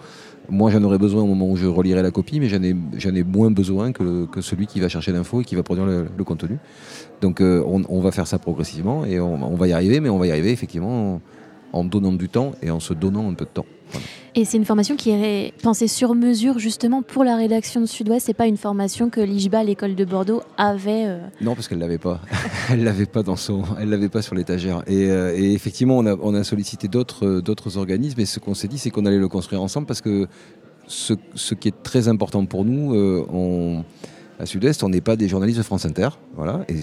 Moi, 0.49 0.71
j'en 0.71 0.83
aurais 0.83 0.97
besoin 0.97 1.21
au 1.21 1.27
moment 1.27 1.47
où 1.47 1.55
je 1.55 1.67
relirai 1.67 2.01
la 2.01 2.11
copie, 2.11 2.39
mais 2.39 2.49
j'en 2.49 2.63
ai, 2.63 2.75
ai 3.17 3.23
moins 3.23 3.51
besoin 3.51 3.91
que, 3.91 4.25
que, 4.25 4.41
celui 4.41 4.65
qui 4.65 4.79
va 4.79 4.89
chercher 4.89 5.11
l'info 5.11 5.41
et 5.41 5.43
qui 5.45 5.55
va 5.55 5.61
produire 5.63 5.85
le, 5.85 6.23
contenu. 6.23 6.57
Donc, 7.21 7.41
on, 7.41 8.01
va 8.01 8.11
faire 8.11 8.25
ça 8.25 8.39
progressivement 8.39 9.05
et 9.05 9.19
on, 9.19 9.55
va 9.55 9.67
y 9.67 9.71
arriver, 9.71 9.99
mais 9.99 10.09
on 10.09 10.17
va 10.17 10.27
y 10.27 10.31
arriver 10.31 10.51
effectivement 10.51 11.21
en 11.73 11.84
donnant 11.84 12.13
du 12.13 12.29
temps 12.29 12.51
et 12.62 12.69
en 12.71 12.79
se 12.79 12.93
donnant 12.93 13.29
un 13.29 13.34
peu 13.34 13.45
de 13.45 13.49
temps. 13.51 13.65
Et 14.36 14.45
c'est 14.45 14.55
une 14.55 14.63
formation 14.63 14.95
qui 14.95 15.10
est 15.10 15.53
pensée 15.62 15.89
sur 15.89 16.15
mesure 16.15 16.57
justement 16.57 17.01
pour 17.01 17.25
la 17.25 17.36
rédaction 17.36 17.81
de 17.81 17.86
Sud-Ouest. 17.86 18.27
C'est 18.27 18.34
pas 18.34 18.47
une 18.47 18.55
formation 18.55 19.10
que 19.10 19.19
l'IJBA, 19.19 19.65
l'école 19.65 19.95
de 19.95 20.05
Bordeaux, 20.05 20.41
avait. 20.57 21.03
euh, 21.05 21.19
Non, 21.41 21.53
parce 21.53 21.67
qu'elle 21.67 21.79
l'avait 21.79 21.97
pas. 21.97 22.21
elle 22.69 22.86
l'avait 22.86 23.05
pas 23.05 23.23
dans 23.23 23.36
son, 23.36 23.63
elle 23.79 23.89
l'avait 23.89 24.07
pas 24.07 24.21
sur 24.21 24.34
l'étagère. 24.34 24.84
Et, 24.88 25.10
euh, 25.10 25.36
et 25.36 25.51
effectivement, 25.53 25.97
on 25.97 26.05
a, 26.05 26.15
on 26.21 26.34
a 26.34 26.45
sollicité 26.45 26.88
d'autres, 26.88 27.25
euh, 27.25 27.41
d'autres 27.41 27.77
organismes. 27.77 28.21
Et 28.21 28.25
ce 28.25 28.39
qu'on 28.39 28.53
s'est 28.53 28.69
dit, 28.69 28.77
c'est 28.77 28.89
qu'on 28.91 29.05
allait 29.05 29.17
le 29.17 29.27
construire 29.27 29.62
ensemble 29.62 29.86
parce 29.86 29.99
que 30.01 30.27
ce, 30.88 31.13
ce 31.36 31.53
qui 31.53 31.67
est 31.67 31.84
très 31.84 32.07
important 32.07 32.45
pour 32.45 32.63
nous, 32.63 32.95
on, 33.34 33.84
à 34.39 34.45
Sud-Est, 34.45 34.83
on 34.83 34.89
n'est 34.89 35.01
pas 35.01 35.15
des 35.15 35.27
journalistes 35.27 35.59
de 35.59 35.63
France 35.63 35.85
Inter, 35.85 36.09
voilà. 36.35 36.61
Et 36.67 36.75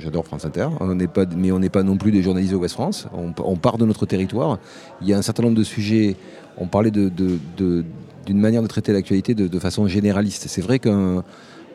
j'adore 0.00 0.24
France 0.24 0.44
Inter. 0.44 0.68
On 0.80 0.96
pas, 1.06 1.26
mais 1.36 1.52
on 1.52 1.58
n'est 1.58 1.68
pas 1.68 1.82
non 1.82 1.96
plus 1.96 2.10
des 2.10 2.22
journalistes 2.22 2.52
de 2.52 2.56
Ouest 2.56 2.74
France. 2.74 3.06
On, 3.12 3.56
part 3.56 3.76
de 3.76 3.84
notre 3.84 4.06
territoire. 4.06 4.58
Il 5.02 5.08
y 5.08 5.12
a 5.12 5.18
un 5.18 5.22
certain 5.22 5.42
nombre 5.42 5.56
de 5.56 5.64
sujets. 5.64 6.16
On 6.56 6.66
parlait 6.66 6.90
d'une 6.90 7.84
manière 8.28 8.62
de 8.62 8.68
traiter 8.68 8.92
l'actualité 8.92 9.34
de, 9.34 9.58
façon 9.58 9.86
généraliste. 9.86 10.46
C'est 10.48 10.62
vrai 10.62 10.78
qu'un 10.78 11.24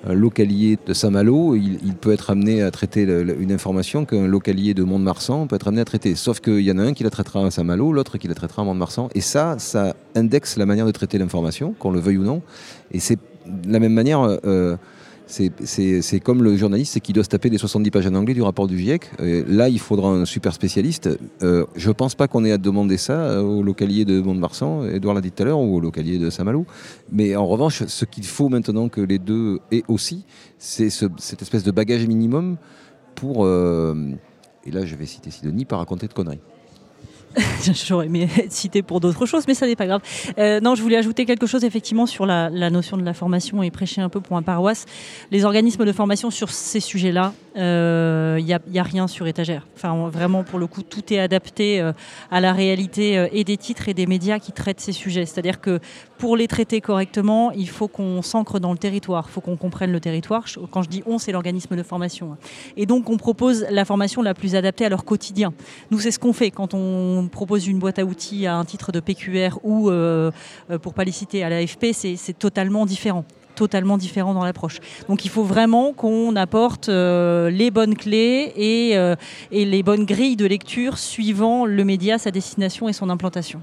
un 0.07 0.13
localier 0.13 0.79
de 0.85 0.93
Saint-Malo, 0.93 1.55
il, 1.55 1.93
peut 1.93 2.13
être 2.13 2.29
amené 2.29 2.63
à 2.63 2.71
traiter 2.71 3.03
une 3.03 3.51
information 3.51 4.05
qu'un 4.05 4.27
localier 4.27 4.73
de 4.73 4.83
Mont-de-Marsan 4.83 5.45
peut 5.45 5.57
être 5.57 5.67
amené 5.67 5.81
à 5.81 5.85
traiter. 5.85 6.15
Sauf 6.15 6.39
qu'il 6.39 6.61
y 6.61 6.71
en 6.71 6.77
a 6.77 6.83
un 6.83 6.93
qui 6.93 7.03
la 7.03 7.09
traitera 7.09 7.45
à 7.45 7.51
Saint-Malo, 7.51 7.91
l'autre 7.91 8.17
qui 8.17 8.29
la 8.29 8.33
traitera 8.33 8.61
à 8.61 8.65
Mont-de-Marsan. 8.65 9.09
Et 9.13 9.19
ça, 9.19 9.59
ça 9.59 9.95
indexe 10.15 10.55
la 10.55 10.65
manière 10.65 10.85
de 10.85 10.91
traiter 10.91 11.17
l'information, 11.17 11.75
qu'on 11.77 11.91
le 11.91 11.99
veuille 11.99 12.17
ou 12.17 12.23
non. 12.23 12.41
Et 12.93 12.99
c'est 12.99 13.17
de 13.45 13.71
la 13.71 13.79
même 13.79 13.93
manière. 13.93 14.21
euh, 14.45 14.77
c'est- 15.29 16.19
comme 16.19 16.43
le 16.43 16.57
journaliste 16.57 16.99
qui 17.01 17.13
doit 17.13 17.23
se 17.23 17.29
taper 17.29 17.49
les 17.49 17.57
70 17.57 17.91
pages 17.91 18.07
en 18.07 18.15
anglais 18.15 18.33
du 18.33 18.41
rapport 18.41 18.67
du 18.67 18.77
GIEC. 18.79 19.11
Là, 19.19 19.69
il 19.69 19.79
faudra 19.79 20.09
un 20.09 20.25
super 20.25 20.53
spécialiste. 20.53 21.09
Euh, 21.43 21.65
je 21.75 21.91
pense 21.91 22.15
pas 22.15 22.27
qu'on 22.27 22.43
ait 22.45 22.51
à 22.51 22.57
demander 22.57 22.97
ça 22.97 23.13
euh, 23.13 23.41
au 23.41 23.61
localier 23.63 24.05
de 24.05 24.19
Mont-de-Marsan, 24.21 24.85
Edouard 24.85 25.13
l'a 25.15 25.21
dit 25.21 25.31
tout 25.31 25.43
à 25.43 25.45
l'heure, 25.45 25.59
ou 25.59 25.75
au 25.77 25.79
localier 25.79 26.17
de 26.17 26.29
Saint-Malo. 26.29 26.65
Mais 27.11 27.35
en 27.35 27.45
revanche, 27.45 27.83
ce 27.85 28.05
qu'il 28.05 28.25
faut 28.25 28.49
maintenant 28.49 28.89
que 28.89 29.01
les 29.01 29.19
deux 29.19 29.59
aient 29.71 29.83
aussi, 29.87 30.25
c'est 30.57 30.89
ce- 30.89 31.05
cette 31.17 31.41
espèce 31.41 31.63
de 31.63 31.71
bagage 31.71 32.05
minimum 32.07 32.57
pour. 33.15 33.45
euh, 33.45 33.93
et 34.65 34.71
là, 34.71 34.85
je 34.85 34.95
vais 34.95 35.05
citer 35.05 35.29
Sidonie, 35.31 35.65
pas 35.65 35.77
raconter 35.77 36.07
de 36.07 36.13
conneries. 36.13 36.39
J'aurais 37.87 38.07
aimé 38.07 38.27
être 38.37 38.51
cité 38.51 38.81
pour 38.81 38.99
d'autres 38.99 39.25
choses, 39.25 39.45
mais 39.47 39.53
ça 39.53 39.67
n'est 39.67 39.75
pas 39.75 39.85
grave. 39.85 40.01
Euh, 40.37 40.59
non, 40.59 40.75
je 40.75 40.81
voulais 40.81 40.97
ajouter 40.97 41.25
quelque 41.25 41.47
chose 41.47 41.63
effectivement 41.63 42.05
sur 42.05 42.25
la, 42.25 42.49
notion 42.69 42.97
de 42.97 43.03
la 43.03 43.13
formation 43.13 43.61
et 43.63 43.71
prêcher 43.71 44.01
un 44.01 44.09
peu 44.09 44.21
pour 44.21 44.37
un 44.37 44.41
paroisse. 44.41 44.85
Les 45.31 45.45
organismes 45.45 45.85
de 45.85 45.91
formation 45.91 46.31
sur 46.31 46.49
ces 46.49 46.79
sujets-là, 46.79 47.33
il 47.55 48.45
n'y 48.45 48.79
a, 48.79 48.83
rien 48.83 49.07
sur 49.07 49.27
étagère. 49.27 49.67
Enfin, 49.75 50.09
vraiment, 50.09 50.43
pour 50.43 50.59
le 50.59 50.67
coup, 50.67 50.81
tout 50.81 51.13
est 51.13 51.19
adapté 51.19 51.79
euh, 51.79 51.91
à 52.31 52.39
la 52.39 52.53
réalité 52.53 53.17
euh, 53.17 53.27
et 53.31 53.43
des 53.43 53.57
titres 53.57 53.89
et 53.89 53.93
des 53.93 54.05
médias 54.05 54.39
qui 54.39 54.51
traitent 54.51 54.79
ces 54.79 54.91
sujets. 54.91 55.25
C'est-à-dire 55.25 55.61
que 55.61 55.79
pour 56.17 56.35
les 56.35 56.47
traiter 56.47 56.81
correctement, 56.81 57.51
il 57.51 57.69
faut 57.69 57.87
qu'on 57.87 58.21
s'ancre 58.21 58.59
dans 58.59 58.71
le 58.71 58.77
territoire, 58.77 59.25
il 59.29 59.31
faut 59.31 59.41
qu'on 59.41 59.57
comprenne 59.57 59.91
le 59.91 59.99
territoire. 59.99 60.45
Quand 60.71 60.81
je 60.81 60.89
dis 60.89 61.03
on, 61.05 61.17
c'est 61.17 61.31
l'organisme 61.31 61.75
de 61.75 61.83
formation. 61.83 62.37
Et 62.77 62.85
donc, 62.85 63.09
on 63.09 63.17
propose 63.17 63.65
la 63.69 63.85
formation 63.85 64.21
la 64.21 64.33
plus 64.33 64.55
adaptée 64.55 64.85
à 64.85 64.89
leur 64.89 65.05
quotidien. 65.05 65.53
Nous, 65.91 65.99
c'est 65.99 66.11
ce 66.11 66.19
qu'on 66.19 66.33
fait 66.33 66.51
quand 66.51 66.73
on 66.73 67.18
propose 67.27 67.67
une 67.67 67.79
boîte 67.79 67.99
à 67.99 68.05
outils 68.05 68.45
à 68.45 68.55
un 68.55 68.65
titre 68.65 68.91
de 68.91 68.99
PQR 68.99 69.59
ou, 69.63 69.89
euh, 69.89 70.31
euh, 70.71 70.77
pour 70.79 70.93
pas 70.93 71.03
les 71.03 71.11
citer, 71.11 71.43
à 71.43 71.49
l'AFP, 71.49 71.87
c'est 71.93 72.37
totalement 72.37 72.85
différent 72.85 73.25
totalement 73.55 73.97
différent 73.97 74.33
dans 74.33 74.45
l'approche. 74.45 74.79
Donc 75.09 75.25
il 75.25 75.29
faut 75.29 75.43
vraiment 75.43 75.91
qu'on 75.91 76.37
apporte 76.37 76.87
euh, 76.87 77.49
les 77.49 77.71
bonnes 77.71 77.95
clés 77.95 78.53
et, 78.55 78.97
euh, 78.97 79.17
et 79.51 79.65
les 79.65 79.83
bonnes 79.83 80.05
grilles 80.05 80.37
de 80.37 80.45
lecture 80.45 80.97
suivant 80.97 81.65
le 81.65 81.83
média, 81.83 82.17
sa 82.17 82.31
destination 82.31 82.87
et 82.87 82.93
son 82.93 83.09
implantation. 83.09 83.59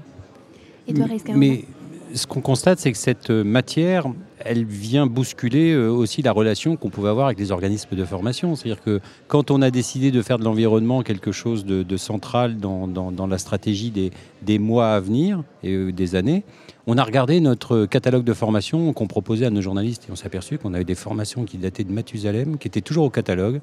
Edouard 0.87 1.11
Escarona. 1.11 1.39
Mais 1.39 1.65
ce 2.13 2.27
qu'on 2.27 2.41
constate, 2.41 2.79
c'est 2.79 2.91
que 2.91 2.97
cette 2.97 3.29
euh, 3.29 3.43
matière, 3.43 4.05
elle 4.39 4.65
vient 4.65 5.07
bousculer 5.07 5.73
euh, 5.73 5.89
aussi 5.89 6.21
la 6.21 6.31
relation 6.31 6.75
qu'on 6.75 6.89
pouvait 6.89 7.09
avoir 7.09 7.27
avec 7.27 7.39
les 7.39 7.51
organismes 7.51 7.95
de 7.95 8.05
formation. 8.05 8.55
C'est-à-dire 8.55 8.81
que 8.81 8.99
quand 9.27 9.51
on 9.51 9.61
a 9.61 9.71
décidé 9.71 10.11
de 10.11 10.21
faire 10.21 10.39
de 10.39 10.43
l'environnement 10.43 11.01
quelque 11.01 11.31
chose 11.31 11.65
de, 11.65 11.97
central 11.97 12.57
dans 12.57 13.27
la 13.27 13.37
stratégie 13.37 13.91
des, 13.91 14.11
des 14.41 14.59
mois 14.59 14.89
à 14.89 14.99
venir 14.99 15.43
et 15.63 15.73
euh, 15.73 15.91
des 15.91 16.15
années, 16.15 16.43
on 16.85 16.97
a 16.97 17.03
regardé 17.03 17.39
notre 17.39 17.85
catalogue 17.85 18.23
de 18.23 18.33
formation 18.33 18.93
qu'on 18.93 19.07
proposait 19.07 19.45
à 19.45 19.49
nos 19.49 19.61
journalistes 19.61 20.05
et 20.07 20.11
on 20.11 20.15
s'est 20.15 20.27
aperçu 20.27 20.57
qu'on 20.57 20.73
avait 20.73 20.85
des 20.85 20.95
formations 20.95 21.43
qui 21.43 21.57
dataient 21.57 21.83
de 21.83 21.91
Mathusalem, 21.91 22.57
qui 22.57 22.67
étaient 22.67 22.81
toujours 22.81 23.05
au 23.05 23.09
catalogue, 23.09 23.59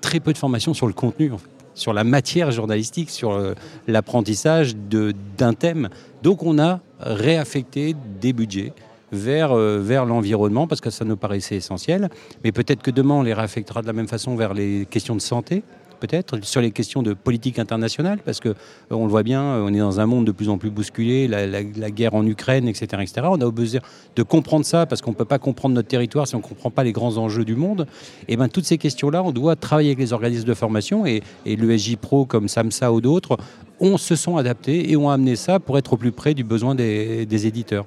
très 0.00 0.20
peu 0.20 0.32
de 0.32 0.38
formations 0.38 0.74
sur 0.74 0.86
le 0.86 0.92
contenu, 0.92 1.32
en 1.32 1.38
fait, 1.38 1.48
sur 1.76 1.92
la 1.92 2.02
matière 2.02 2.50
journalistique, 2.50 3.10
sur 3.10 3.30
euh, 3.30 3.54
l'apprentissage 3.86 4.74
d'un 4.74 5.54
thème. 5.54 5.88
Donc 6.22 6.42
on 6.42 6.58
a 6.58 6.80
réaffecté 6.98 7.94
des 8.20 8.32
budgets 8.32 8.72
vers, 9.12 9.52
euh, 9.52 9.78
vers 9.80 10.04
l'environnement 10.04 10.66
parce 10.66 10.80
que 10.80 10.90
ça 10.90 11.04
nous 11.04 11.16
paraissait 11.16 11.56
essentiel. 11.56 12.08
Mais 12.42 12.50
peut-être 12.50 12.82
que 12.82 12.90
demain 12.90 13.14
on 13.14 13.22
les 13.22 13.34
réaffectera 13.34 13.82
de 13.82 13.86
la 13.86 13.92
même 13.92 14.08
façon 14.08 14.34
vers 14.34 14.54
les 14.54 14.86
questions 14.90 15.14
de 15.14 15.20
santé, 15.20 15.62
peut-être 15.96 16.44
sur 16.44 16.60
les 16.60 16.70
questions 16.70 17.02
de 17.02 17.14
politique 17.14 17.58
internationale 17.58 18.18
parce 18.24 18.40
que 18.40 18.50
euh, 18.50 18.54
on 18.90 19.04
le 19.04 19.10
voit 19.10 19.22
bien, 19.22 19.42
euh, 19.42 19.66
on 19.66 19.74
est 19.74 19.78
dans 19.78 20.00
un 20.00 20.06
monde 20.06 20.26
de 20.26 20.32
plus 20.32 20.48
en 20.48 20.58
plus 20.58 20.70
bousculé, 20.70 21.28
la, 21.28 21.62
guerre 21.90 22.14
en 22.14 22.26
Ukraine, 22.26 22.68
etc.. 22.68 22.86
On 23.24 23.40
a 23.40 23.50
besoin 23.50 23.80
de 24.14 24.22
comprendre 24.22 24.64
ça 24.64 24.86
parce 24.86 25.02
qu'on 25.02 25.10
ne 25.10 25.16
peut 25.16 25.24
pas 25.24 25.38
comprendre 25.38 25.74
notre 25.74 25.88
territoire 25.88 26.26
si 26.26 26.34
on 26.34 26.38
ne 26.38 26.42
comprend 26.42 26.70
pas 26.70 26.84
les 26.84 26.92
grands 26.92 27.16
enjeux 27.16 27.44
du 27.44 27.56
monde. 27.56 27.86
Et 28.28 28.36
ben 28.36 28.48
toutes 28.48 28.64
ces 28.64 28.78
questions-là, 28.78 29.22
on 29.22 29.32
doit 29.32 29.56
travailler 29.56 29.90
avec 29.90 29.98
les 29.98 30.12
organismes 30.12 30.48
de 30.48 30.54
formation 30.54 31.06
et, 31.06 31.22
et 31.44 31.56
l'ESJ 31.56 31.96
Pro 31.96 32.24
comme 32.24 32.48
SAMSA 32.48 32.92
ou 32.92 33.00
d'autres, 33.00 33.36
on 33.80 33.98
se 33.98 34.16
sont 34.16 34.36
adaptés 34.36 34.90
et 34.90 34.96
ont 34.96 35.10
amené 35.10 35.36
ça 35.36 35.60
pour 35.60 35.78
être 35.78 35.92
au 35.92 35.96
plus 35.96 36.12
près 36.12 36.34
du 36.34 36.44
besoin 36.44 36.74
des 36.74 37.46
éditeurs. 37.46 37.86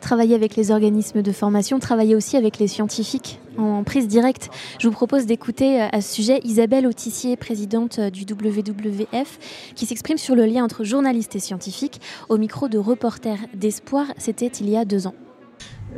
Travailler 0.00 0.34
avec 0.34 0.56
les 0.56 0.70
organismes 0.70 1.22
de 1.22 1.32
formation, 1.32 1.78
travailler 1.78 2.14
aussi 2.14 2.36
avec 2.36 2.58
les 2.58 2.68
scientifiques 2.68 3.40
en 3.58 3.84
prise 3.84 4.08
directe. 4.08 4.50
Je 4.78 4.86
vous 4.86 4.94
propose 4.94 5.26
d'écouter 5.26 5.82
euh, 5.82 5.88
à 5.92 6.00
ce 6.00 6.14
sujet 6.14 6.40
Isabelle 6.44 6.86
Autissier, 6.86 7.36
présidente 7.36 7.98
euh, 7.98 8.10
du 8.10 8.22
WWF, 8.22 9.72
qui 9.74 9.86
s'exprime 9.86 10.18
sur 10.18 10.34
le 10.34 10.44
lien 10.44 10.64
entre 10.64 10.84
journalistes 10.84 11.36
et 11.36 11.40
scientifiques 11.40 12.00
au 12.28 12.38
micro 12.38 12.68
de 12.68 12.78
Reporter 12.78 13.38
d'Espoir. 13.54 14.06
C'était 14.16 14.46
il 14.46 14.70
y 14.70 14.76
a 14.76 14.84
deux 14.84 15.06
ans. 15.06 15.14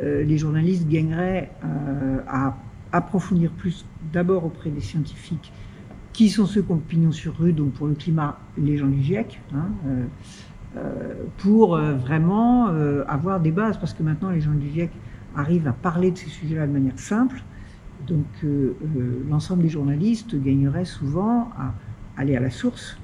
Euh, 0.01 0.23
les 0.23 0.37
journalistes 0.37 0.87
gagneraient 0.87 1.51
à 2.27 2.57
approfondir 2.91 3.51
plus 3.51 3.85
d'abord 4.11 4.45
auprès 4.45 4.69
des 4.69 4.81
scientifiques 4.81 5.51
qui 6.13 6.29
sont 6.29 6.45
ceux 6.45 6.61
qui 6.61 6.71
ont 6.71 6.77
pignon 6.77 7.11
sur 7.11 7.37
rue, 7.37 7.53
donc 7.53 7.71
pour 7.73 7.87
le 7.87 7.93
climat, 7.93 8.37
les 8.57 8.77
gens 8.77 8.87
du 8.87 9.01
GIEC, 9.01 9.39
hein, 9.53 9.69
pour 11.37 11.75
euh, 11.75 11.93
vraiment 11.93 12.69
euh, 12.69 13.03
avoir 13.07 13.39
des 13.39 13.51
bases, 13.51 13.77
parce 13.77 13.93
que 13.93 14.03
maintenant 14.03 14.29
les 14.29 14.41
gens 14.41 14.53
du 14.53 14.69
GIEC 14.69 14.91
arrivent 15.35 15.67
à 15.67 15.73
parler 15.73 16.11
de 16.11 16.17
ces 16.17 16.29
sujets-là 16.29 16.67
de 16.67 16.71
manière 16.71 16.99
simple. 16.99 17.43
Donc 18.07 18.25
euh, 18.43 18.75
euh, 18.83 19.25
l'ensemble 19.29 19.63
des 19.63 19.69
journalistes 19.69 20.35
gagneraient 20.35 20.85
souvent 20.85 21.51
à 21.57 21.73
aller 22.17 22.35
à 22.35 22.39
la 22.39 22.49
source 22.49 22.97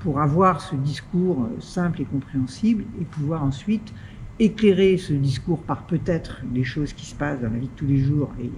pour 0.00 0.20
avoir 0.20 0.60
ce 0.60 0.76
discours 0.76 1.44
euh, 1.44 1.60
simple 1.60 2.02
et 2.02 2.04
compréhensible 2.04 2.84
et 3.00 3.04
pouvoir 3.04 3.42
ensuite 3.42 3.92
éclairer 4.38 4.96
ce 4.98 5.12
discours 5.12 5.64
par 5.64 5.86
peut-être 5.86 6.44
des 6.44 6.64
choses 6.64 6.92
qui 6.92 7.06
se 7.06 7.14
passent 7.14 7.40
dans 7.40 7.50
la 7.50 7.58
vie 7.58 7.68
de 7.68 7.74
tous 7.74 7.86
les 7.86 7.98
jours 7.98 8.34
et, 8.38 8.52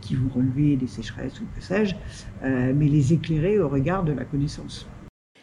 qui 0.00 0.14
vont 0.14 0.30
relever 0.30 0.76
des 0.76 0.86
sécheresses 0.86 1.40
ou 1.42 1.46
que 1.54 1.62
sais-je, 1.62 1.94
euh, 2.42 2.72
mais 2.74 2.88
les 2.88 3.12
éclairer 3.12 3.58
au 3.58 3.68
regard 3.68 4.02
de 4.02 4.12
la 4.12 4.24
connaissance. 4.24 4.93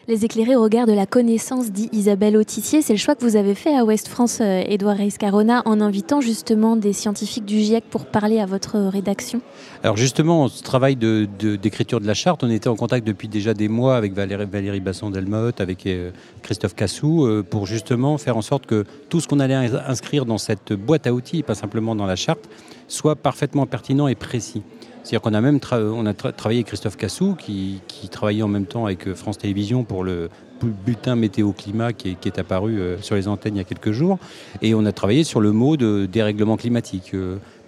Les 0.07 0.25
éclairer 0.25 0.55
au 0.55 0.63
regard 0.63 0.87
de 0.87 0.93
la 0.93 1.05
connaissance, 1.05 1.71
dit 1.71 1.87
Isabelle 1.91 2.35
Autissier. 2.35 2.81
C'est 2.81 2.93
le 2.93 2.97
choix 2.97 3.13
que 3.13 3.23
vous 3.23 3.35
avez 3.35 3.53
fait 3.53 3.77
à 3.77 3.85
Ouest 3.85 4.07
France, 4.07 4.39
euh, 4.41 4.63
Édouard 4.67 4.97
Reis-Carona, 4.97 5.61
en 5.65 5.79
invitant 5.79 6.21
justement 6.21 6.75
des 6.75 6.91
scientifiques 6.91 7.45
du 7.45 7.59
GIEC 7.59 7.83
pour 7.87 8.07
parler 8.07 8.39
à 8.39 8.47
votre 8.47 8.79
rédaction. 8.79 9.41
Alors 9.83 9.97
justement, 9.97 10.47
ce 10.47 10.63
travail 10.63 10.95
d'écriture 10.95 12.01
de, 12.01 12.07
la 12.07 12.15
charte, 12.15 12.43
on 12.43 12.49
était 12.49 12.67
en 12.67 12.75
contact 12.75 13.05
depuis 13.05 13.27
déjà 13.27 13.53
des 13.53 13.67
mois 13.67 13.95
avec 13.95 14.13
Valérie, 14.13 14.79
Basson-Delmotte, 14.79 15.61
avec 15.61 15.85
euh, 15.85 16.09
Christophe 16.41 16.73
Cassou, 16.73 17.25
euh, 17.27 17.43
pour 17.47 17.67
justement 17.67 18.17
faire 18.17 18.37
en 18.37 18.41
sorte 18.41 18.65
que 18.65 18.85
tout 19.09 19.19
ce 19.19 19.27
qu'on 19.27 19.39
allait 19.39 19.53
ins- 19.53 19.83
inscrire 19.87 20.25
dans 20.25 20.39
cette 20.39 20.73
boîte 20.73 21.05
à 21.05 21.13
outils, 21.13 21.43
pas 21.43 21.55
simplement 21.55 21.95
dans 21.95 22.07
la 22.07 22.15
charte, 22.15 22.49
soit 22.87 23.15
parfaitement 23.15 23.67
pertinent 23.67 24.07
et 24.07 24.15
précis. 24.15 24.63
C'est-à-dire 25.03 25.21
qu'on 25.21 25.33
a 25.33 25.41
même 25.41 25.59
travaillé 25.59 26.59
avec 26.59 26.67
Christophe 26.67 26.97
Cassou, 26.97 27.35
qui, 27.35 27.81
travaillait 28.11 28.43
en 28.43 28.47
même 28.47 28.65
temps 28.65 28.85
avec 28.85 29.07
euh, 29.07 29.15
France 29.15 29.37
Télévisions 29.37 29.83
pour 29.83 30.03
le 30.03 30.29
bulletin 30.61 31.15
météo-climat 31.15 31.93
qui 31.93 32.09
est, 32.09 32.15
qui 32.15 32.27
est 32.27 32.37
apparu 32.37 32.79
euh, 32.79 32.97
sur 33.01 33.15
les 33.15 33.27
antennes 33.27 33.55
il 33.55 33.59
y 33.59 33.61
a 33.61 33.63
quelques 33.63 33.91
jours. 33.91 34.19
Et 34.61 34.75
on 34.75 34.85
a 34.85 34.91
travaillé 34.91 35.23
sur 35.23 35.39
le 35.39 35.51
mot 35.51 35.77
de 35.77 36.07
dérèglement 36.11 36.57
climatique. 36.57 37.13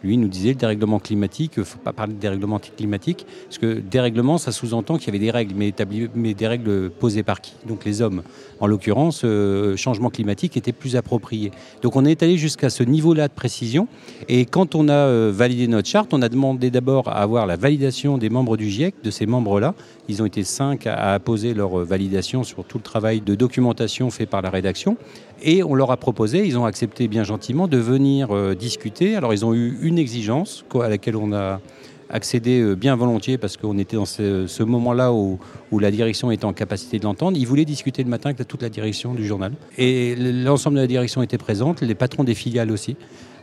Euh, 0.04 0.08
lui 0.08 0.18
nous 0.18 0.28
disait 0.28 0.50
le 0.50 0.56
dérèglement 0.56 1.00
climatique, 1.00 1.54
il 1.58 1.62
ne 1.62 1.66
faut 1.66 1.80
pas 1.80 1.94
parler 1.94 2.14
de 2.14 2.20
dérèglement 2.20 2.60
climatique, 2.60 3.26
parce 3.46 3.58
que 3.58 3.80
dérèglement, 3.80 4.38
ça 4.38 4.52
sous-entend 4.52 4.98
qu'il 4.98 5.08
y 5.08 5.10
avait 5.12 5.20
des 5.20 5.32
règles, 5.32 5.56
mais, 5.56 6.34
des 6.34 6.48
règles 6.48 6.90
posées 6.90 7.24
par 7.24 7.42
qui? 7.42 7.54
Donc 7.68 7.86
les 7.86 8.02
hommes. 8.02 8.24
En 8.60 8.68
l'occurrence, 8.68 9.22
euh, 9.24 9.76
changement 9.76 10.10
climatique 10.10 10.58
était 10.58 10.72
plus 10.72 10.96
approprié. 10.96 11.52
Donc 11.82 11.96
on 11.96 12.06
est 12.06 12.24
allé 12.24 12.38
jusqu'à 12.38 12.70
ce 12.70 12.84
niveau-là 12.84 13.28
de 13.28 13.34
précision, 13.34 13.88
et 14.28 14.46
quand 14.46 14.76
on 14.76 14.90
a 14.90 14.94
euh, 14.94 15.32
validé 15.34 15.68
notre 15.68 15.88
charte, 15.88 16.14
on 16.14 16.22
a 16.22 16.30
demandé 16.30 16.70
d'abord 16.70 17.08
à 17.08 17.22
avoir 17.22 17.46
la 17.46 17.56
validation 17.56 18.18
des 18.18 18.30
membres 18.30 18.58
du 18.58 18.70
GIEC, 18.70 18.96
de 19.04 19.12
ces 19.12 19.26
membres-là. 19.26 19.74
Ils 20.10 20.22
ont 20.22 20.26
été 20.26 20.44
cinq 20.44 20.86
à, 20.86 21.14
à 21.14 21.20
poser 21.20 21.54
leur 21.54 21.78
validation 21.86 22.44
sur 22.44 22.66
tout 22.66 22.78
le 22.78 22.84
travail 22.84 23.22
de 23.22 23.36
documentation 23.36 24.10
fait 24.10 24.26
par 24.26 24.42
la 24.42 24.50
rédaction. 24.50 24.98
Et 25.44 25.62
on 25.62 25.76
leur 25.76 25.92
a 25.92 25.98
proposé, 25.98 26.48
ils 26.48 26.58
ont 26.58 26.64
accepté 26.64 27.10
bien 27.10 27.26
gentiment 27.26 27.68
de 27.68 27.78
venir 27.78 28.32
euh, 28.32 28.56
discuter. 28.56 29.18
Alors 29.18 29.34
ils 29.34 29.46
ont 29.46 29.54
eu 29.54 29.78
une 29.82 29.98
exigence 29.98 30.64
à 30.82 30.88
laquelle 30.88 31.18
on 31.18 31.34
a 31.34 31.60
accédé 32.10 32.62
euh, 32.62 32.76
bien 32.76 32.96
volontiers 32.96 33.38
parce 33.38 33.58
qu'on 33.58 33.78
était 33.78 33.98
dans 33.98 34.06
ce, 34.06 34.64
moment-là 34.64 35.12
où, 35.12 35.38
la 35.78 35.92
direction 35.92 36.32
était 36.32 36.46
en 36.46 36.54
capacité 36.54 36.98
de 36.98 37.04
l'entendre. 37.04 37.38
Ils 37.38 37.46
voulaient 37.46 37.66
discuter 37.66 38.04
le 38.04 38.10
matin 38.10 38.30
avec 38.30 38.48
toute 38.48 38.62
la 38.62 38.70
direction 38.70 39.14
du 39.14 39.28
journal. 39.28 39.52
Et 39.78 40.16
l'ensemble 40.16 40.78
de 40.78 40.82
la 40.82 40.88
direction 40.88 41.22
était 41.22 41.38
présente, 41.38 41.82
les 41.82 41.96
patrons 41.96 42.24
des 42.24 42.36
filiales 42.36 42.72
aussi. 42.72 42.96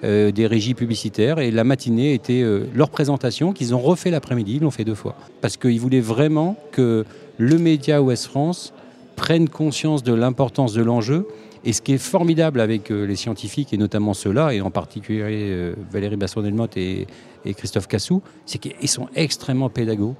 Euh, 0.02 0.30
des 0.30 0.46
régies 0.46 0.72
publicitaires 0.72 1.38
et 1.40 1.50
la 1.50 1.62
matinée 1.62 2.14
était 2.14 2.42
leur 2.74 2.88
présentation 2.88 3.52
qu'ils 3.52 3.74
ont 3.74 3.80
refait 3.80 4.10
l'après-midi, 4.10 4.54
ils 4.54 4.62
l'ont 4.62 4.70
fait 4.70 4.84
deux 4.84 4.94
fois. 4.94 5.14
Parce 5.42 5.58
qu'ils 5.58 5.78
voulaient 5.78 6.00
vraiment 6.00 6.56
que 6.72 7.04
le 7.36 7.58
média 7.58 8.00
Ouest 8.00 8.24
France 8.24 8.72
prenne 9.16 9.50
conscience 9.50 10.02
de 10.02 10.14
l'importance 10.14 10.72
de 10.72 10.82
l'enjeu 10.82 11.26
et 11.64 11.72
ce 11.72 11.82
qui 11.82 11.92
est 11.92 11.98
formidable 11.98 12.60
avec 12.60 12.90
euh, 12.90 13.04
les 13.04 13.16
scientifiques, 13.16 13.72
et 13.72 13.76
notamment 13.76 14.14
ceux-là, 14.14 14.54
et 14.54 14.60
en 14.60 14.70
particulier 14.70 15.22
euh, 15.50 15.74
Valérie 15.90 16.16
Basson-Delmotte 16.16 16.76
et, 16.76 17.06
Christophe 17.56 17.88
Cassou, 17.88 18.22
c'est 18.44 18.58
qu'ils 18.58 18.88
sont 18.88 19.08
extrêmement 19.14 19.70
pédagogues. 19.70 20.14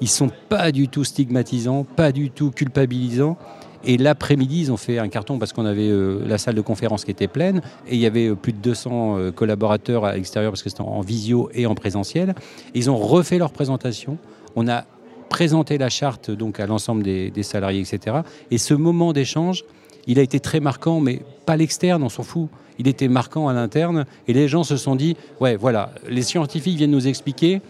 Ils 0.00 0.08
sont 0.08 0.30
pas 0.48 0.72
du 0.72 0.88
tout 0.88 1.04
stigmatisants, 1.04 1.84
pas 1.84 2.12
du 2.12 2.30
tout 2.30 2.50
culpabilisants. 2.50 3.36
Et 3.84 3.98
l'après-midi, 3.98 4.62
ils 4.62 4.72
ont 4.72 4.78
fait 4.78 4.98
un 4.98 5.08
carton 5.08 5.38
parce 5.38 5.52
qu'on 5.52 5.66
avait 5.66 5.88
euh, 5.88 6.22
la 6.26 6.38
salle 6.38 6.54
de 6.54 6.60
conférence 6.62 7.04
qui 7.04 7.10
était 7.10 7.28
pleine 7.28 7.60
et 7.86 7.94
il 7.94 8.00
y 8.00 8.06
avait 8.06 8.34
plus 8.34 8.52
de 8.52 8.58
200 8.58 9.32
collaborateurs 9.34 10.06
à 10.06 10.14
l'extérieur 10.14 10.52
parce 10.52 10.62
que 10.62 10.70
c'était 10.70 10.82
en 10.82 11.00
visio 11.02 11.50
et 11.52 11.66
en 11.66 11.74
présentiel. 11.74 12.34
Ils 12.74 12.90
ont 12.90 12.96
refait 12.96 13.38
leur 13.38 13.52
présentation. 13.52 14.16
On 14.56 14.68
a 14.68 14.84
présenté 15.28 15.76
la 15.78 15.90
charte 15.90 16.30
donc 16.30 16.58
à 16.58 16.66
l'ensemble 16.66 17.02
des 17.02 17.42
salariés, 17.42 17.80
etc. 17.80 18.18
Et 18.50 18.58
ce 18.58 18.72
moment 18.72 19.12
d'échange, 19.12 19.64
il 20.06 20.18
a 20.18 20.22
été 20.22 20.40
très 20.40 20.60
marquant, 20.60 21.00
mais 21.00 21.22
pas 21.46 21.56
l'externe, 21.56 22.02
on 22.02 22.08
s'en 22.08 22.22
fout. 22.22 22.48
Il 22.78 22.88
était 22.88 23.08
marquant 23.08 23.48
à 23.48 23.52
l'interne, 23.52 24.06
et 24.26 24.32
les 24.32 24.48
gens 24.48 24.64
se 24.64 24.76
sont 24.76 24.96
dit, 24.96 25.16
ouais, 25.40 25.56
voilà, 25.56 25.92
les 26.08 26.22
scientifiques 26.22 26.76
viennent 26.76 26.90
nous 26.90 27.06
expliquer. 27.06 27.60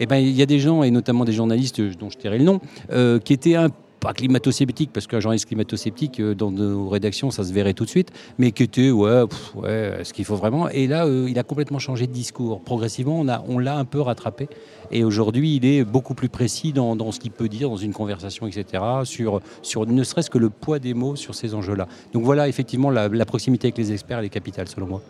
Eh 0.00 0.06
ben, 0.06 0.16
il 0.16 0.30
y 0.30 0.42
a 0.42 0.46
des 0.46 0.58
gens, 0.58 0.82
et 0.82 0.90
notamment 0.90 1.24
des 1.24 1.32
journalistes 1.32 1.80
dont 1.80 2.10
je 2.10 2.18
tairai 2.18 2.38
le 2.38 2.44
nom, 2.44 2.60
euh, 2.92 3.18
qui 3.18 3.32
étaient 3.32 3.56
un 3.56 3.70
pas 4.02 4.12
climato-sceptique, 4.12 4.90
parce 4.92 5.06
qu'un 5.06 5.20
journaliste 5.20 5.46
climato-sceptique, 5.46 6.20
euh, 6.20 6.34
dans 6.34 6.50
nos 6.50 6.88
rédactions, 6.88 7.30
ça 7.30 7.44
se 7.44 7.52
verrait 7.52 7.72
tout 7.72 7.84
de 7.84 7.88
suite, 7.88 8.10
mais 8.36 8.50
qui 8.50 8.64
était, 8.64 8.90
ouais, 8.90 9.22
ouais 9.54 10.00
ce 10.02 10.12
qu'il 10.12 10.24
faut 10.24 10.34
vraiment? 10.34 10.68
Et 10.68 10.88
là, 10.88 11.06
euh, 11.06 11.28
il 11.30 11.38
a 11.38 11.44
complètement 11.44 11.78
changé 11.78 12.08
de 12.08 12.12
discours. 12.12 12.60
Progressivement, 12.62 13.20
on 13.20 13.24
l'a 13.24 13.42
on 13.48 13.64
un 13.64 13.84
peu 13.84 14.00
rattrapé. 14.00 14.48
Et 14.90 15.04
aujourd'hui, 15.04 15.56
il 15.56 15.64
est 15.64 15.84
beaucoup 15.84 16.14
plus 16.14 16.28
précis 16.28 16.72
dans, 16.72 16.96
dans 16.96 17.12
ce 17.12 17.20
qu'il 17.20 17.30
peut 17.30 17.48
dire 17.48 17.70
dans 17.70 17.76
une 17.76 17.92
conversation, 17.92 18.46
etc., 18.48 18.82
sur, 19.04 19.40
sur 19.62 19.86
ne 19.86 20.02
serait-ce 20.02 20.30
que 20.30 20.38
le 20.38 20.50
poids 20.50 20.80
des 20.80 20.94
mots 20.94 21.14
sur 21.14 21.36
ces 21.36 21.54
enjeux-là. 21.54 21.86
Donc 22.12 22.24
voilà, 22.24 22.48
effectivement, 22.48 22.90
la, 22.90 23.08
la 23.08 23.24
proximité 23.24 23.68
avec 23.68 23.78
les 23.78 23.92
experts, 23.92 24.18
elle 24.18 24.24
est 24.24 24.30
capitale, 24.30 24.66
selon 24.66 24.86
moi. 24.86 25.02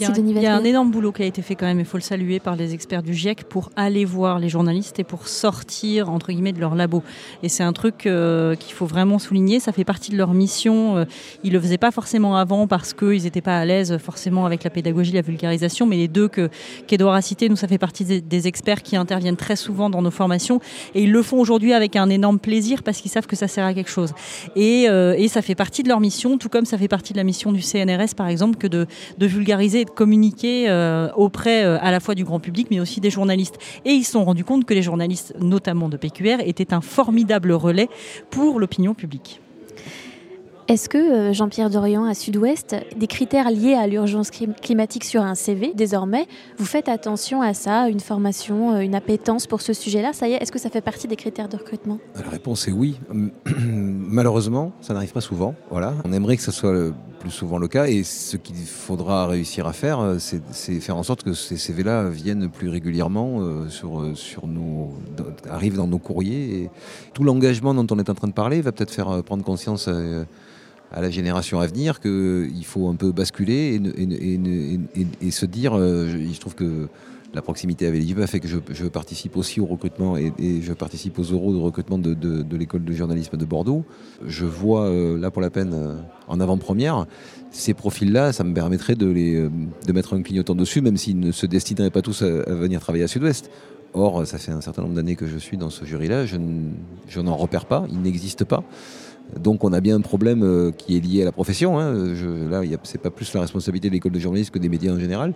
Il 0.00 0.40
y, 0.40 0.46
a, 0.46 0.54
un 0.54 0.64
énorme 0.64 0.90
boulot 0.90 1.12
qui 1.12 1.22
a 1.22 1.26
été 1.26 1.42
fait 1.42 1.54
quand 1.54 1.66
même, 1.66 1.80
il 1.80 1.84
faut 1.84 1.96
le 1.96 2.02
saluer, 2.02 2.40
par 2.40 2.56
les 2.56 2.74
experts 2.74 3.02
du 3.02 3.14
GIEC 3.14 3.44
pour 3.44 3.70
aller 3.76 4.04
voir 4.04 4.38
les 4.38 4.48
journalistes 4.48 4.98
et 4.98 5.04
pour 5.04 5.28
sortir, 5.28 6.10
entre 6.10 6.32
guillemets, 6.32 6.52
de 6.52 6.60
leur 6.60 6.74
labo. 6.74 7.02
Et 7.42 7.48
c'est 7.48 7.62
un 7.62 7.72
truc 7.72 8.06
euh, 8.06 8.54
qu'il 8.54 8.74
faut 8.74 8.86
vraiment 8.86 9.18
souligner, 9.18 9.60
ça 9.60 9.72
fait 9.72 9.84
partie 9.84 10.10
de 10.10 10.16
leur 10.16 10.34
mission. 10.34 10.98
Euh, 10.98 11.04
ils 11.42 11.52
le 11.52 11.60
faisaient 11.60 11.78
pas 11.78 11.90
forcément 11.90 12.36
avant 12.36 12.66
parce 12.66 12.94
qu'ils 12.94 13.22
n'étaient 13.22 13.40
pas 13.40 13.58
à 13.58 13.64
l'aise 13.64 13.98
forcément 13.98 14.46
avec 14.46 14.64
la 14.64 14.70
pédagogie, 14.70 15.12
la 15.12 15.22
vulgarisation, 15.22 15.86
mais 15.86 15.96
les 15.96 16.08
deux 16.08 16.28
qu'Edouard 16.28 17.14
a 17.14 17.22
cités, 17.22 17.48
nous, 17.48 17.56
ça 17.56 17.68
fait 17.68 17.78
partie 17.78 18.04
des, 18.04 18.48
experts 18.48 18.82
qui 18.82 18.96
interviennent 18.96 19.36
très 19.36 19.56
souvent 19.56 19.90
dans 19.90 20.00
nos 20.00 20.12
formations 20.12 20.60
et 20.94 21.02
ils 21.02 21.10
le 21.10 21.22
font 21.22 21.40
aujourd'hui 21.40 21.72
avec 21.72 21.96
un 21.96 22.08
énorme 22.08 22.38
plaisir 22.38 22.84
parce 22.84 23.00
qu'ils 23.00 23.10
savent 23.10 23.26
que 23.26 23.34
ça 23.34 23.48
sert 23.48 23.64
à 23.64 23.74
quelque 23.74 23.90
chose. 23.90 24.12
Et, 24.54 24.88
euh, 24.88 25.14
et, 25.18 25.26
ça 25.26 25.42
fait 25.42 25.56
partie 25.56 25.82
de 25.82 25.88
leur 25.88 25.98
mission, 25.98 26.38
tout 26.38 26.48
comme 26.48 26.64
ça 26.64 26.78
fait 26.78 26.88
partie 26.88 27.12
de 27.12 27.18
la 27.18 27.24
mission 27.24 27.50
du 27.50 27.62
CNRS, 27.62 28.14
par 28.16 28.28
exemple, 28.28 28.56
que 28.58 28.68
de, 28.68 28.86
de 29.18 29.26
vulgariser 29.26 29.84
communiquer 29.94 30.68
euh, 30.68 31.10
auprès 31.16 31.64
euh, 31.64 31.78
à 31.80 31.90
la 31.90 32.00
fois 32.00 32.14
du 32.14 32.24
grand 32.24 32.40
public, 32.40 32.68
mais 32.70 32.80
aussi 32.80 33.00
des 33.00 33.10
journalistes. 33.10 33.58
Et 33.84 33.90
ils 33.90 34.04
se 34.04 34.12
sont 34.12 34.24
rendus 34.24 34.44
compte 34.44 34.64
que 34.64 34.74
les 34.74 34.82
journalistes, 34.82 35.34
notamment 35.40 35.88
de 35.88 35.96
PQR, 35.96 36.40
étaient 36.44 36.74
un 36.74 36.80
formidable 36.80 37.52
relais 37.52 37.88
pour 38.30 38.58
l'opinion 38.58 38.94
publique. 38.94 39.40
Est-ce 40.68 40.90
que, 40.90 40.98
euh, 40.98 41.32
Jean-Pierre 41.32 41.70
Dorian, 41.70 42.04
à 42.04 42.12
Sud-Ouest, 42.12 42.76
des 42.94 43.06
critères 43.06 43.50
liés 43.50 43.72
à 43.72 43.86
l'urgence 43.86 44.30
climatique 44.30 45.04
sur 45.04 45.22
un 45.22 45.34
CV, 45.34 45.72
désormais, 45.74 46.26
vous 46.58 46.66
faites 46.66 46.90
attention 46.90 47.40
à 47.40 47.54
ça, 47.54 47.88
une 47.88 48.00
formation, 48.00 48.78
une 48.78 48.94
appétence 48.94 49.46
pour 49.46 49.62
ce 49.62 49.72
sujet-là? 49.72 50.12
Ça 50.12 50.28
y 50.28 50.34
est, 50.34 50.42
est-ce 50.42 50.52
que 50.52 50.58
ça 50.58 50.68
fait 50.68 50.82
partie 50.82 51.08
des 51.08 51.16
critères 51.16 51.48
de 51.48 51.56
recrutement? 51.56 51.98
La 52.22 52.28
réponse 52.28 52.68
est 52.68 52.72
oui. 52.72 53.00
Malheureusement, 54.08 54.72
ça 54.80 54.94
n'arrive 54.94 55.12
pas 55.12 55.20
souvent. 55.20 55.54
Voilà. 55.70 55.94
On 56.04 56.12
aimerait 56.12 56.36
que 56.36 56.42
ce 56.42 56.50
soit 56.50 56.72
le 56.72 56.94
plus 57.20 57.30
souvent 57.30 57.58
le 57.58 57.68
cas. 57.68 57.86
Et 57.86 58.04
ce 58.04 58.36
qu'il 58.36 58.56
faudra 58.56 59.26
réussir 59.26 59.66
à 59.66 59.72
faire, 59.72 60.00
euh, 60.00 60.18
c'est 60.18 60.80
faire 60.80 60.96
en 60.96 61.02
sorte 61.02 61.22
que 61.22 61.34
ces 61.34 61.56
CV-là 61.56 62.08
viennent 62.08 62.48
plus 62.48 62.68
régulièrement 62.68 63.68
sur, 63.68 64.04
sur 64.14 64.46
nos, 64.46 64.92
arrivent 65.50 65.76
dans 65.76 65.86
nos 65.86 65.98
courriers. 65.98 66.62
Et 66.62 66.70
tout 67.12 67.24
l'engagement 67.24 67.74
dont 67.74 67.86
on 67.90 67.98
est 67.98 68.10
en 68.10 68.14
train 68.14 68.28
de 68.28 68.32
parler 68.32 68.60
va 68.60 68.72
peut-être 68.72 68.92
faire 68.92 69.22
prendre 69.24 69.44
conscience 69.44 69.88
à 70.92 71.00
la 71.00 71.10
génération 71.10 71.60
à 71.60 71.66
venir 71.66 72.00
qu'il 72.00 72.64
faut 72.64 72.88
un 72.88 72.94
peu 72.94 73.12
basculer 73.12 73.80
et, 75.20 75.30
se 75.30 75.46
dire, 75.46 75.76
euh, 75.76 76.08
je, 76.08 76.40
trouve 76.40 76.54
que 76.54 76.88
la 77.34 77.42
proximité 77.42 77.86
avec 77.86 78.00
l'IVA 78.02 78.26
fait 78.26 78.40
que 78.40 78.48
je, 78.48 78.84
participe 78.86 79.36
aussi 79.36 79.60
au 79.60 79.66
recrutement 79.66 80.16
et, 80.16 80.32
je 80.38 80.72
participe 80.72 81.18
aux 81.18 81.24
euros 81.24 81.52
de 81.52 81.58
recrutement 81.58 81.98
de, 81.98 82.56
l'école 82.56 82.84
de 82.84 82.92
journalisme 82.92 83.36
de 83.36 83.44
Bordeaux. 83.44 83.84
Je 84.26 84.46
vois 84.46 84.86
euh, 84.86 85.18
là 85.18 85.30
pour 85.30 85.42
la 85.42 85.50
peine 85.50 85.72
euh, 85.74 85.94
en 86.26 86.40
avant-première 86.40 87.06
ces 87.50 87.72
profils-là, 87.72 88.32
ça 88.32 88.44
me 88.44 88.52
permettrait 88.52 88.94
de, 88.94 89.06
les, 89.06 89.34
de 89.40 89.92
mettre 89.92 90.14
un 90.14 90.20
clignotant 90.20 90.54
dessus, 90.54 90.82
même 90.82 90.98
s'ils 90.98 91.18
ne 91.18 91.32
se 91.32 91.46
destineraient 91.46 91.90
pas 91.90 92.02
tous 92.02 92.20
à, 92.20 92.26
venir 92.26 92.78
travailler 92.80 93.04
à 93.04 93.08
Sud-Ouest. 93.08 93.50
Or, 93.94 94.26
ça 94.26 94.36
fait 94.36 94.52
un 94.52 94.60
certain 94.60 94.82
nombre 94.82 94.94
d'années 94.94 95.16
que 95.16 95.26
je 95.26 95.38
suis 95.38 95.56
dans 95.56 95.70
ce 95.70 95.86
jury-là, 95.86 96.26
je 96.26 97.20
n'en 97.20 97.36
repère 97.36 97.64
pas, 97.64 97.86
il 97.90 98.02
n'existe 98.02 98.44
pas. 98.44 98.64
Donc 99.36 99.64
on 99.64 99.72
a 99.72 99.80
bien 99.80 99.96
un 99.96 100.00
problème 100.00 100.42
euh, 100.42 100.70
qui 100.70 100.96
est 100.96 101.00
lié 101.00 101.22
à 101.22 101.24
la 101.24 101.32
profession. 101.32 101.78
Hein. 101.78 102.14
Je, 102.14 102.48
là, 102.48 102.62
pas 103.02 103.10
plus 103.10 103.32
la 103.34 103.42
responsabilité 103.42 103.88
de 103.88 103.94
l'école 103.94 104.12
de 104.12 104.18
journalisme 104.18 104.50
que 104.50 104.58
des 104.58 104.68
médias 104.68 104.92
en 104.92 104.98
général. 104.98 105.34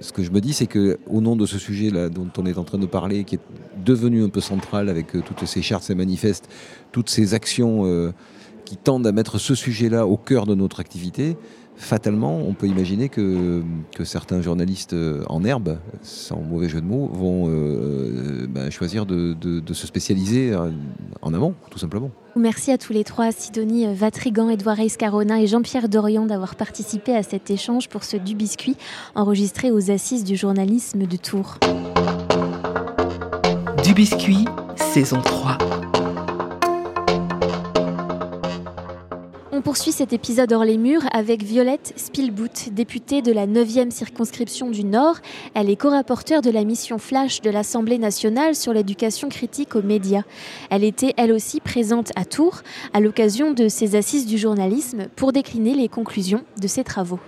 ce 0.00 0.12
que 0.12 0.22
je 0.22 0.30
me 0.30 0.40
dis, 0.40 0.52
c'est 0.52 0.66
que 0.66 0.98
au 1.08 1.20
nom 1.20 1.36
de 1.36 1.46
ce 1.46 1.58
sujet-là 1.58 2.08
dont 2.08 2.28
on 2.38 2.46
est 2.46 2.56
en 2.56 2.64
train 2.64 2.78
de 2.78 2.86
parler, 2.86 3.24
qui 3.24 3.36
est 3.36 3.40
devenu 3.84 4.24
un 4.24 4.28
peu 4.28 4.40
central 4.40 4.88
avec 4.88 5.14
euh, 5.14 5.22
toutes 5.24 5.46
ces 5.46 5.62
chartes, 5.62 5.84
ces 5.84 5.94
manifestes, 5.94 6.48
toutes 6.92 7.10
ces 7.10 7.34
actions 7.34 7.84
euh, 7.84 8.12
qui 8.64 8.76
tendent 8.76 9.06
à 9.06 9.12
mettre 9.12 9.38
ce 9.38 9.54
sujet-là 9.54 10.06
au 10.06 10.16
cœur 10.16 10.46
de 10.46 10.54
notre 10.54 10.80
activité, 10.80 11.36
fatalement, 11.80 12.36
on 12.36 12.52
peut 12.52 12.66
imaginer 12.66 13.08
que, 13.08 13.62
que, 13.96 14.04
certains 14.04 14.42
journalistes 14.42 14.94
en 15.28 15.44
herbe, 15.44 15.78
sans 16.02 16.40
mauvais 16.40 16.68
jeu 16.68 16.80
de 16.80 16.86
mots, 16.86 17.10
vont 17.12 17.48
ben, 18.48 18.70
choisir 18.70 19.06
de, 19.06 19.34
de, 19.34 19.74
se 19.74 19.86
spécialiser 19.86 20.54
en 21.22 21.34
amont, 21.34 21.54
tout 21.70 21.78
simplement. 21.78 22.10
Merci 22.36 22.70
à 22.70 22.78
tous 22.78 22.92
les 22.92 23.04
trois, 23.04 23.32
Sidonie 23.32 23.92
Vatrigan, 23.92 24.50
Edouard 24.50 24.76
Reis-Carona 24.76 25.40
et 25.42 25.46
Jean-Pierre 25.46 25.88
Dorian 25.88 26.26
d'avoir 26.26 26.54
participé 26.54 27.16
à 27.16 27.22
cet 27.22 27.50
échange 27.50 27.88
pour 27.88 28.04
ce 28.04 28.16
Du 28.16 28.34
Biscuit 28.34 28.76
enregistré 29.14 29.70
aux 29.70 29.90
Assises 29.90 30.24
du 30.24 30.36
journalisme 30.36 31.06
de 31.06 31.16
Tours. 31.16 31.58
Du 33.82 33.94
Biscuit, 33.94 34.44
saison 34.76 35.20
3. 35.20 35.58
On 39.60 39.62
poursuit 39.62 39.92
cet 39.92 40.14
épisode 40.14 40.54
hors 40.54 40.64
les 40.64 40.78
murs 40.78 41.04
avec 41.12 41.42
Violette 41.42 41.92
Spielbout, 41.96 42.70
députée 42.72 43.20
de 43.20 43.30
la 43.30 43.46
9e 43.46 43.90
circonscription 43.90 44.70
du 44.70 44.84
Nord. 44.84 45.16
Elle 45.52 45.68
est 45.68 45.76
co-rapporteure 45.76 46.40
de 46.40 46.50
la 46.50 46.64
mission 46.64 46.96
Flash 46.96 47.42
de 47.42 47.50
l'Assemblée 47.50 47.98
nationale 47.98 48.54
sur 48.54 48.72
l'éducation 48.72 49.28
critique 49.28 49.76
aux 49.76 49.82
médias. 49.82 50.22
Elle 50.70 50.82
était 50.82 51.12
elle 51.18 51.30
aussi 51.30 51.60
présente 51.60 52.10
à 52.16 52.24
Tours 52.24 52.62
à 52.94 53.00
l'occasion 53.00 53.52
de 53.52 53.68
ses 53.68 53.96
assises 53.96 54.24
du 54.24 54.38
journalisme 54.38 55.08
pour 55.14 55.30
décliner 55.30 55.74
les 55.74 55.88
conclusions 55.88 56.42
de 56.58 56.66
ses 56.66 56.82
travaux. 56.82 57.20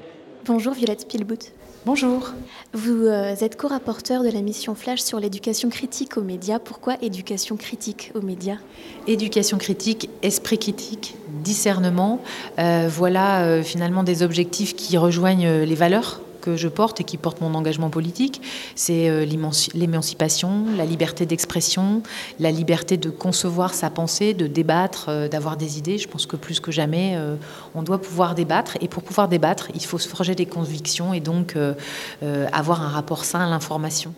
Bonjour 0.46 0.72
Violette 0.72 1.02
Spielbout. 1.02 1.52
Bonjour. 1.84 2.30
Vous 2.74 3.06
euh, 3.06 3.34
êtes 3.34 3.56
co-rapporteur 3.56 4.22
de 4.22 4.28
la 4.28 4.40
mission 4.40 4.76
Flash 4.76 5.00
sur 5.00 5.18
l'éducation 5.18 5.68
critique 5.68 6.16
aux 6.16 6.22
médias. 6.22 6.60
Pourquoi 6.60 6.94
éducation 7.02 7.56
critique 7.56 8.12
aux 8.14 8.20
médias? 8.20 8.58
Éducation 9.08 9.58
critique, 9.58 10.08
esprit 10.22 10.58
critique, 10.58 11.16
discernement, 11.42 12.22
euh, 12.60 12.88
voilà 12.88 13.42
euh, 13.46 13.64
finalement 13.64 14.04
des 14.04 14.22
objectifs 14.22 14.76
qui 14.76 14.96
rejoignent 14.96 15.64
les 15.64 15.74
valeurs 15.74 16.20
que 16.42 16.56
je 16.56 16.68
porte 16.68 17.00
et 17.00 17.04
qui 17.04 17.16
porte 17.16 17.40
mon 17.40 17.54
engagement 17.54 17.88
politique, 17.88 18.42
c'est 18.74 19.08
euh, 19.08 19.24
l'émancipation, 19.24 20.66
la 20.76 20.84
liberté 20.84 21.24
d'expression, 21.24 22.02
la 22.38 22.50
liberté 22.50 22.98
de 22.98 23.08
concevoir 23.08 23.72
sa 23.72 23.88
pensée, 23.88 24.34
de 24.34 24.46
débattre, 24.46 25.06
euh, 25.08 25.28
d'avoir 25.28 25.56
des 25.56 25.78
idées. 25.78 25.96
Je 25.96 26.08
pense 26.08 26.26
que 26.26 26.36
plus 26.36 26.60
que 26.60 26.70
jamais, 26.70 27.14
euh, 27.16 27.36
on 27.74 27.82
doit 27.82 28.02
pouvoir 28.02 28.34
débattre. 28.34 28.76
Et 28.82 28.88
pour 28.88 29.02
pouvoir 29.02 29.28
débattre, 29.28 29.68
il 29.74 29.84
faut 29.84 29.98
se 29.98 30.08
forger 30.08 30.34
des 30.34 30.46
convictions 30.46 31.14
et 31.14 31.20
donc 31.20 31.56
avoir 32.52 32.82
un 32.82 32.88
rapport 32.88 33.24
sain 33.24 33.40
à 33.40 33.48
l'information. 33.48 34.12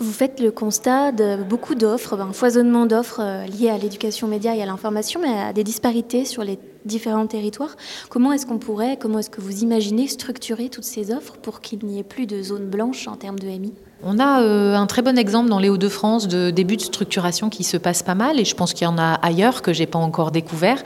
Vous 0.00 0.12
faites 0.12 0.40
le 0.40 0.50
constat 0.50 1.12
de 1.12 1.42
beaucoup 1.42 1.74
d'offres, 1.74 2.20
un 2.20 2.32
foisonnement 2.32 2.84
d'offres 2.86 3.22
liées 3.46 3.70
à 3.70 3.78
l'éducation 3.78 4.26
média 4.26 4.54
et 4.56 4.62
à 4.62 4.66
l'information, 4.66 5.20
mais 5.22 5.38
à 5.38 5.52
des 5.52 5.62
disparités 5.62 6.24
sur 6.24 6.42
les 6.42 6.58
différents 6.84 7.26
territoires. 7.26 7.76
Comment 8.08 8.32
est-ce 8.32 8.44
qu'on 8.44 8.58
pourrait, 8.58 8.98
comment 9.00 9.20
est-ce 9.20 9.30
que 9.30 9.40
vous 9.40 9.62
imaginez 9.62 10.08
structurer 10.08 10.68
toutes 10.68 10.84
ces 10.84 11.12
offres 11.12 11.36
pour 11.36 11.60
qu'il 11.60 11.84
n'y 11.84 11.98
ait 11.98 12.04
plus 12.04 12.26
de 12.26 12.42
zones 12.42 12.68
blanches 12.68 13.08
en 13.08 13.16
termes 13.16 13.38
de 13.38 13.46
MI 13.46 13.72
on 14.06 14.18
a 14.18 14.42
euh, 14.42 14.74
un 14.74 14.86
très 14.86 15.00
bon 15.00 15.16
exemple 15.16 15.48
dans 15.48 15.58
les 15.58 15.70
Hauts-de-France 15.70 16.28
de 16.28 16.50
début 16.50 16.76
de 16.76 16.82
structuration 16.82 17.48
qui 17.48 17.64
se 17.64 17.78
passe 17.78 18.02
pas 18.02 18.14
mal 18.14 18.38
et 18.38 18.44
je 18.44 18.54
pense 18.54 18.74
qu'il 18.74 18.84
y 18.84 18.86
en 18.86 18.98
a 18.98 19.14
ailleurs 19.14 19.62
que 19.62 19.72
j'ai 19.72 19.86
pas 19.86 19.98
encore 19.98 20.30
découvert. 20.30 20.82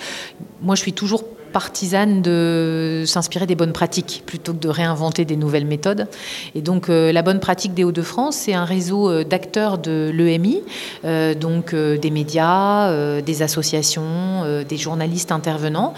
Moi, 0.63 0.77
je 0.77 0.83
suis 0.83 0.93
toujours 0.93 1.25
partisane 1.49 2.23
de 2.23 3.05
s'inspirer 3.07 3.47
des 3.47 3.55
bonnes 3.55 3.73
pratiques 3.73 4.23
plutôt 4.27 4.53
que 4.53 4.59
de 4.59 4.69
réinventer 4.69 5.25
des 5.25 5.37
nouvelles 5.37 5.67
méthodes. 5.67 6.09
Et 6.55 6.61
donc 6.61 6.89
euh, 6.89 7.13
la 7.13 7.23
bonne 7.23 7.41
pratique 7.41 7.75
des 7.75 7.85
Hauts-de-France, 7.85 8.37
c'est 8.37 8.55
un 8.55 8.65
réseau 8.65 9.11
euh, 9.11 9.25
d'acteurs 9.25 9.79
de 9.79 10.11
l'EMI, 10.13 10.63
euh, 11.05 11.35
donc 11.35 11.75
des 11.75 12.11
médias, 12.11 13.21
des 13.21 13.43
associations, 13.43 14.63
des 14.69 14.77
journalistes 14.77 15.33
intervenants, 15.33 15.95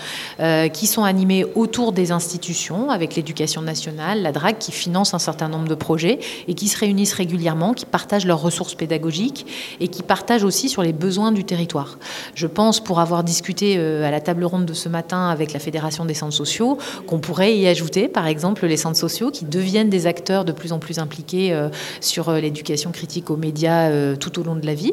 qui 0.73 0.87
sont 0.87 1.05
animés 1.05 1.45
autour 1.55 1.93
des 1.93 2.13
institutions 2.13 2.91
avec 2.91 3.17
l'éducation 3.17 3.63
nationale, 3.63 4.23
la 4.23 4.33
DRAC, 4.33 4.59
qui 4.59 4.73
finance 4.73 5.15
un 5.15 5.19
certain 5.19 5.49
nombre 5.49 5.69
de 5.69 5.75
projets 5.75 6.19
et 6.49 6.55
qui 6.55 6.69
se 6.69 6.79
réunissent 6.79 7.13
régulièrement, 7.13 7.75
qui 7.75 7.87
partagent 7.87 8.27
leurs 8.27 8.41
ressources 8.41 8.75
pédagogiques 8.75 9.47
et 9.81 9.89
qui 9.89 10.03
partagent 10.03 10.45
aussi 10.45 10.69
sur 10.69 10.83
les 10.83 10.93
besoins 10.93 11.33
du 11.33 11.45
territoire. 11.45 11.99
Je 12.35 12.47
pense, 12.47 12.81
pour 12.81 13.01
avoir 13.01 13.25
discuté 13.25 13.79
à 13.79 14.11
la 14.11 14.21
table 14.21 14.45
ronde 14.45 14.67
de 14.67 14.75
ce 14.75 14.89
matin 14.89 15.29
avec 15.29 15.40
avec 15.41 15.55
la 15.55 15.61
Fédération 15.61 16.05
des 16.05 16.13
centres 16.13 16.35
sociaux, 16.35 16.77
qu'on 17.07 17.19
pourrait 17.19 17.57
y 17.57 17.67
ajouter, 17.67 18.09
par 18.09 18.27
exemple, 18.27 18.67
les 18.67 18.77
centres 18.77 18.99
sociaux 18.99 19.31
qui 19.31 19.47
deviennent 19.47 19.89
des 19.89 20.07
acteurs 20.07 20.45
de 20.45 20.53
plus 20.53 20.73
en 20.73 20.79
plus 20.79 20.99
impliqués 20.99 21.53
euh, 21.53 21.71
sur 22.03 22.29
euh, 22.29 22.41
l'éducation 22.41 22.93
critique 22.93 23.31
aux 23.31 23.39
médias 23.39 23.89
euh, 23.89 24.17
tout 24.17 24.39
au 24.39 24.43
long 24.43 24.55
de 24.55 24.67
la 24.67 24.75
vie, 24.75 24.93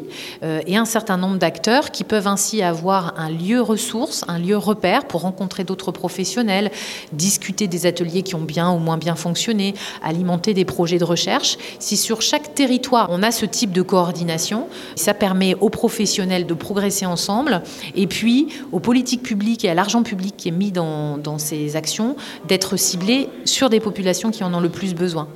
et 0.66 0.76
un 0.76 0.84
certain 0.84 1.16
nombre 1.16 1.38
d'acteurs 1.38 1.90
qui 1.90 2.04
peuvent 2.04 2.26
ainsi 2.26 2.62
avoir 2.62 3.14
un 3.18 3.30
lieu 3.30 3.60
ressource, 3.60 4.24
un 4.28 4.38
lieu 4.38 4.56
repère 4.56 5.06
pour 5.06 5.22
rencontrer 5.22 5.64
d'autres 5.64 5.92
professionnels, 5.92 6.70
discuter 7.12 7.66
des 7.66 7.86
ateliers 7.86 8.22
qui 8.22 8.34
ont 8.34 8.40
bien 8.40 8.70
ou 8.70 8.78
moins 8.78 8.96
bien 8.96 9.14
fonctionné, 9.14 9.74
alimenter 10.02 10.54
des 10.54 10.64
projets 10.64 10.98
de 10.98 11.04
recherche. 11.04 11.58
Si 11.78 11.96
sur 11.96 12.22
chaque 12.22 12.54
territoire 12.54 13.08
on 13.10 13.22
a 13.22 13.30
ce 13.30 13.44
type 13.44 13.72
de 13.72 13.82
coordination, 13.82 14.68
ça 14.94 15.12
permet 15.12 15.54
aux 15.60 15.70
professionnels 15.70 16.46
de 16.46 16.54
progresser 16.54 17.06
ensemble, 17.06 17.62
et 17.94 18.06
puis 18.06 18.48
aux 18.72 18.80
politiques 18.80 19.22
publiques 19.22 19.64
et 19.64 19.68
à 19.68 19.74
l'argent 19.74 20.02
public 20.02 20.36
qui 20.38 20.48
est 20.48 20.52
mis 20.52 20.72
dans, 20.72 21.38
ces 21.38 21.76
actions 21.76 22.16
d'être 22.46 22.76
ciblé 22.76 23.28
sur 23.44 23.68
des 23.68 23.80
populations 23.80 24.30
qui 24.30 24.42
en 24.42 24.54
ont 24.54 24.60
le 24.60 24.70
plus 24.70 24.94
besoin. 24.94 25.28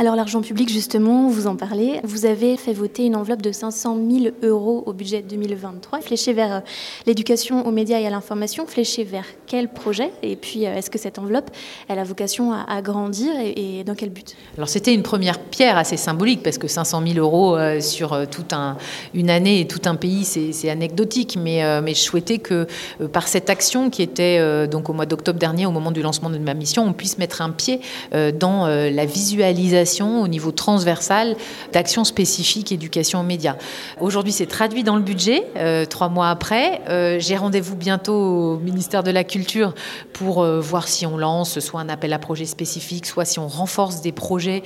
Alors 0.00 0.14
l'argent 0.14 0.42
public, 0.42 0.68
justement, 0.68 1.28
vous 1.28 1.48
en 1.48 1.56
parlez. 1.56 1.98
Vous 2.04 2.24
avez 2.24 2.56
fait 2.56 2.72
voter 2.72 3.06
une 3.06 3.16
enveloppe 3.16 3.42
de 3.42 3.50
500 3.50 3.98
000 4.08 4.26
euros 4.44 4.84
au 4.86 4.92
budget 4.92 5.22
2023, 5.22 6.02
fléchée 6.02 6.32
vers 6.32 6.54
euh, 6.54 6.60
l'éducation 7.04 7.66
aux 7.66 7.72
médias 7.72 7.98
et 7.98 8.06
à 8.06 8.10
l'information, 8.10 8.64
fléchée 8.68 9.02
vers 9.02 9.24
quel 9.48 9.68
projet? 9.68 10.12
Et 10.22 10.36
puis, 10.36 10.66
euh, 10.66 10.76
est-ce 10.76 10.88
que 10.88 10.98
cette 10.98 11.18
enveloppe, 11.18 11.50
elle 11.88 11.98
a 11.98 12.04
vocation 12.04 12.52
à, 12.52 12.80
grandir 12.80 13.32
et, 13.40 13.82
dans 13.82 13.96
quel 13.96 14.10
but? 14.10 14.36
Alors 14.56 14.68
c'était 14.68 14.94
une 14.94 15.02
première 15.02 15.40
pierre 15.40 15.76
assez 15.76 15.96
symbolique, 15.96 16.44
parce 16.44 16.58
que 16.58 16.68
500 16.68 17.02
000 17.04 17.18
euros 17.18 17.56
euh, 17.56 17.80
sur 17.80 18.16
toute 18.30 18.52
un, 18.52 18.76
une 19.14 19.30
année 19.30 19.58
et 19.58 19.66
tout 19.66 19.82
un 19.86 19.96
pays, 19.96 20.24
c'est 20.24 20.70
anecdotique. 20.70 21.36
Mais, 21.42 21.80
mais 21.80 21.94
je 21.94 22.00
souhaitais 22.00 22.38
que 22.38 22.68
par 23.12 23.26
cette 23.26 23.50
action 23.50 23.90
qui 23.90 24.02
était 24.02 24.68
donc 24.68 24.88
au 24.90 24.92
mois 24.92 25.06
d'octobre 25.06 25.40
dernier, 25.40 25.66
au 25.66 25.72
moment 25.72 25.90
du 25.90 26.02
lancement 26.02 26.30
de 26.30 26.38
ma 26.38 26.54
mission, 26.54 26.84
on 26.86 26.92
puisse 26.92 27.18
mettre 27.18 27.42
un 27.42 27.50
pied 27.50 27.80
dans 28.12 28.66
la 28.66 29.04
visualisation 29.04 29.87
au 30.00 30.28
niveau 30.28 30.52
transversal 30.52 31.36
d'actions 31.72 32.04
spécifiques 32.04 32.72
éducation 32.72 33.20
aux 33.20 33.24
médias. 33.24 33.56
Aujourd'hui, 34.00 34.32
c'est 34.32 34.46
traduit 34.46 34.84
dans 34.84 34.96
le 34.96 35.02
budget, 35.02 35.44
euh, 35.56 35.86
trois 35.86 36.08
mois 36.08 36.28
après. 36.28 36.82
Euh, 36.88 37.18
j'ai 37.18 37.36
rendez-vous 37.36 37.74
bientôt 37.74 38.14
au 38.14 38.58
ministère 38.58 39.02
de 39.02 39.10
la 39.10 39.24
Culture 39.24 39.74
pour 40.12 40.42
euh, 40.42 40.60
voir 40.60 40.88
si 40.88 41.06
on 41.06 41.16
lance 41.16 41.58
soit 41.60 41.80
un 41.80 41.88
appel 41.88 42.12
à 42.12 42.18
projet 42.18 42.44
spécifique, 42.44 43.06
soit 43.06 43.24
si 43.24 43.38
on 43.38 43.48
renforce 43.48 44.00
des 44.02 44.12
projets 44.12 44.62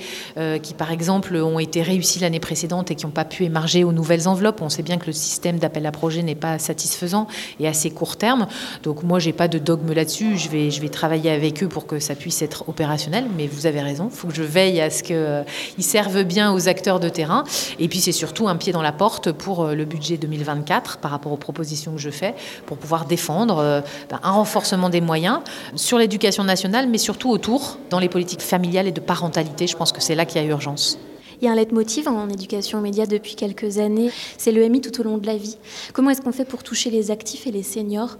qui, 0.61 0.73
par 0.73 0.91
exemple, 0.91 1.35
ont 1.35 1.59
été 1.59 1.81
réussis 1.81 2.19
l'année 2.19 2.39
précédente 2.39 2.91
et 2.91 2.95
qui 2.95 3.05
n'ont 3.05 3.11
pas 3.11 3.25
pu 3.25 3.43
émarger 3.43 3.83
aux 3.83 3.91
nouvelles 3.91 4.27
enveloppes. 4.27 4.61
On 4.61 4.69
sait 4.69 4.83
bien 4.83 4.97
que 4.97 5.07
le 5.07 5.13
système 5.13 5.59
d'appel 5.59 5.85
à 5.85 5.91
projet 5.91 6.21
n'est 6.23 6.35
pas 6.35 6.59
satisfaisant 6.59 7.27
et 7.59 7.67
assez 7.67 7.91
court 7.91 8.17
terme. 8.17 8.47
Donc 8.83 9.03
moi, 9.03 9.19
j'ai 9.19 9.33
pas 9.33 9.47
de 9.47 9.59
dogme 9.59 9.93
là-dessus. 9.93 10.37
Je 10.37 10.49
vais, 10.49 10.71
je 10.71 10.81
vais 10.81 10.89
travailler 10.89 11.31
avec 11.31 11.63
eux 11.63 11.67
pour 11.67 11.85
que 11.85 11.99
ça 11.99 12.15
puisse 12.15 12.41
être 12.41 12.67
opérationnel. 12.67 13.25
Mais 13.37 13.47
vous 13.47 13.65
avez 13.65 13.81
raison, 13.81 14.09
il 14.11 14.15
faut 14.15 14.27
que 14.27 14.35
je 14.35 14.43
veille 14.43 14.81
à 14.81 14.89
ce 14.89 15.03
que 15.03 15.12
qu'ils 15.13 15.21
euh, 15.21 15.43
servent 15.79 16.23
bien 16.23 16.53
aux 16.53 16.67
acteurs 16.67 16.99
de 16.99 17.09
terrain. 17.09 17.43
Et 17.79 17.87
puis 17.87 17.99
c'est 17.99 18.11
surtout 18.11 18.47
un 18.47 18.55
pied 18.55 18.73
dans 18.73 18.81
la 18.81 18.91
porte 18.91 19.31
pour 19.31 19.63
euh, 19.63 19.75
le 19.75 19.85
budget 19.85 20.17
2024 20.17 20.97
par 20.97 21.11
rapport 21.11 21.31
aux 21.31 21.37
propositions 21.37 21.93
que 21.93 22.01
je 22.01 22.09
fais 22.09 22.33
pour 22.65 22.77
pouvoir 22.77 23.05
défendre 23.05 23.59
euh, 23.59 23.81
ben, 24.09 24.19
un 24.23 24.31
renforcement 24.31 24.89
des 24.89 25.01
moyens 25.01 25.39
sur 25.75 25.97
l'éducation 25.97 26.43
nationale, 26.43 26.87
mais 26.87 26.97
surtout 26.97 27.29
autour, 27.29 27.77
dans 27.89 27.99
les 27.99 28.09
politiques 28.09 28.41
familiales 28.41 28.87
et 28.87 28.91
de 28.91 28.99
parentalité. 28.99 29.67
Je 29.67 29.77
pense 29.77 29.91
que 29.91 30.01
c'est 30.01 30.15
là 30.15 30.25
qu'il 30.25 30.41
y 30.41 30.45
a 30.45 30.47
urgence. 30.47 30.97
Il 31.41 31.45
y 31.45 31.49
a 31.49 31.51
un 31.51 31.55
leitmotiv 31.55 32.07
en 32.07 32.29
éducation 32.29 32.79
aux 32.79 32.81
médias 32.81 33.05
depuis 33.05 33.35
quelques 33.35 33.77
années, 33.77 34.11
c'est 34.37 34.53
le 34.53 34.67
MI 34.69 34.79
tout 34.79 34.97
au 35.01 35.03
long 35.03 35.17
de 35.17 35.25
la 35.25 35.35
vie. 35.35 35.57
Comment 35.91 36.11
est-ce 36.11 36.21
qu'on 36.21 36.31
fait 36.31 36.45
pour 36.45 36.63
toucher 36.63 36.89
les 36.89 37.11
actifs 37.11 37.47
et 37.47 37.51
les 37.51 37.63
seniors 37.63 38.17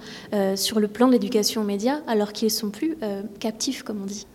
sur 0.55 0.81
le 0.81 0.89
plan 0.89 1.07
de 1.07 1.13
l'éducation 1.13 1.61
aux 1.61 1.65
médias 1.65 1.99
alors 2.07 2.33
qu'ils 2.33 2.47
ne 2.47 2.51
sont 2.51 2.69
plus 2.69 2.97
captifs, 3.39 3.83
comme 3.83 4.01
on 4.03 4.07
dit? 4.07 4.25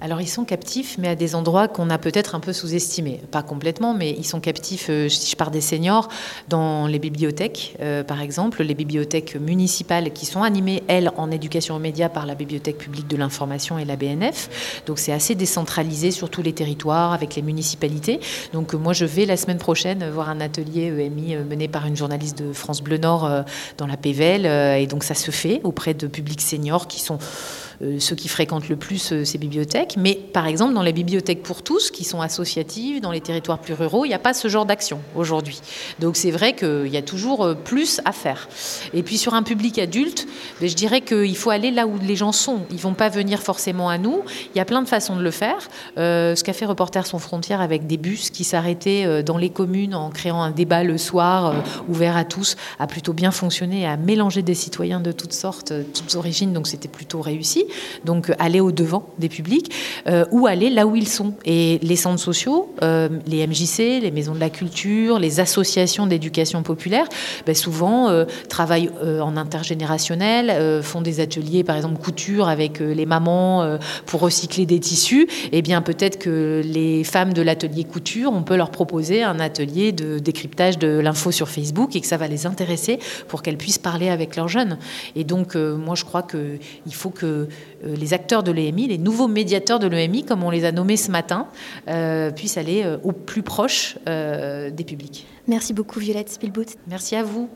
Alors 0.00 0.20
ils 0.20 0.28
sont 0.28 0.44
captifs, 0.44 0.96
mais 0.98 1.08
à 1.08 1.14
des 1.14 1.34
endroits 1.34 1.68
qu'on 1.68 1.90
a 1.90 1.98
peut-être 1.98 2.34
un 2.34 2.40
peu 2.40 2.52
sous-estimés. 2.52 3.20
Pas 3.30 3.42
complètement, 3.42 3.94
mais 3.94 4.10
ils 4.10 4.24
sont 4.24 4.40
captifs, 4.40 4.86
euh, 4.88 5.08
si 5.08 5.30
je 5.30 5.36
pars 5.36 5.50
des 5.50 5.60
seniors, 5.60 6.08
dans 6.48 6.86
les 6.86 6.98
bibliothèques, 6.98 7.76
euh, 7.80 8.02
par 8.02 8.20
exemple, 8.20 8.62
les 8.62 8.74
bibliothèques 8.74 9.36
municipales 9.36 10.12
qui 10.12 10.26
sont 10.26 10.42
animées, 10.42 10.82
elles, 10.88 11.10
en 11.16 11.30
éducation 11.30 11.76
aux 11.76 11.80
médias 11.80 12.08
par 12.08 12.26
la 12.26 12.34
Bibliothèque 12.34 12.78
publique 12.78 13.08
de 13.08 13.16
l'information 13.16 13.78
et 13.78 13.84
la 13.84 13.96
BNF. 13.96 14.82
Donc 14.86 14.98
c'est 14.98 15.12
assez 15.12 15.34
décentralisé 15.34 16.10
sur 16.10 16.30
tous 16.30 16.42
les 16.42 16.52
territoires, 16.52 17.12
avec 17.12 17.34
les 17.34 17.42
municipalités. 17.42 18.20
Donc 18.52 18.74
euh, 18.74 18.78
moi, 18.78 18.92
je 18.92 19.04
vais 19.04 19.26
la 19.26 19.36
semaine 19.36 19.58
prochaine 19.58 20.08
voir 20.10 20.30
un 20.30 20.40
atelier 20.40 20.86
EMI 20.86 21.36
mené 21.36 21.68
par 21.68 21.86
une 21.86 21.96
journaliste 21.96 22.38
de 22.38 22.52
France 22.52 22.82
Bleu 22.82 22.96
Nord 22.96 23.30
dans 23.76 23.86
la 23.86 23.96
PVL. 23.96 24.46
Et 24.80 24.86
donc 24.86 25.04
ça 25.04 25.14
se 25.14 25.30
fait 25.30 25.60
auprès 25.64 25.94
de 25.94 26.06
publics 26.06 26.40
seniors 26.40 26.88
qui 26.88 27.00
sont 27.00 27.18
euh, 27.18 27.59
ceux 27.98 28.14
qui 28.14 28.28
fréquentent 28.28 28.68
le 28.68 28.76
plus 28.76 29.12
euh, 29.12 29.24
ces 29.24 29.38
bibliothèques. 29.38 29.94
Mais 29.96 30.14
par 30.14 30.46
exemple, 30.46 30.74
dans 30.74 30.82
les 30.82 30.92
bibliothèques 30.92 31.42
pour 31.42 31.62
tous, 31.62 31.90
qui 31.90 32.04
sont 32.04 32.20
associatives, 32.20 33.00
dans 33.00 33.10
les 33.10 33.22
territoires 33.22 33.58
plus 33.58 33.72
ruraux, 33.72 34.04
il 34.04 34.08
n'y 34.08 34.14
a 34.14 34.18
pas 34.18 34.34
ce 34.34 34.48
genre 34.48 34.66
d'action 34.66 35.00
aujourd'hui. 35.16 35.60
Donc 35.98 36.16
c'est 36.16 36.30
vrai 36.30 36.54
qu'il 36.54 36.88
y 36.88 36.98
a 36.98 37.02
toujours 37.02 37.44
euh, 37.44 37.54
plus 37.54 38.00
à 38.04 38.12
faire. 38.12 38.48
Et 38.92 39.02
puis 39.02 39.16
sur 39.16 39.32
un 39.32 39.42
public 39.42 39.78
adulte, 39.78 40.26
ben, 40.60 40.68
je 40.68 40.74
dirais 40.74 41.00
qu'il 41.00 41.36
faut 41.36 41.50
aller 41.50 41.70
là 41.70 41.86
où 41.86 41.98
les 41.98 42.16
gens 42.16 42.32
sont. 42.32 42.60
Ils 42.70 42.76
ne 42.76 42.80
vont 42.80 42.94
pas 42.94 43.08
venir 43.08 43.40
forcément 43.40 43.88
à 43.88 43.96
nous. 43.96 44.22
Il 44.54 44.58
y 44.58 44.60
a 44.60 44.66
plein 44.66 44.82
de 44.82 44.88
façons 44.88 45.16
de 45.16 45.22
le 45.22 45.30
faire. 45.30 45.70
ce 45.96 46.44
qu'a 46.44 46.52
fait 46.52 46.66
Reporters 46.66 47.06
sans 47.06 47.18
frontières 47.18 47.60
avec 47.60 47.86
des 47.86 47.96
bus 47.96 48.30
qui 48.30 48.44
s'arrêtaient 48.44 49.22
dans 49.22 49.38
les 49.38 49.50
communes 49.50 49.94
en 49.94 50.10
créant 50.10 50.42
un 50.42 50.50
débat 50.50 50.84
le 50.84 50.98
soir 50.98 51.54
ouvert 51.88 52.16
à 52.16 52.24
tous 52.24 52.56
a 52.78 52.86
plutôt 52.86 53.12
bien 53.12 53.30
fonctionné, 53.30 53.86
a 53.86 53.96
mélangé 53.96 54.42
des 54.42 54.54
citoyens 54.54 55.00
de 55.00 55.12
toutes 55.12 55.32
sortes, 55.32 55.72
toutes 55.94 56.14
origines, 56.14 56.52
donc 56.52 56.66
c'était 56.66 56.88
plutôt 56.88 57.20
réussi 57.20 57.66
donc 58.04 58.32
aller 58.38 58.60
au-devant 58.60 59.06
des 59.18 59.28
publics, 59.28 59.72
euh, 60.06 60.24
ou 60.30 60.46
aller 60.46 60.70
là 60.70 60.86
où 60.86 60.96
ils 60.96 61.08
sont. 61.08 61.34
Et 61.44 61.78
les 61.82 61.96
centres 61.96 62.20
sociaux, 62.20 62.72
euh, 62.82 63.08
les 63.26 63.46
MJC, 63.46 64.00
les 64.00 64.10
maisons 64.10 64.34
de 64.34 64.40
la 64.40 64.50
culture, 64.50 65.18
les 65.18 65.40
associations 65.40 66.06
d'éducation 66.06 66.62
populaire, 66.62 67.06
ben 67.46 67.54
souvent 67.54 68.08
euh, 68.08 68.24
travaillent 68.48 68.90
en 69.02 69.36
intergénérationnel, 69.36 70.82
font 70.82 71.00
des 71.00 71.20
ateliers, 71.20 71.64
par 71.64 71.76
exemple 71.76 72.00
couture 72.00 72.48
avec 72.48 72.80
les 72.80 73.06
mamans 73.06 73.78
pour 74.06 74.20
recycler 74.20 74.66
des 74.66 74.80
tissus. 74.80 75.22
Et 75.52 75.58
eh 75.58 75.62
bien 75.62 75.82
peut-être 75.82 76.18
que 76.18 76.62
les 76.64 77.04
femmes 77.04 77.32
de 77.32 77.42
l'atelier 77.42 77.84
couture, 77.84 78.32
on 78.32 78.42
peut 78.42 78.56
leur 78.56 78.70
proposer 78.70 79.22
un 79.22 79.40
atelier 79.40 79.92
de 79.92 80.18
décryptage 80.18 80.78
de 80.78 80.98
l'info 80.98 81.30
sur 81.30 81.48
Facebook 81.48 81.96
et 81.96 82.00
que 82.00 82.06
ça 82.06 82.16
va 82.16 82.28
les 82.28 82.46
intéresser 82.46 82.98
pour 83.28 83.42
qu'elles 83.42 83.56
puissent 83.56 83.78
parler 83.78 84.08
avec 84.08 84.36
leurs 84.36 84.48
jeunes. 84.48 84.78
Et 85.16 85.24
donc 85.24 85.54
moi 85.54 85.94
je 85.94 86.04
crois 86.04 86.22
qu'il 86.22 86.94
faut 86.94 87.10
que 87.10 87.40
euh, 87.40 87.48
les 87.82 88.14
acteurs 88.14 88.42
de 88.42 88.52
l'EMI, 88.52 88.88
les 88.88 88.98
nouveaux 88.98 89.28
médiateurs 89.28 89.78
de 89.78 89.86
l'EMI, 89.86 90.24
comme 90.24 90.44
on 90.44 90.50
les 90.50 90.64
a 90.64 90.72
nommés 90.72 90.96
ce 90.96 91.10
matin, 91.10 91.48
euh, 91.88 92.30
puissent 92.30 92.58
aller 92.58 92.82
euh, 92.84 92.98
au 93.04 93.12
plus 93.12 93.42
proche 93.42 93.96
des 94.06 94.84
publics. 94.84 95.26
Merci 95.46 95.72
beaucoup 95.72 95.98
Violette 95.98 96.30
Spielboot. 96.30 96.76
Merci 96.88 97.16
à 97.16 97.22
vous. 97.22 97.48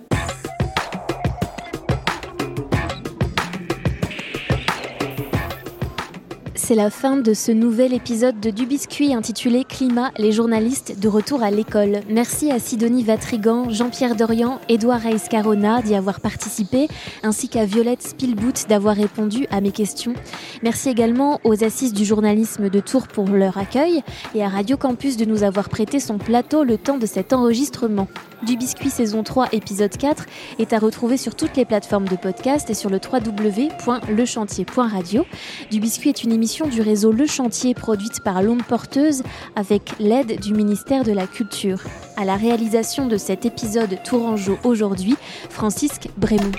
C'est 6.64 6.74
la 6.74 6.88
fin 6.88 7.18
de 7.18 7.34
ce 7.34 7.52
nouvel 7.52 7.92
épisode 7.92 8.40
de 8.40 8.48
Du 8.48 8.64
Biscuit 8.64 9.12
intitulé 9.12 9.64
Climat, 9.64 10.12
les 10.16 10.32
journalistes 10.32 10.98
de 10.98 11.08
retour 11.08 11.42
à 11.42 11.50
l'école. 11.50 12.00
Merci 12.08 12.50
à 12.50 12.58
Sidonie 12.58 13.02
Vatrigan, 13.02 13.68
Jean-Pierre 13.68 14.16
Dorian, 14.16 14.58
Édouard 14.70 15.02
Reis-Carona 15.02 15.82
d'y 15.82 15.94
avoir 15.94 16.20
participé, 16.20 16.88
ainsi 17.22 17.50
qu'à 17.50 17.66
Violette 17.66 18.02
Spielboot 18.02 18.66
d'avoir 18.66 18.96
répondu 18.96 19.46
à 19.50 19.60
mes 19.60 19.72
questions. 19.72 20.14
Merci 20.62 20.88
également 20.88 21.38
aux 21.44 21.64
Assises 21.64 21.92
du 21.92 22.06
journalisme 22.06 22.70
de 22.70 22.80
Tours 22.80 23.08
pour 23.08 23.28
leur 23.28 23.58
accueil 23.58 24.02
et 24.34 24.42
à 24.42 24.48
Radio 24.48 24.78
Campus 24.78 25.18
de 25.18 25.26
nous 25.26 25.42
avoir 25.42 25.68
prêté 25.68 26.00
son 26.00 26.16
plateau 26.16 26.64
le 26.64 26.78
temps 26.78 26.96
de 26.96 27.04
cet 27.04 27.34
enregistrement. 27.34 28.08
Du 28.46 28.56
Biscuit 28.56 28.88
saison 28.90 29.22
3 29.22 29.48
épisode 29.52 29.96
4 29.96 30.26
est 30.58 30.74
à 30.74 30.78
retrouver 30.78 31.16
sur 31.16 31.34
toutes 31.34 31.56
les 31.56 31.64
plateformes 31.64 32.06
de 32.08 32.16
podcast 32.16 32.68
et 32.68 32.74
sur 32.74 32.90
le 32.90 32.98
www.lechantier.radio. 32.98 35.24
Du 35.70 35.80
Biscuit 35.80 36.10
est 36.10 36.24
une 36.24 36.32
émission 36.32 36.53
du 36.62 36.82
réseau 36.82 37.10
Le 37.10 37.26
Chantier 37.26 37.74
produite 37.74 38.22
par 38.22 38.40
l'Onde 38.40 38.62
Porteuse 38.62 39.24
avec 39.56 39.92
l'aide 39.98 40.40
du 40.40 40.54
ministère 40.54 41.02
de 41.02 41.10
la 41.10 41.26
Culture. 41.26 41.80
À 42.16 42.24
la 42.24 42.36
réalisation 42.36 43.08
de 43.08 43.16
cet 43.16 43.44
épisode 43.44 43.98
Tourangeau 44.04 44.56
aujourd'hui, 44.62 45.16
Francisque 45.50 46.08
Brémond. 46.16 46.52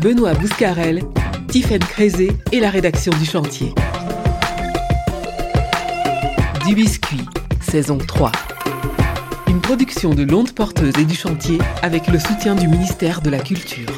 Benoît 0.00 0.34
Bouscarel, 0.34 1.02
Tiffaine 1.48 1.80
Crézé 1.80 2.30
et 2.52 2.60
la 2.60 2.68
rédaction 2.68 3.12
du 3.18 3.24
chantier. 3.24 3.72
Du 6.66 6.74
Biscuit, 6.74 7.24
saison 7.62 7.96
3. 7.96 8.32
Une 9.48 9.62
production 9.62 10.14
de 10.14 10.24
l'Onde 10.24 10.52
Porteuse 10.52 10.94
et 11.00 11.06
du 11.06 11.14
Chantier 11.14 11.58
avec 11.82 12.08
le 12.08 12.18
soutien 12.18 12.54
du 12.54 12.68
ministère 12.68 13.22
de 13.22 13.30
la 13.30 13.38
Culture. 13.38 13.88